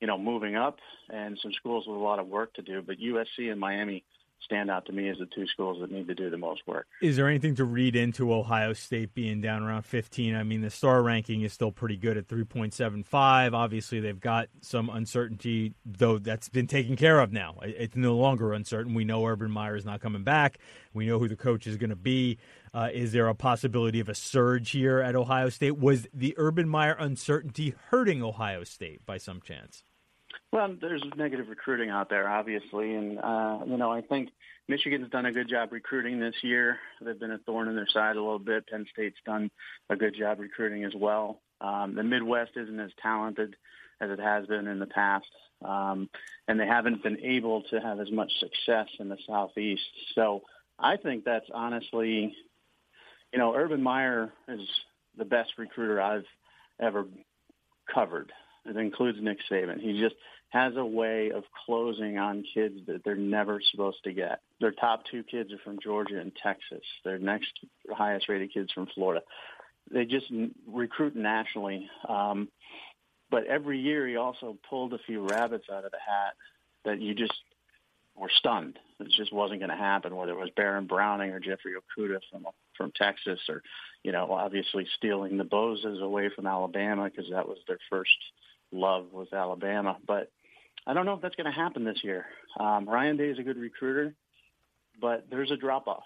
you 0.00 0.06
know, 0.06 0.18
moving 0.18 0.56
up 0.56 0.78
and 1.08 1.38
some 1.42 1.52
schools 1.52 1.86
with 1.86 1.96
a 1.96 2.00
lot 2.00 2.18
of 2.18 2.26
work 2.26 2.54
to 2.54 2.62
do. 2.62 2.82
But 2.82 2.98
USC 2.98 3.50
and 3.50 3.60
Miami 3.60 4.04
stand 4.44 4.70
out 4.70 4.84
to 4.86 4.92
me 4.92 5.08
as 5.08 5.16
the 5.18 5.26
two 5.26 5.46
schools 5.46 5.78
that 5.80 5.90
need 5.90 6.06
to 6.06 6.14
do 6.14 6.30
the 6.30 6.36
most 6.36 6.62
work. 6.66 6.86
Is 7.00 7.16
there 7.16 7.28
anything 7.28 7.54
to 7.56 7.64
read 7.64 7.96
into 7.96 8.32
Ohio 8.32 8.72
State 8.72 9.14
being 9.14 9.40
down 9.40 9.62
around 9.62 9.82
15? 9.82 10.34
I 10.34 10.42
mean, 10.42 10.60
the 10.60 10.70
star 10.70 11.02
ranking 11.02 11.42
is 11.42 11.52
still 11.52 11.72
pretty 11.72 11.96
good 11.96 12.16
at 12.16 12.28
3.75. 12.28 13.54
Obviously, 13.54 14.00
they've 14.00 14.20
got 14.20 14.48
some 14.60 14.90
uncertainty, 14.90 15.74
though 15.84 16.18
that's 16.18 16.48
been 16.48 16.66
taken 16.66 16.96
care 16.96 17.20
of 17.20 17.32
now. 17.32 17.56
It's 17.62 17.96
no 17.96 18.16
longer 18.16 18.52
uncertain. 18.52 18.94
We 18.94 19.04
know 19.04 19.24
Urban 19.26 19.50
Meyer 19.50 19.76
is 19.76 19.84
not 19.84 20.00
coming 20.00 20.24
back. 20.24 20.58
We 20.92 21.06
know 21.06 21.18
who 21.18 21.28
the 21.28 21.36
coach 21.36 21.66
is 21.66 21.76
going 21.76 21.90
to 21.90 21.96
be. 21.96 22.38
Uh, 22.74 22.88
is 22.92 23.12
there 23.12 23.28
a 23.28 23.34
possibility 23.34 24.00
of 24.00 24.08
a 24.08 24.14
surge 24.14 24.72
here 24.72 24.98
at 24.98 25.14
Ohio 25.14 25.48
State? 25.48 25.78
Was 25.78 26.08
the 26.12 26.34
Urban 26.36 26.68
Meyer 26.68 26.96
uncertainty 26.98 27.72
hurting 27.90 28.20
Ohio 28.20 28.64
State 28.64 29.06
by 29.06 29.16
some 29.16 29.40
chance? 29.40 29.84
Well, 30.50 30.74
there's 30.80 31.02
negative 31.16 31.48
recruiting 31.48 31.90
out 31.90 32.10
there, 32.10 32.28
obviously, 32.28 32.94
and 32.94 33.18
uh, 33.20 33.60
you 33.66 33.76
know 33.76 33.92
I 33.92 34.00
think 34.00 34.30
Michigan's 34.66 35.08
done 35.10 35.26
a 35.26 35.32
good 35.32 35.48
job 35.48 35.72
recruiting 35.72 36.18
this 36.18 36.34
year. 36.42 36.78
They've 37.00 37.18
been 37.18 37.30
a 37.30 37.38
thorn 37.38 37.68
in 37.68 37.76
their 37.76 37.88
side 37.88 38.16
a 38.16 38.22
little 38.22 38.40
bit. 38.40 38.66
Penn 38.66 38.86
State's 38.92 39.18
done 39.24 39.50
a 39.88 39.96
good 39.96 40.16
job 40.16 40.40
recruiting 40.40 40.84
as 40.84 40.94
well. 40.96 41.40
Um, 41.60 41.94
the 41.94 42.02
Midwest 42.02 42.52
isn't 42.56 42.80
as 42.80 42.90
talented 43.00 43.54
as 44.00 44.10
it 44.10 44.18
has 44.18 44.46
been 44.46 44.66
in 44.66 44.80
the 44.80 44.86
past, 44.86 45.26
um, 45.64 46.10
and 46.48 46.58
they 46.58 46.66
haven't 46.66 47.04
been 47.04 47.20
able 47.20 47.62
to 47.70 47.80
have 47.80 48.00
as 48.00 48.10
much 48.10 48.32
success 48.40 48.88
in 48.98 49.08
the 49.08 49.18
Southeast. 49.28 49.82
So 50.14 50.42
I 50.78 50.96
think 50.96 51.24
that's 51.24 51.48
honestly, 51.52 52.34
you 53.34 53.40
know, 53.40 53.52
Urban 53.52 53.82
Meyer 53.82 54.32
is 54.46 54.60
the 55.18 55.24
best 55.24 55.50
recruiter 55.58 56.00
I've 56.00 56.24
ever 56.80 57.04
covered. 57.92 58.30
It 58.64 58.76
includes 58.76 59.18
Nick 59.20 59.38
Saban. 59.50 59.80
He 59.80 60.00
just 60.00 60.14
has 60.50 60.74
a 60.76 60.84
way 60.84 61.32
of 61.34 61.42
closing 61.66 62.16
on 62.16 62.44
kids 62.54 62.76
that 62.86 63.02
they're 63.04 63.16
never 63.16 63.60
supposed 63.72 64.04
to 64.04 64.12
get. 64.12 64.40
Their 64.60 64.70
top 64.70 65.02
two 65.10 65.24
kids 65.24 65.52
are 65.52 65.58
from 65.64 65.80
Georgia 65.82 66.20
and 66.20 66.30
Texas. 66.40 66.84
Their 67.04 67.18
next 67.18 67.50
highest 67.90 68.28
rated 68.28 68.54
kids 68.54 68.70
from 68.72 68.86
Florida. 68.94 69.22
They 69.90 70.04
just 70.04 70.26
recruit 70.68 71.16
nationally. 71.16 71.90
Um, 72.08 72.48
but 73.32 73.46
every 73.46 73.80
year 73.80 74.06
he 74.06 74.14
also 74.14 74.56
pulled 74.70 74.94
a 74.94 74.98
few 74.98 75.26
rabbits 75.26 75.66
out 75.72 75.84
of 75.84 75.90
the 75.90 75.98
hat 75.98 76.34
that 76.84 77.00
you 77.00 77.14
just 77.14 77.34
were 78.14 78.30
stunned. 78.38 78.78
It 79.00 79.08
just 79.08 79.32
wasn't 79.32 79.58
going 79.58 79.70
to 79.70 79.76
happen, 79.76 80.14
whether 80.14 80.30
it 80.30 80.38
was 80.38 80.50
Baron 80.54 80.86
Browning 80.86 81.32
or 81.32 81.40
Jeffrey 81.40 81.72
Okudah 81.72 82.20
from 82.30 82.46
from 82.76 82.92
Texas, 82.96 83.40
or 83.48 83.62
you 84.02 84.12
know, 84.12 84.30
obviously 84.32 84.86
stealing 84.96 85.38
the 85.38 85.44
Bosas 85.44 86.00
away 86.00 86.30
from 86.34 86.46
Alabama 86.46 87.04
because 87.04 87.30
that 87.30 87.48
was 87.48 87.58
their 87.66 87.78
first 87.90 88.10
love 88.72 89.06
was 89.12 89.32
Alabama. 89.32 89.96
But 90.06 90.30
I 90.86 90.92
don't 90.92 91.06
know 91.06 91.14
if 91.14 91.22
that's 91.22 91.36
going 91.36 91.50
to 91.50 91.52
happen 91.52 91.84
this 91.84 92.02
year. 92.04 92.26
Um, 92.58 92.88
Ryan 92.88 93.16
Day 93.16 93.28
is 93.28 93.38
a 93.38 93.42
good 93.42 93.56
recruiter, 93.56 94.14
but 95.00 95.26
there's 95.30 95.50
a 95.50 95.56
drop 95.56 95.86
off. 95.86 96.04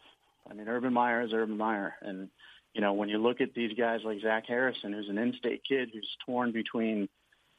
I 0.49 0.55
mean, 0.55 0.69
Urban 0.69 0.93
Meyer 0.93 1.23
is 1.23 1.33
Urban 1.33 1.57
Meyer, 1.57 1.95
and 2.01 2.29
you 2.75 2.81
know 2.81 2.93
when 2.93 3.09
you 3.09 3.19
look 3.19 3.41
at 3.41 3.55
these 3.55 3.77
guys 3.77 4.01
like 4.05 4.21
Zach 4.21 4.45
Harrison, 4.47 4.93
who's 4.93 5.09
an 5.09 5.19
in-state 5.19 5.63
kid 5.69 5.91
who's 5.93 6.09
torn 6.25 6.53
between 6.53 7.09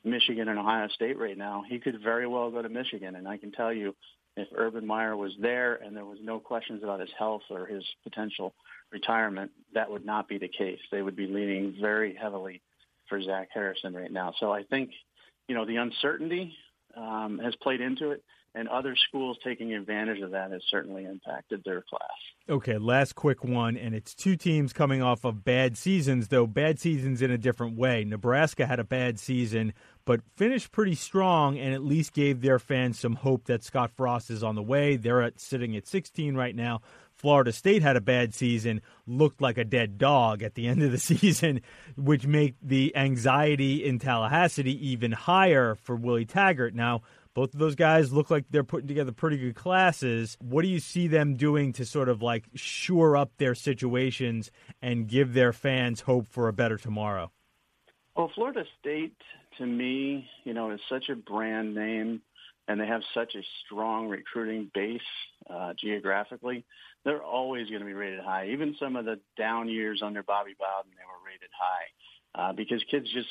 Michigan 0.03 0.47
and 0.47 0.57
Ohio 0.57 0.87
State 0.87 1.19
right 1.19 1.37
now, 1.37 1.63
he 1.67 1.79
could 1.79 2.01
very 2.01 2.25
well 2.25 2.49
go 2.51 2.61
to 2.61 2.69
Michigan. 2.69 3.15
And 3.15 3.27
I 3.27 3.37
can 3.37 3.51
tell 3.51 3.73
you, 3.73 3.95
if 4.39 4.47
Urban 4.55 4.85
Meyer 4.85 5.15
was 5.15 5.31
there 5.39 5.75
and 5.75 5.95
there 5.95 6.05
was 6.05 6.19
no 6.21 6.39
questions 6.39 6.83
about 6.83 6.99
his 6.99 7.09
health 7.17 7.41
or 7.49 7.65
his 7.65 7.83
potential 8.03 8.53
retirement, 8.91 9.51
that 9.73 9.89
would 9.89 10.05
not 10.05 10.27
be 10.27 10.37
the 10.37 10.47
case. 10.47 10.79
They 10.91 11.01
would 11.01 11.15
be 11.15 11.27
leaning 11.27 11.75
very 11.79 12.15
heavily 12.15 12.61
for 13.07 13.21
Zach 13.21 13.49
Harrison 13.53 13.93
right 13.93 14.11
now. 14.11 14.33
So 14.39 14.51
I 14.51 14.63
think, 14.63 14.91
you 15.47 15.55
know, 15.55 15.65
the 15.65 15.77
uncertainty 15.77 16.55
um, 16.95 17.39
has 17.43 17.55
played 17.57 17.81
into 17.81 18.11
it, 18.11 18.23
and 18.55 18.67
other 18.67 18.95
schools 19.07 19.37
taking 19.43 19.73
advantage 19.73 20.21
of 20.21 20.31
that 20.31 20.51
has 20.51 20.61
certainly 20.69 21.05
impacted 21.05 21.61
their 21.63 21.83
class. 21.87 22.09
Okay, 22.49 22.79
last 22.79 23.13
quick 23.13 23.43
one, 23.43 23.77
and 23.77 23.93
it's 23.93 24.15
two 24.15 24.35
teams 24.35 24.73
coming 24.73 25.03
off 25.03 25.23
of 25.23 25.43
bad 25.43 25.77
seasons, 25.77 26.29
though 26.29 26.47
bad 26.47 26.79
seasons 26.79 27.21
in 27.21 27.29
a 27.29 27.37
different 27.37 27.77
way. 27.77 28.03
Nebraska 28.03 28.65
had 28.65 28.79
a 28.79 28.83
bad 28.83 29.19
season, 29.19 29.73
but 30.09 30.21
finished 30.35 30.71
pretty 30.71 30.95
strong 30.95 31.59
and 31.59 31.71
at 31.71 31.85
least 31.85 32.13
gave 32.13 32.41
their 32.41 32.57
fans 32.57 32.97
some 32.97 33.13
hope 33.13 33.45
that 33.45 33.63
Scott 33.63 33.91
Frost 33.95 34.31
is 34.31 34.41
on 34.41 34.55
the 34.55 34.63
way. 34.63 34.95
They're 34.95 35.21
at, 35.21 35.39
sitting 35.39 35.75
at 35.77 35.85
16 35.85 36.33
right 36.35 36.55
now. 36.55 36.81
Florida 37.13 37.51
State 37.51 37.83
had 37.83 37.95
a 37.95 38.01
bad 38.01 38.33
season, 38.33 38.81
looked 39.05 39.39
like 39.39 39.59
a 39.59 39.63
dead 39.63 39.99
dog 39.99 40.41
at 40.41 40.55
the 40.55 40.65
end 40.65 40.81
of 40.81 40.91
the 40.91 40.97
season, 40.97 41.61
which 41.95 42.25
made 42.25 42.55
the 42.59 42.91
anxiety 42.95 43.85
in 43.85 43.99
Tallahassee 43.99 44.63
even 44.83 45.11
higher 45.11 45.75
for 45.75 45.95
Willie 45.95 46.25
Taggart. 46.25 46.73
Now, 46.73 47.03
both 47.35 47.53
of 47.53 47.59
those 47.59 47.75
guys 47.75 48.11
look 48.11 48.31
like 48.31 48.45
they're 48.49 48.63
putting 48.63 48.87
together 48.87 49.11
pretty 49.11 49.37
good 49.37 49.53
classes. 49.53 50.39
What 50.41 50.63
do 50.63 50.69
you 50.69 50.79
see 50.79 51.05
them 51.05 51.35
doing 51.35 51.71
to 51.73 51.85
sort 51.85 52.09
of 52.09 52.23
like 52.23 52.45
shore 52.55 53.15
up 53.15 53.29
their 53.37 53.53
situations 53.53 54.49
and 54.81 55.07
give 55.07 55.35
their 55.35 55.53
fans 55.53 56.01
hope 56.01 56.27
for 56.27 56.47
a 56.47 56.53
better 56.53 56.77
tomorrow? 56.77 57.31
Well, 58.15 58.31
Florida 58.33 58.63
State, 58.79 59.15
to 59.59 59.65
me, 59.65 60.27
you 60.43 60.53
know, 60.53 60.71
is 60.71 60.79
such 60.89 61.09
a 61.09 61.15
brand 61.15 61.75
name 61.75 62.21
and 62.67 62.79
they 62.79 62.87
have 62.87 63.01
such 63.13 63.33
a 63.35 63.41
strong 63.65 64.07
recruiting 64.07 64.69
base 64.73 65.01
uh, 65.49 65.73
geographically, 65.79 66.63
they're 67.03 67.23
always 67.23 67.67
going 67.67 67.79
to 67.79 67.85
be 67.85 67.93
rated 67.93 68.19
high. 68.19 68.47
Even 68.49 68.75
some 68.79 68.95
of 68.95 69.05
the 69.05 69.19
down 69.37 69.67
years 69.67 70.01
under 70.03 70.21
Bobby 70.21 70.55
Bowden, 70.57 70.91
they 70.91 71.05
were 71.05 71.25
rated 71.25 71.49
high 71.57 72.49
uh, 72.49 72.53
because 72.53 72.83
kids 72.91 73.07
just 73.11 73.29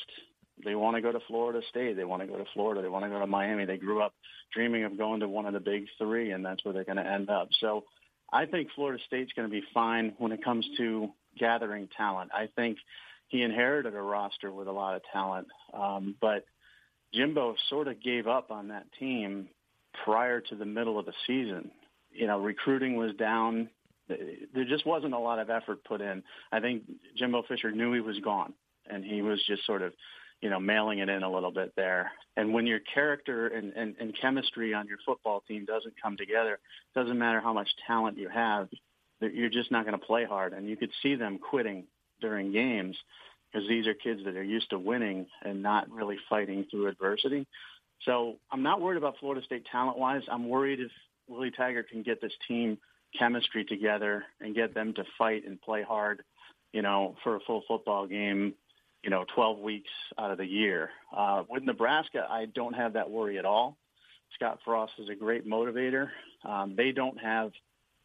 they 0.65 0.75
want 0.75 0.97
to 0.97 1.01
go 1.01 1.11
to 1.11 1.21
Florida 1.25 1.61
State, 1.69 1.95
they 1.95 2.03
want 2.03 2.21
to 2.21 2.27
go 2.27 2.37
to 2.37 2.43
Florida, 2.53 2.81
they 2.81 2.89
want 2.89 3.05
to 3.05 3.09
go 3.09 3.19
to 3.19 3.27
Miami. 3.27 3.63
They 3.63 3.77
grew 3.77 4.01
up 4.01 4.13
dreaming 4.53 4.83
of 4.83 4.97
going 4.97 5.21
to 5.21 5.27
one 5.29 5.45
of 5.45 5.53
the 5.53 5.61
big 5.61 5.85
three, 5.97 6.31
and 6.31 6.45
that's 6.45 6.65
where 6.65 6.73
they're 6.73 6.83
going 6.83 6.97
to 6.97 7.07
end 7.07 7.29
up. 7.29 7.47
So 7.61 7.85
I 8.33 8.45
think 8.45 8.69
Florida 8.75 9.01
State's 9.07 9.31
going 9.33 9.47
to 9.47 9.51
be 9.51 9.63
fine 9.73 10.15
when 10.17 10.33
it 10.33 10.43
comes 10.43 10.67
to 10.77 11.09
gathering 11.37 11.87
talent. 11.95 12.31
I 12.33 12.49
think 12.57 12.77
he 13.29 13.43
inherited 13.43 13.95
a 13.95 14.01
roster 14.01 14.51
with 14.51 14.67
a 14.67 14.71
lot 14.71 14.95
of 14.95 15.01
talent, 15.13 15.47
um, 15.73 16.15
but 16.19 16.45
Jimbo 17.13 17.55
sort 17.69 17.87
of 17.87 18.01
gave 18.01 18.27
up 18.27 18.51
on 18.51 18.67
that 18.67 18.85
team 18.99 19.47
prior 20.03 20.41
to 20.41 20.55
the 20.55 20.65
middle 20.65 20.99
of 20.99 21.05
the 21.05 21.13
season. 21.25 21.71
You 22.11 22.27
know, 22.27 22.39
recruiting 22.39 22.95
was 22.95 23.15
down. 23.15 23.69
There 24.07 24.65
just 24.65 24.85
wasn't 24.85 25.13
a 25.13 25.19
lot 25.19 25.39
of 25.39 25.49
effort 25.49 25.83
put 25.83 26.01
in. 26.01 26.23
I 26.51 26.59
think 26.59 26.83
Jimbo 27.15 27.43
Fisher 27.47 27.71
knew 27.71 27.93
he 27.93 27.99
was 27.99 28.19
gone, 28.19 28.53
and 28.89 29.05
he 29.05 29.21
was 29.21 29.39
just 29.47 29.65
sort 29.65 29.83
of, 29.83 29.93
you 30.41 30.49
know, 30.49 30.59
mailing 30.59 30.99
it 30.99 31.09
in 31.09 31.21
a 31.21 31.31
little 31.31 31.51
bit 31.51 31.73
there. 31.75 32.11
And 32.35 32.53
when 32.53 32.65
your 32.65 32.79
character 32.79 33.47
and, 33.47 33.73
and, 33.73 33.95
and 33.99 34.17
chemistry 34.19 34.73
on 34.73 34.87
your 34.87 34.97
football 35.05 35.43
team 35.47 35.65
doesn't 35.65 35.93
come 36.01 36.17
together, 36.17 36.57
doesn't 36.95 37.17
matter 37.17 37.41
how 37.41 37.53
much 37.53 37.69
talent 37.85 38.17
you 38.17 38.29
have, 38.29 38.69
you're 39.21 39.49
just 39.49 39.71
not 39.71 39.85
going 39.85 39.99
to 39.99 40.05
play 40.05 40.25
hard. 40.25 40.53
And 40.53 40.67
you 40.67 40.77
could 40.77 40.91
see 41.03 41.15
them 41.15 41.37
quitting 41.37 41.85
during 42.21 42.51
games 42.51 42.95
because 43.51 43.67
these 43.67 43.87
are 43.87 43.93
kids 43.93 44.21
that 44.25 44.35
are 44.35 44.43
used 44.43 44.69
to 44.69 44.79
winning 44.79 45.25
and 45.43 45.63
not 45.63 45.89
really 45.89 46.17
fighting 46.29 46.65
through 46.69 46.87
adversity. 46.87 47.47
So 48.05 48.35
I'm 48.51 48.63
not 48.63 48.81
worried 48.81 48.97
about 48.97 49.15
Florida 49.19 49.43
State 49.43 49.65
talent-wise. 49.71 50.21
I'm 50.31 50.47
worried 50.47 50.79
if 50.79 50.91
Willie 51.27 51.51
Taggart 51.51 51.89
can 51.89 52.03
get 52.03 52.21
this 52.21 52.31
team 52.47 52.77
chemistry 53.17 53.65
together 53.65 54.23
and 54.39 54.55
get 54.55 54.73
them 54.73 54.93
to 54.93 55.03
fight 55.17 55.45
and 55.45 55.59
play 55.61 55.83
hard, 55.83 56.23
you 56.71 56.81
know, 56.81 57.15
for 57.23 57.35
a 57.35 57.39
full 57.41 57.63
football 57.67 58.07
game, 58.07 58.53
you 59.03 59.09
know, 59.09 59.25
12 59.35 59.59
weeks 59.59 59.89
out 60.17 60.31
of 60.31 60.37
the 60.37 60.45
year. 60.45 60.89
Uh, 61.15 61.43
with 61.49 61.63
Nebraska, 61.63 62.25
I 62.29 62.45
don't 62.45 62.73
have 62.73 62.93
that 62.93 63.09
worry 63.09 63.39
at 63.39 63.45
all. 63.45 63.77
Scott 64.35 64.59
Frost 64.63 64.93
is 64.99 65.09
a 65.09 65.15
great 65.15 65.47
motivator. 65.47 66.09
Um, 66.45 66.75
they 66.77 66.91
don't 66.91 67.19
have 67.19 67.51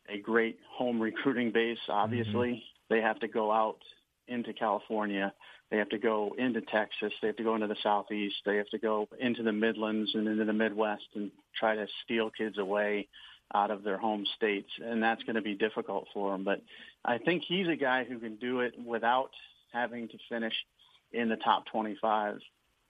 a 0.09 0.19
great 0.19 0.59
home 0.71 1.01
recruiting 1.01 1.53
base, 1.53 1.79
obviously. 1.89 2.49
Mm-hmm. 2.49 2.95
They 2.95 3.01
have 3.01 3.19
to 3.21 3.29
go 3.29 3.53
out 3.53 3.79
into 4.29 4.53
California. 4.53 5.33
They 5.71 5.79
have 5.79 5.89
to 5.91 5.99
go 5.99 6.35
into 6.39 6.61
Texas. 6.61 7.13
They 7.21 7.29
have 7.29 7.37
to 7.37 7.43
go 7.43 7.55
into 7.55 7.67
the 7.67 7.77
Southeast. 7.83 8.37
They 8.45 8.57
have 8.57 8.69
to 8.71 8.79
go 8.79 9.09
into 9.19 9.43
the 9.43 9.53
Midlands 9.53 10.15
and 10.15 10.29
into 10.29 10.45
the 10.45 10.53
Midwest 10.53 11.05
and 11.15 11.31
try 11.59 11.75
to 11.75 11.87
steal 12.05 12.31
kids 12.31 12.59
away 12.59 13.09
out 13.55 13.71
of 13.71 13.83
their 13.83 13.99
home 13.99 14.27
states. 14.37 14.71
And 14.83 15.03
that's 15.03 15.23
going 15.25 15.37
to 15.37 15.43
be 15.43 15.55
difficult 15.55 16.07
for 16.13 16.35
him. 16.35 16.45
But 16.45 16.63
I 17.05 17.19
think 17.19 17.43
he's 17.47 17.69
a 17.69 17.77
guy 17.77 18.05
who 18.05 18.19
can 18.19 18.37
do 18.37 18.61
it 18.61 18.75
without 18.85 19.31
having 19.73 20.09
to 20.09 20.19
finish 20.29 20.55
in 21.13 21.29
the 21.29 21.37
top 21.37 21.67
25 21.67 22.39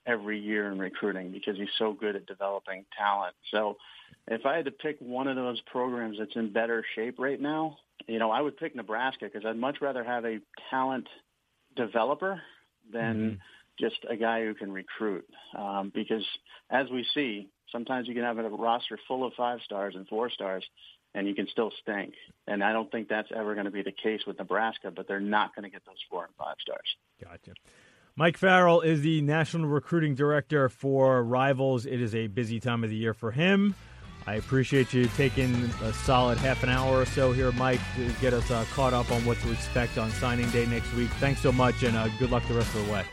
every 0.07 0.39
year 0.39 0.71
in 0.71 0.79
recruiting 0.79 1.33
because 1.33 1.57
he's 1.57 1.69
so 1.79 1.93
good 1.93 2.17
at 2.17 2.27
developing 2.27 2.85
talent. 2.97 3.35
So 3.51 3.77
if 4.29 4.45
I 4.45 4.57
had 4.57 4.67
to 4.67 4.71
pick 4.71 4.99
one 5.01 5.29
of 5.29 5.37
those 5.37 5.61
programs 5.63 6.19
that's 6.19 6.37
in 6.37 6.53
better 6.53 6.85
shape 6.95 7.19
right 7.19 7.41
now, 7.41 7.79
you 8.07 8.19
know, 8.19 8.31
I 8.31 8.41
would 8.41 8.57
pick 8.57 8.75
Nebraska 8.75 9.27
because 9.27 9.47
I'd 9.47 9.57
much 9.57 9.79
rather 9.81 10.05
have 10.05 10.25
a 10.25 10.41
talent 10.71 11.09
developer 11.77 12.41
than 12.93 13.17
mm-hmm. 13.17 13.35
just 13.79 14.05
a 14.09 14.17
guy 14.17 14.45
who 14.45 14.55
can 14.55 14.73
recruit. 14.73 15.27
Um, 15.57 15.91
because 15.95 16.25
as 16.71 16.87
we 16.91 17.07
see, 17.15 17.49
sometimes 17.73 18.09
you 18.09 18.15
can 18.15 18.25
have 18.25 18.39
a 18.39 18.49
roster 18.49 18.99
full 19.09 19.27
of 19.27 19.33
five 19.37 19.61
stars 19.65 19.95
and 19.97 20.07
four 20.09 20.31
stars, 20.31 20.65
and 21.15 21.27
you 21.27 21.35
can 21.35 21.47
still 21.51 21.71
stink. 21.83 22.15
And 22.47 22.63
I 22.63 22.73
don't 22.73 22.91
think 22.91 23.09
that's 23.09 23.29
ever 23.35 23.55
going 23.55 23.67
to 23.67 23.71
be 23.71 23.83
the 23.83 23.93
case 23.93 24.21
with 24.27 24.39
Nebraska, 24.39 24.91
but 24.91 25.09
they're 25.09 25.21
not 25.21 25.55
going 25.55 25.65
to 25.65 25.71
get 25.71 25.85
those 25.87 26.03
four 26.11 26.25
and 26.25 26.35
five 26.37 26.57
stars. 26.61 26.97
Gotcha. 27.23 27.53
Mike 28.17 28.37
Farrell 28.37 28.81
is 28.81 29.03
the 29.03 29.23
national 29.23 29.67
recruiting 29.67 30.15
director 30.15 30.69
for 30.69 31.23
Rivals. 31.25 31.85
It 31.85 32.01
is 32.01 32.15
a 32.15 32.29
busy 32.29 32.61
time 32.61 32.85
of 32.85 32.91
the 32.91 32.97
year 32.97 33.13
for 33.13 33.33
him. 33.33 33.75
I 34.27 34.37
appreciate 34.37 34.95
you 34.95 35.07
taking 35.17 35.55
a 35.83 35.93
solid 35.93 36.39
half 36.39 36.63
an 36.63 36.71
hour 36.71 37.01
or 37.01 37.05
so 37.07 37.33
here, 37.33 37.53
Mike, 37.53 37.81
to 37.97 38.11
get 38.21 38.33
us 38.33 38.51
uh, 38.51 38.65
caught 38.73 38.95
up 38.95 39.11
on 39.13 39.25
what 39.25 39.39
to 39.41 39.53
expect 39.53 39.99
on 39.99 40.11
signing 40.13 40.49
day 40.51 40.65
next 40.67 40.93
week. 40.95 41.11
Thanks 41.21 41.41
so 41.41 41.53
much, 41.53 41.83
and 41.83 41.97
uh, 41.97 42.09
good 42.19 42.31
luck 42.31 42.47
the 42.49 42.55
rest 42.55 42.75
of 42.75 42.87
the 42.87 42.93
way. 42.93 43.05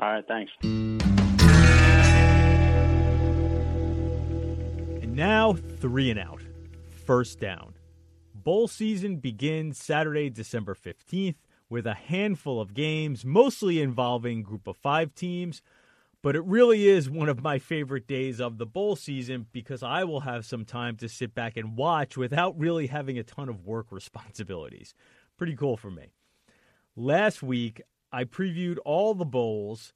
All 0.00 0.10
right, 0.10 0.24
thanks. 0.26 0.50
And 5.02 5.14
now, 5.14 5.52
three 5.52 6.10
and 6.10 6.18
out. 6.18 6.42
First 7.06 7.38
down. 7.38 7.74
Bowl 8.34 8.66
season 8.66 9.16
begins 9.16 9.78
Saturday, 9.78 10.30
December 10.30 10.74
15th 10.74 11.36
with 11.70 11.86
a 11.86 11.94
handful 11.94 12.60
of 12.60 12.74
games, 12.74 13.24
mostly 13.24 13.80
involving 13.80 14.42
group 14.42 14.66
of 14.66 14.76
five 14.76 15.14
teams. 15.14 15.62
But 16.22 16.36
it 16.36 16.44
really 16.44 16.86
is 16.86 17.08
one 17.08 17.30
of 17.30 17.42
my 17.42 17.58
favorite 17.58 18.06
days 18.06 18.40
of 18.40 18.58
the 18.58 18.66
bowl 18.66 18.94
season 18.94 19.46
because 19.52 19.82
I 19.82 20.04
will 20.04 20.20
have 20.20 20.44
some 20.44 20.66
time 20.66 20.96
to 20.96 21.08
sit 21.08 21.34
back 21.34 21.56
and 21.56 21.76
watch 21.76 22.16
without 22.16 22.58
really 22.58 22.88
having 22.88 23.18
a 23.18 23.22
ton 23.22 23.48
of 23.48 23.64
work 23.64 23.86
responsibilities. 23.90 24.94
Pretty 25.38 25.56
cool 25.56 25.78
for 25.78 25.90
me. 25.90 26.12
Last 26.94 27.42
week, 27.42 27.80
I 28.12 28.24
previewed 28.24 28.76
all 28.84 29.14
the 29.14 29.24
bowls 29.24 29.94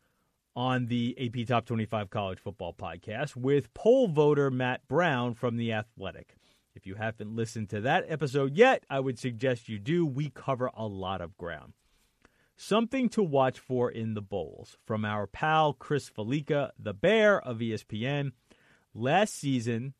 on 0.57 0.87
the 0.87 1.17
AP 1.21 1.47
Top 1.47 1.67
25 1.67 2.09
College 2.09 2.39
Football 2.39 2.73
podcast 2.73 3.37
with 3.37 3.75
poll 3.75 4.09
voter 4.09 4.51
Matt 4.51 4.87
Brown 4.89 5.35
from 5.35 5.57
The 5.57 5.73
Athletic. 5.73 6.37
If 6.75 6.87
you 6.87 6.95
haven't 6.95 7.37
listened 7.37 7.69
to 7.71 7.81
that 7.83 8.05
episode 8.09 8.57
yet, 8.57 8.85
I 8.89 9.01
would 9.01 9.19
suggest 9.19 9.69
you 9.69 9.79
do. 9.79 10.07
We 10.07 10.31
cover 10.31 10.71
a 10.75 10.87
lot 10.87 11.21
of 11.21 11.37
ground. 11.37 11.75
Something 12.57 13.09
to 13.11 13.23
watch 13.23 13.59
for 13.59 13.91
in 13.91 14.15
the 14.15 14.23
bowls 14.23 14.77
from 14.85 15.05
our 15.05 15.27
pal 15.27 15.73
Chris 15.73 16.09
Fallica, 16.09 16.71
the 16.79 16.95
Bear 16.95 17.41
of 17.41 17.59
ESPN. 17.59 18.33
Last 18.95 19.35
season, 19.35 19.95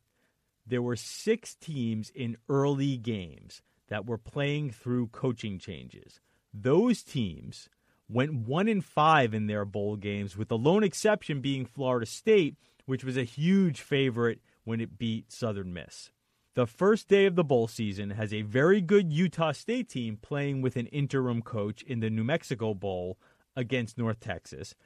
there 0.67 0.83
were 0.83 0.97
six 0.97 1.57
teams 1.57 2.11
in 2.15 2.37
early 2.49 2.97
games 2.97 3.61
that 3.89 4.07
were 4.07 4.19
playing 4.19 4.71
through 4.71 5.09
coaching 5.09 5.59
changes. 5.59 6.21
Those 6.53 7.03
teams 7.03 7.69
went 8.09 8.35
one 8.35 8.69
in 8.69 8.81
five 8.81 9.35
in 9.35 9.47
their 9.47 9.65
bowl 9.65 9.97
games, 9.97 10.37
with 10.37 10.49
the 10.49 10.59
lone 10.59 10.85
exception 10.85 11.41
being 11.41 11.67
Florida 11.67 12.07
State, 12.07 12.57
which 12.87 13.03
was 13.03 13.17
a 13.17 13.25
huge 13.25 13.81
favorite 13.81 14.41
when 14.63 14.81
it 14.81 14.97
beat 14.97 15.33
Southern 15.33 15.73
Miss. 15.73 16.11
The 16.55 16.67
first 16.69 17.09
day 17.09 17.27
of 17.27 17.35
the 17.35 17.43
bowl 17.43 17.67
season 17.67 18.11
has 18.11 18.33
a 18.33 18.43
very 18.43 18.81
good 18.81 19.13
Utah 19.13 19.51
State 19.51 19.89
team 19.89 20.17
playing 20.23 20.63
with 20.63 20.77
an 20.77 20.87
interim 20.87 21.43
coach 21.43 21.83
in 21.83 21.99
the 21.99 22.11
New 22.11 22.23
Mexico 22.23 22.75
Bowl 22.75 23.19
against 23.57 23.99
North 23.99 24.21
Texas. 24.21 24.77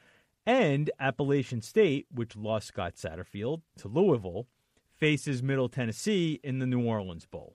And 0.47 0.91
Appalachian 0.99 1.61
State, 1.61 2.07
which 2.11 2.37
lost 2.37 2.69
Scott 2.69 2.95
Satterfield 2.95 3.61
to 3.77 3.89
Louisville, 3.89 4.47
faces 4.97 5.43
Middle 5.43 5.69
Tennessee 5.69 6.41
in 6.43 6.59
the 6.59 6.67
New 6.67 6.87
Orleans 6.87 7.27
Bowl. 7.27 7.55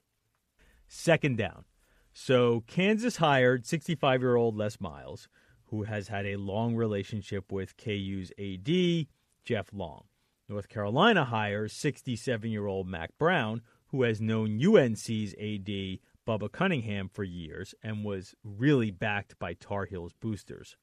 Second 0.87 1.39
down. 1.39 1.65
So 2.13 2.63
Kansas 2.67 3.17
hired 3.17 3.65
65 3.65 4.21
year 4.21 4.35
old 4.35 4.55
Les 4.55 4.79
Miles, 4.79 5.27
who 5.71 5.83
has 5.83 6.09
had 6.09 6.27
a 6.27 6.35
long 6.35 6.75
relationship 6.75 7.51
with 7.51 7.77
KU's 7.77 8.31
AD, 8.37 9.07
Jeff 9.43 9.73
Long. 9.73 10.03
North 10.47 10.69
Carolina 10.69 11.25
hires 11.25 11.73
67 11.73 12.51
year 12.51 12.67
old 12.67 12.87
Mack 12.87 13.17
Brown, 13.17 13.63
who 13.93 14.01
has 14.01 14.19
known 14.19 14.59
UNC's 14.59 15.35
AD 15.35 15.99
Bubba 16.27 16.51
Cunningham 16.51 17.07
for 17.07 17.23
years 17.23 17.75
and 17.83 18.03
was 18.03 18.33
really 18.43 18.89
backed 18.89 19.37
by 19.37 19.53
Tar 19.53 19.85
Heels 19.85 20.13
boosters. 20.19 20.75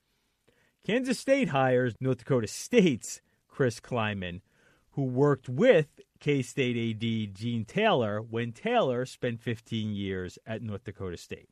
Kansas 0.86 1.18
State 1.18 1.48
hires 1.48 1.96
North 1.98 2.18
Dakota 2.18 2.46
State's 2.46 3.20
Chris 3.48 3.80
Klieman, 3.80 4.42
who 4.92 5.02
worked 5.02 5.48
with 5.48 5.88
K 6.20 6.40
State 6.40 6.76
AD 6.76 7.34
Gene 7.34 7.64
Taylor 7.64 8.22
when 8.22 8.52
Taylor 8.52 9.04
spent 9.04 9.40
15 9.40 9.92
years 9.92 10.38
at 10.46 10.62
North 10.62 10.84
Dakota 10.84 11.16
State. 11.16 11.48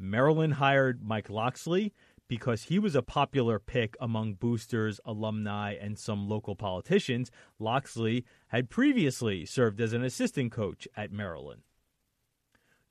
Maryland 0.00 0.54
hired 0.54 1.00
Mike 1.04 1.30
Locksley, 1.30 1.92
because 2.28 2.64
he 2.64 2.78
was 2.78 2.94
a 2.94 3.02
popular 3.02 3.58
pick 3.58 3.96
among 4.00 4.34
boosters, 4.34 5.00
alumni, 5.04 5.74
and 5.74 5.98
some 5.98 6.28
local 6.28 6.54
politicians. 6.54 7.30
Locksley 7.58 8.24
had 8.48 8.70
previously 8.70 9.44
served 9.44 9.80
as 9.80 9.92
an 9.92 10.04
assistant 10.04 10.52
coach 10.52 10.88
at 10.96 11.12
Maryland. 11.12 11.62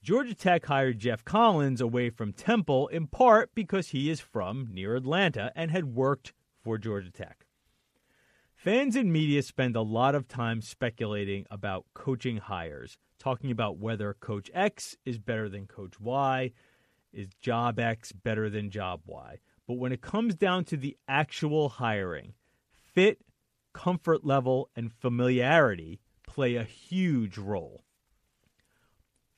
Georgia 0.04 0.34
Tech 0.34 0.66
hired 0.66 0.98
Geoff 0.98 1.24
Collins 1.24 1.80
away 1.80 2.10
from 2.10 2.34
Temple 2.34 2.88
in 2.88 3.06
part 3.06 3.54
because 3.54 3.90
he 3.90 4.10
is 4.10 4.20
from 4.20 4.68
near 4.72 4.96
Atlanta 4.96 5.52
and 5.56 5.70
had 5.70 5.94
worked 5.94 6.34
for 6.64 6.80
Georgia 6.80 7.12
Tech. 7.12 7.46
Fans 8.56 8.96
and 8.96 9.12
media 9.12 9.42
spend 9.42 9.76
a 9.76 9.82
lot 9.82 10.14
of 10.14 10.28
time 10.28 10.62
speculating 10.62 11.46
about 11.50 11.86
coaching 11.94 12.38
hires, 12.38 12.98
talking 13.18 13.50
about 13.52 13.78
whether 13.78 14.14
Coach 14.14 14.52
X 14.54 14.96
is 15.06 15.18
better 15.18 15.50
than 15.50 15.66
Coach 15.66 16.00
Y, 16.00 16.52
is 17.14 17.30
job 17.42 17.80
X 17.80 18.12
better 18.12 18.50
than 18.50 18.70
job 18.70 19.02
Y? 19.06 19.40
But 19.68 19.78
when 19.78 19.92
it 19.92 20.02
comes 20.02 20.36
down 20.36 20.66
to 20.66 20.78
the 20.78 20.98
actual 21.08 21.70
hiring, 21.70 22.34
fit, 22.94 23.20
comfort 23.74 24.26
level, 24.26 24.70
and 24.76 24.92
familiarity 24.92 26.00
play 26.28 26.56
a 26.56 26.64
huge 26.64 27.38
role. 27.38 27.84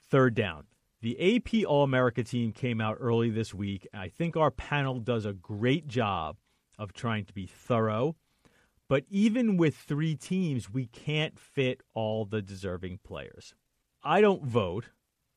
Third 0.10 0.36
down. 0.36 0.66
The 1.02 1.36
AP 1.36 1.66
All 1.68 1.84
America 1.84 2.24
team 2.24 2.52
came 2.52 2.80
out 2.80 2.98
early 3.00 3.30
this 3.30 3.54
week. 3.54 3.88
I 3.94 4.08
think 4.08 4.38
our 4.38 4.52
panel 4.52 5.00
does 5.00 5.26
a 5.26 5.34
great 5.34 5.88
job 5.88 6.38
of 6.80 6.94
trying 6.94 7.26
to 7.26 7.34
be 7.34 7.46
thorough. 7.46 8.16
But 8.88 9.06
even 9.10 9.58
with 9.58 9.76
three 9.76 10.16
teams, 10.16 10.70
we 10.70 10.86
can't 10.86 11.40
fit 11.40 11.82
all 11.94 12.26
the 12.26 12.42
deserving 12.42 13.00
players. 13.04 13.54
I 14.04 14.22
don't 14.22 14.46
vote, 14.46 14.90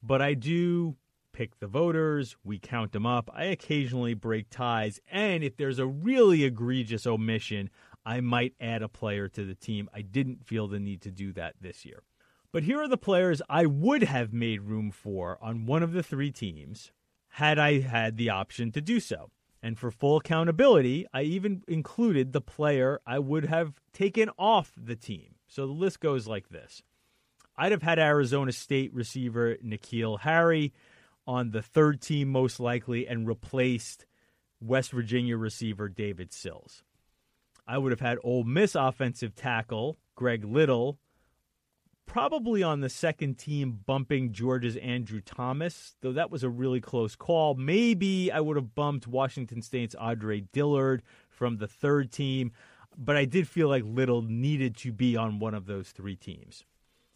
but 0.03 0.20
I 0.20 0.34
do 0.34 0.97
pick 1.37 1.59
the 1.59 1.66
voters, 1.66 2.34
we 2.45 2.59
count 2.59 2.93
them 2.93 3.05
up. 3.05 3.28
I 3.30 3.45
occasionally 3.45 4.14
break 4.14 4.49
ties, 4.49 5.01
and 5.12 5.45
if 5.45 5.59
there's 5.59 5.78
a 5.78 5.87
really 5.87 6.45
egregious 6.45 7.07
omission, 7.07 7.68
I 8.07 8.22
might 8.22 8.55
add 8.59 8.82
a 8.82 8.89
player 8.89 9.28
to 9.28 9.45
the 9.45 9.55
team. 9.55 9.91
I 9.93 10.01
didn't 10.01 10.47
feel 10.47 10.66
the 10.66 10.80
need 10.80 11.03
to 11.03 11.11
do 11.11 11.34
that 11.34 11.57
this 11.61 11.84
year. 11.84 12.03
But 12.53 12.62
here 12.62 12.80
are 12.80 12.89
the 12.89 12.97
players 12.97 13.43
I 13.51 13.66
would 13.66 14.05
have 14.05 14.32
made 14.32 14.62
room 14.62 14.91
for 14.91 15.37
on 15.43 15.66
one 15.66 15.82
of 15.82 15.93
the 15.93 16.03
three 16.03 16.30
teams 16.30 16.91
had 17.28 17.59
I 17.59 17.80
had 17.80 18.16
the 18.16 18.30
option 18.30 18.72
to 18.72 18.80
do 18.80 18.99
so. 18.99 19.30
And 19.62 19.78
for 19.78 19.91
full 19.91 20.16
accountability, 20.16 21.05
I 21.12 21.22
even 21.22 21.64
included 21.68 22.32
the 22.32 22.41
player 22.41 23.01
I 23.07 23.18
would 23.18 23.45
have 23.45 23.74
taken 23.93 24.30
off 24.39 24.72
the 24.74 24.97
team. 24.97 25.34
So 25.49 25.66
the 25.66 25.72
list 25.74 26.01
goes 26.01 26.26
like 26.26 26.49
this 26.49 26.82
I'd 27.59 27.72
have 27.72 27.82
had 27.82 27.99
Arizona 27.99 28.53
State 28.53 28.95
receiver 28.95 29.57
N'Keal 29.62 30.20
Harry 30.20 30.72
on 31.27 31.51
the 31.51 31.62
third 31.62 32.01
team 32.01 32.29
most 32.29 32.61
likely 32.61 33.07
and 33.07 33.27
replaced 33.27 34.07
West 34.61 34.93
Virginia 34.93 35.37
receiver 35.37 35.89
David 35.89 36.33
Sills. 36.33 36.83
I 37.66 37.79
would 37.79 37.93
have 37.93 38.01
had 38.01 38.18
Ole 38.22 38.45
Miss 38.45 38.74
offensive 38.74 39.35
tackle 39.35 39.97
Greg 40.14 40.45
Little 40.45 40.99
probably 42.07 42.62
on 42.62 42.81
the 42.81 42.89
second 42.89 43.37
team 43.37 43.81
bumping 43.85 44.33
Georgia's 44.33 44.77
Andrew 44.77 45.20
Thomas, 45.20 45.97
though 46.01 46.12
that 46.12 46.31
was 46.31 46.45
a 46.45 46.49
really 46.49 46.81
close 46.81 47.16
call. 47.16 47.55
Maybe 47.55 48.31
I 48.31 48.41
would 48.41 48.57
have 48.57 48.74
bumped 48.74 49.07
Washington 49.07 49.61
State's 49.61 49.95
Andre 49.97 50.43
Dillard 50.53 51.03
from 51.29 51.59
the 51.59 51.66
third 51.66 52.12
team, 52.12 52.53
but 52.97 53.16
I 53.16 53.24
did 53.24 53.49
feel 53.49 53.68
like 53.68 53.83
Little 53.85 54.22
needed 54.22 54.77
to 54.79 54.93
be 54.93 55.16
on 55.16 55.41
one 55.41 55.55
of 55.55 55.66
those 55.66 55.91
three 55.91 56.16
teams. 56.16 56.64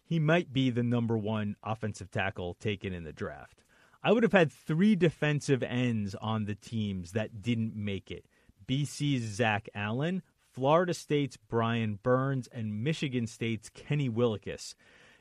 He 0.05 0.19
might 0.19 0.53
be 0.53 0.71
the 0.71 0.83
number 0.83 1.17
one 1.17 1.55
offensive 1.63 2.11
tackle 2.11 2.55
taken 2.55 2.93
in 2.93 3.05
the 3.05 3.13
draft. 3.13 3.63
I 4.03 4.13
would 4.13 4.23
have 4.23 4.33
had 4.33 4.51
three 4.51 4.97
defensive 4.97 5.63
ends 5.63 6.15
on 6.15 6.47
the 6.47 6.55
teams 6.55 7.13
that 7.13 7.43
didn't 7.43 7.77
make 7.77 8.11
it 8.11 8.25
BC's 8.67 9.23
Zach 9.23 9.69
Allen, 9.75 10.23
Florida 10.53 10.95
State's 10.95 11.37
Brian 11.37 11.99
Burns, 12.03 12.49
and 12.53 12.83
Michigan 12.83 13.27
State's 13.27 13.69
Kenny 13.69 14.09
Willekes. 14.09 14.75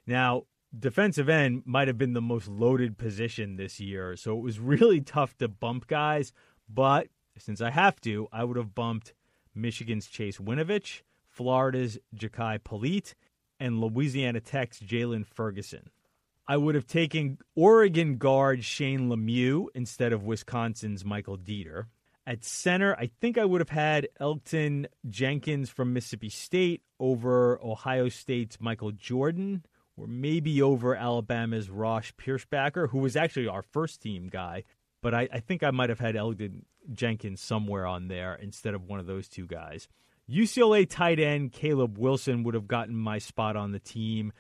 Now, 0.08 0.44
defensive 0.78 1.28
end 1.28 1.64
might 1.66 1.88
have 1.88 1.98
been 1.98 2.14
the 2.14 2.22
most 2.22 2.48
loaded 2.48 2.98
position 2.98 3.56
this 3.56 3.80
year, 3.80 4.16
so 4.16 4.38
it 4.38 4.42
was 4.42 4.60
really 4.60 5.02
tough 5.16 5.38
to 5.38 5.48
bump 5.48 5.88
guys. 5.88 6.32
But 6.70 7.08
since 7.38 7.60
I 7.60 7.72
have 7.72 8.00
to, 8.02 8.28
I 8.32 8.44
would 8.44 8.58
have 8.58 8.76
bumped 8.76 9.14
Michigan's 9.54 10.08
Chase 10.08 10.38
Winovich, 10.38 11.02
Florida's 11.28 11.98
Jachai 12.16 12.64
Polite, 12.64 13.16
and 13.60 13.82
Louisiana 13.82 14.40
Tech's 14.40 14.80
Jaylon 14.80 15.26
Ferguson. 15.26 15.90
I 16.50 16.58
would 16.58 16.74
have 16.74 16.88
taken 16.88 17.38
Oregon 17.56 18.18
guard 18.18 18.64
Shane 18.66 19.08
Lemieux 19.08 19.68
instead 19.76 20.12
of 20.14 20.24
Wisconsin's 20.24 21.06
Michael 21.06 21.38
Deiter. 21.38 21.86
At 22.26 22.44
center, 22.44 22.96
I 22.96 23.12
think 23.22 23.38
I 23.38 23.46
would 23.46 23.62
have 23.62 23.70
had 23.70 24.08
Elgton 24.20 24.88
Jenkins 25.08 25.70
from 25.70 25.94
Mississippi 25.94 26.30
State 26.30 26.82
over 27.00 27.60
Ohio 27.64 28.10
State's 28.10 28.60
Michael 28.60 28.92
Jordan, 28.92 29.64
or 29.96 30.08
maybe 30.08 30.60
over 30.60 30.96
Alabama's 30.96 31.70
Ross 31.70 32.12
Pierschbacher, 32.20 32.90
who 32.90 32.98
was 32.98 33.16
actually 33.16 33.48
our 33.48 33.62
first 33.62 34.02
team 34.02 34.28
guy. 34.28 34.64
but 35.04 35.14
I, 35.14 35.30
I 35.32 35.40
think 35.42 35.62
I 35.64 35.70
might 35.70 35.90
have 35.90 36.00
had 36.00 36.16
Elgton 36.16 36.64
Jenkins 36.94 37.42
somewhere 37.42 37.86
on 37.86 38.08
there 38.08 38.34
instead 38.36 38.74
of 38.74 38.86
one 38.86 39.00
of 39.00 39.06
those 39.06 39.28
two 39.30 39.46
guys. 39.46 39.88
UCLA 40.30 40.88
tight 40.90 41.20
end 41.20 41.52
Caleb 41.52 41.98
Wilson 41.98 42.44
would 42.44 42.54
have 42.54 42.68
gotten 42.68 42.96
my 42.96 43.18
spot 43.18 43.56
on 43.56 43.72
the 43.72 43.80
team, 43.80 44.32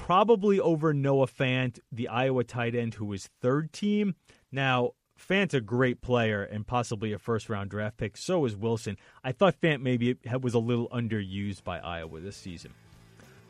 probably 0.00 0.58
over 0.58 0.94
Noah 0.94 1.26
Fant, 1.26 1.78
the 1.92 2.08
Iowa 2.08 2.42
tight 2.42 2.74
end 2.74 2.94
who 2.94 3.04
was 3.04 3.28
third 3.42 3.70
team. 3.70 4.14
Now, 4.50 4.92
Fant's 5.18 5.52
a 5.52 5.60
great 5.60 6.00
player 6.00 6.42
and 6.42 6.66
possibly 6.66 7.12
a 7.12 7.18
first 7.18 7.50
round 7.50 7.68
draft 7.68 7.98
pick. 7.98 8.16
So 8.16 8.46
is 8.46 8.56
Wilson. 8.56 8.96
I 9.22 9.32
thought 9.32 9.60
Fant 9.60 9.82
maybe 9.82 10.16
was 10.40 10.54
a 10.54 10.58
little 10.58 10.88
underused 10.88 11.64
by 11.64 11.78
Iowa 11.80 12.20
this 12.20 12.36
season. 12.36 12.72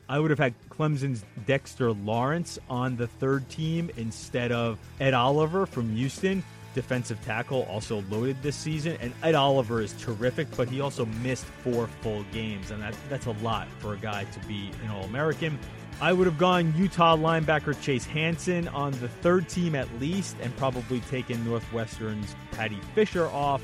I 0.08 0.18
would 0.18 0.30
have 0.30 0.40
had 0.40 0.54
Clemson's 0.68 1.24
Dexter 1.46 1.92
Lawrence 1.92 2.58
on 2.68 2.96
the 2.96 3.06
third 3.06 3.48
team 3.48 3.88
instead 3.96 4.50
of 4.50 4.80
Ed 4.98 5.14
Oliver 5.14 5.66
from 5.66 5.94
Houston. 5.94 6.42
Defensive 6.74 7.20
tackle, 7.24 7.62
also 7.70 8.02
loaded 8.10 8.42
this 8.42 8.56
season. 8.56 8.96
And 9.00 9.12
Ed 9.22 9.36
Oliver 9.36 9.80
is 9.80 9.92
terrific, 9.94 10.48
but 10.56 10.68
he 10.68 10.80
also 10.80 11.06
missed 11.22 11.44
four 11.44 11.86
full 12.00 12.24
games, 12.32 12.72
and 12.72 12.82
that, 12.82 12.94
that's 13.08 13.26
a 13.26 13.32
lot 13.42 13.68
for 13.78 13.94
a 13.94 13.96
guy 13.96 14.24
to 14.24 14.40
be 14.46 14.72
an 14.84 14.90
All 14.90 15.04
American. 15.04 15.56
I 16.00 16.12
would 16.12 16.26
have 16.26 16.38
gone 16.38 16.74
Utah 16.76 17.16
linebacker 17.16 17.80
Chase 17.80 18.06
Hansen 18.06 18.68
on 18.68 18.92
the 18.92 19.08
third 19.08 19.48
team 19.48 19.74
at 19.74 19.86
least, 20.00 20.36
and 20.40 20.56
probably 20.56 21.00
taken 21.00 21.44
Northwestern's 21.44 22.34
Paddy 22.52 22.80
Fisher 22.94 23.26
off. 23.28 23.62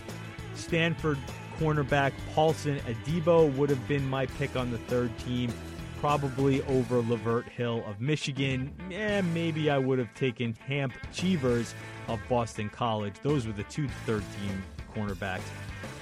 Stanford 0.54 1.18
cornerback 1.58 2.12
Paulson 2.34 2.78
Adebo 2.80 3.54
would 3.56 3.70
have 3.70 3.88
been 3.88 4.06
my 4.08 4.26
pick 4.26 4.56
on 4.56 4.70
the 4.70 4.78
third 4.78 5.16
team, 5.18 5.52
probably 5.98 6.62
over 6.64 7.02
Lavert 7.02 7.48
Hill 7.48 7.82
of 7.86 8.00
Michigan. 8.00 8.70
Eh, 8.92 9.22
maybe 9.22 9.70
I 9.70 9.78
would 9.78 9.98
have 9.98 10.12
taken 10.14 10.54
Hamp 10.66 10.92
Cheevers 11.12 11.74
of 12.08 12.20
Boston 12.28 12.68
College. 12.68 13.14
Those 13.22 13.46
were 13.46 13.54
the 13.54 13.64
two 13.64 13.88
third 14.04 14.24
team 14.40 14.62
cornerbacks. 14.94 15.40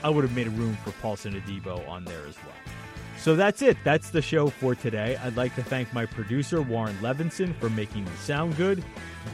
I 0.03 0.11
would 0.11 0.25
have 0.25 0.35
made 0.35 0.49
room 0.49 0.77
for 0.85 0.91
Paulson 1.01 1.41
Adebo 1.41 1.89
on 1.89 2.05
there 2.05 2.27
as 2.27 2.37
well. 2.45 2.75
So 3.25 3.35
that's 3.35 3.63
it. 3.63 3.79
That's 3.85 4.11
the 4.11 4.21
show 4.21 4.49
for 4.49 4.75
today. 4.75 5.17
I'd 5.25 5.35
like 5.35 5.55
to 5.55 5.63
thank 5.63 5.91
my 5.95 6.05
producer, 6.05 6.61
Warren 6.61 6.95
Levinson, 6.99 7.59
for 7.59 7.71
making 7.71 8.05
me 8.05 8.11
sound 8.21 8.55
good. 8.59 8.85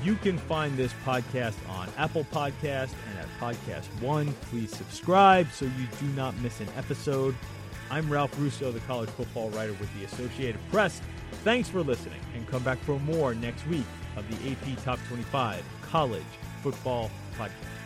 You 0.04 0.14
can 0.14 0.38
find 0.38 0.76
this 0.76 0.92
podcast 1.04 1.56
on 1.68 1.88
Apple 1.98 2.22
Podcast 2.32 2.92
and 3.08 3.18
at 3.18 3.26
Podcast 3.40 3.86
One. 4.00 4.32
Please 4.42 4.70
subscribe 4.70 5.50
so 5.50 5.64
you 5.64 5.88
do 5.98 6.06
not 6.14 6.38
miss 6.38 6.60
an 6.60 6.68
episode. 6.76 7.34
I'm 7.90 8.08
Ralph 8.08 8.30
Russo, 8.38 8.70
the 8.70 8.78
college 8.78 9.10
football 9.10 9.50
writer 9.50 9.72
with 9.72 9.92
the 9.98 10.04
Associated 10.04 10.60
Press. 10.70 11.00
Thanks 11.42 11.68
for 11.68 11.82
listening, 11.82 12.20
and 12.36 12.46
come 12.46 12.62
back 12.62 12.78
for 12.84 13.00
more 13.00 13.34
next 13.34 13.66
week 13.66 13.86
of 14.14 14.24
the 14.28 14.52
AP 14.52 14.84
Top 14.84 15.00
25 15.08 15.64
College 15.82 16.22
Football 16.62 17.10
Podcast. 17.36 17.79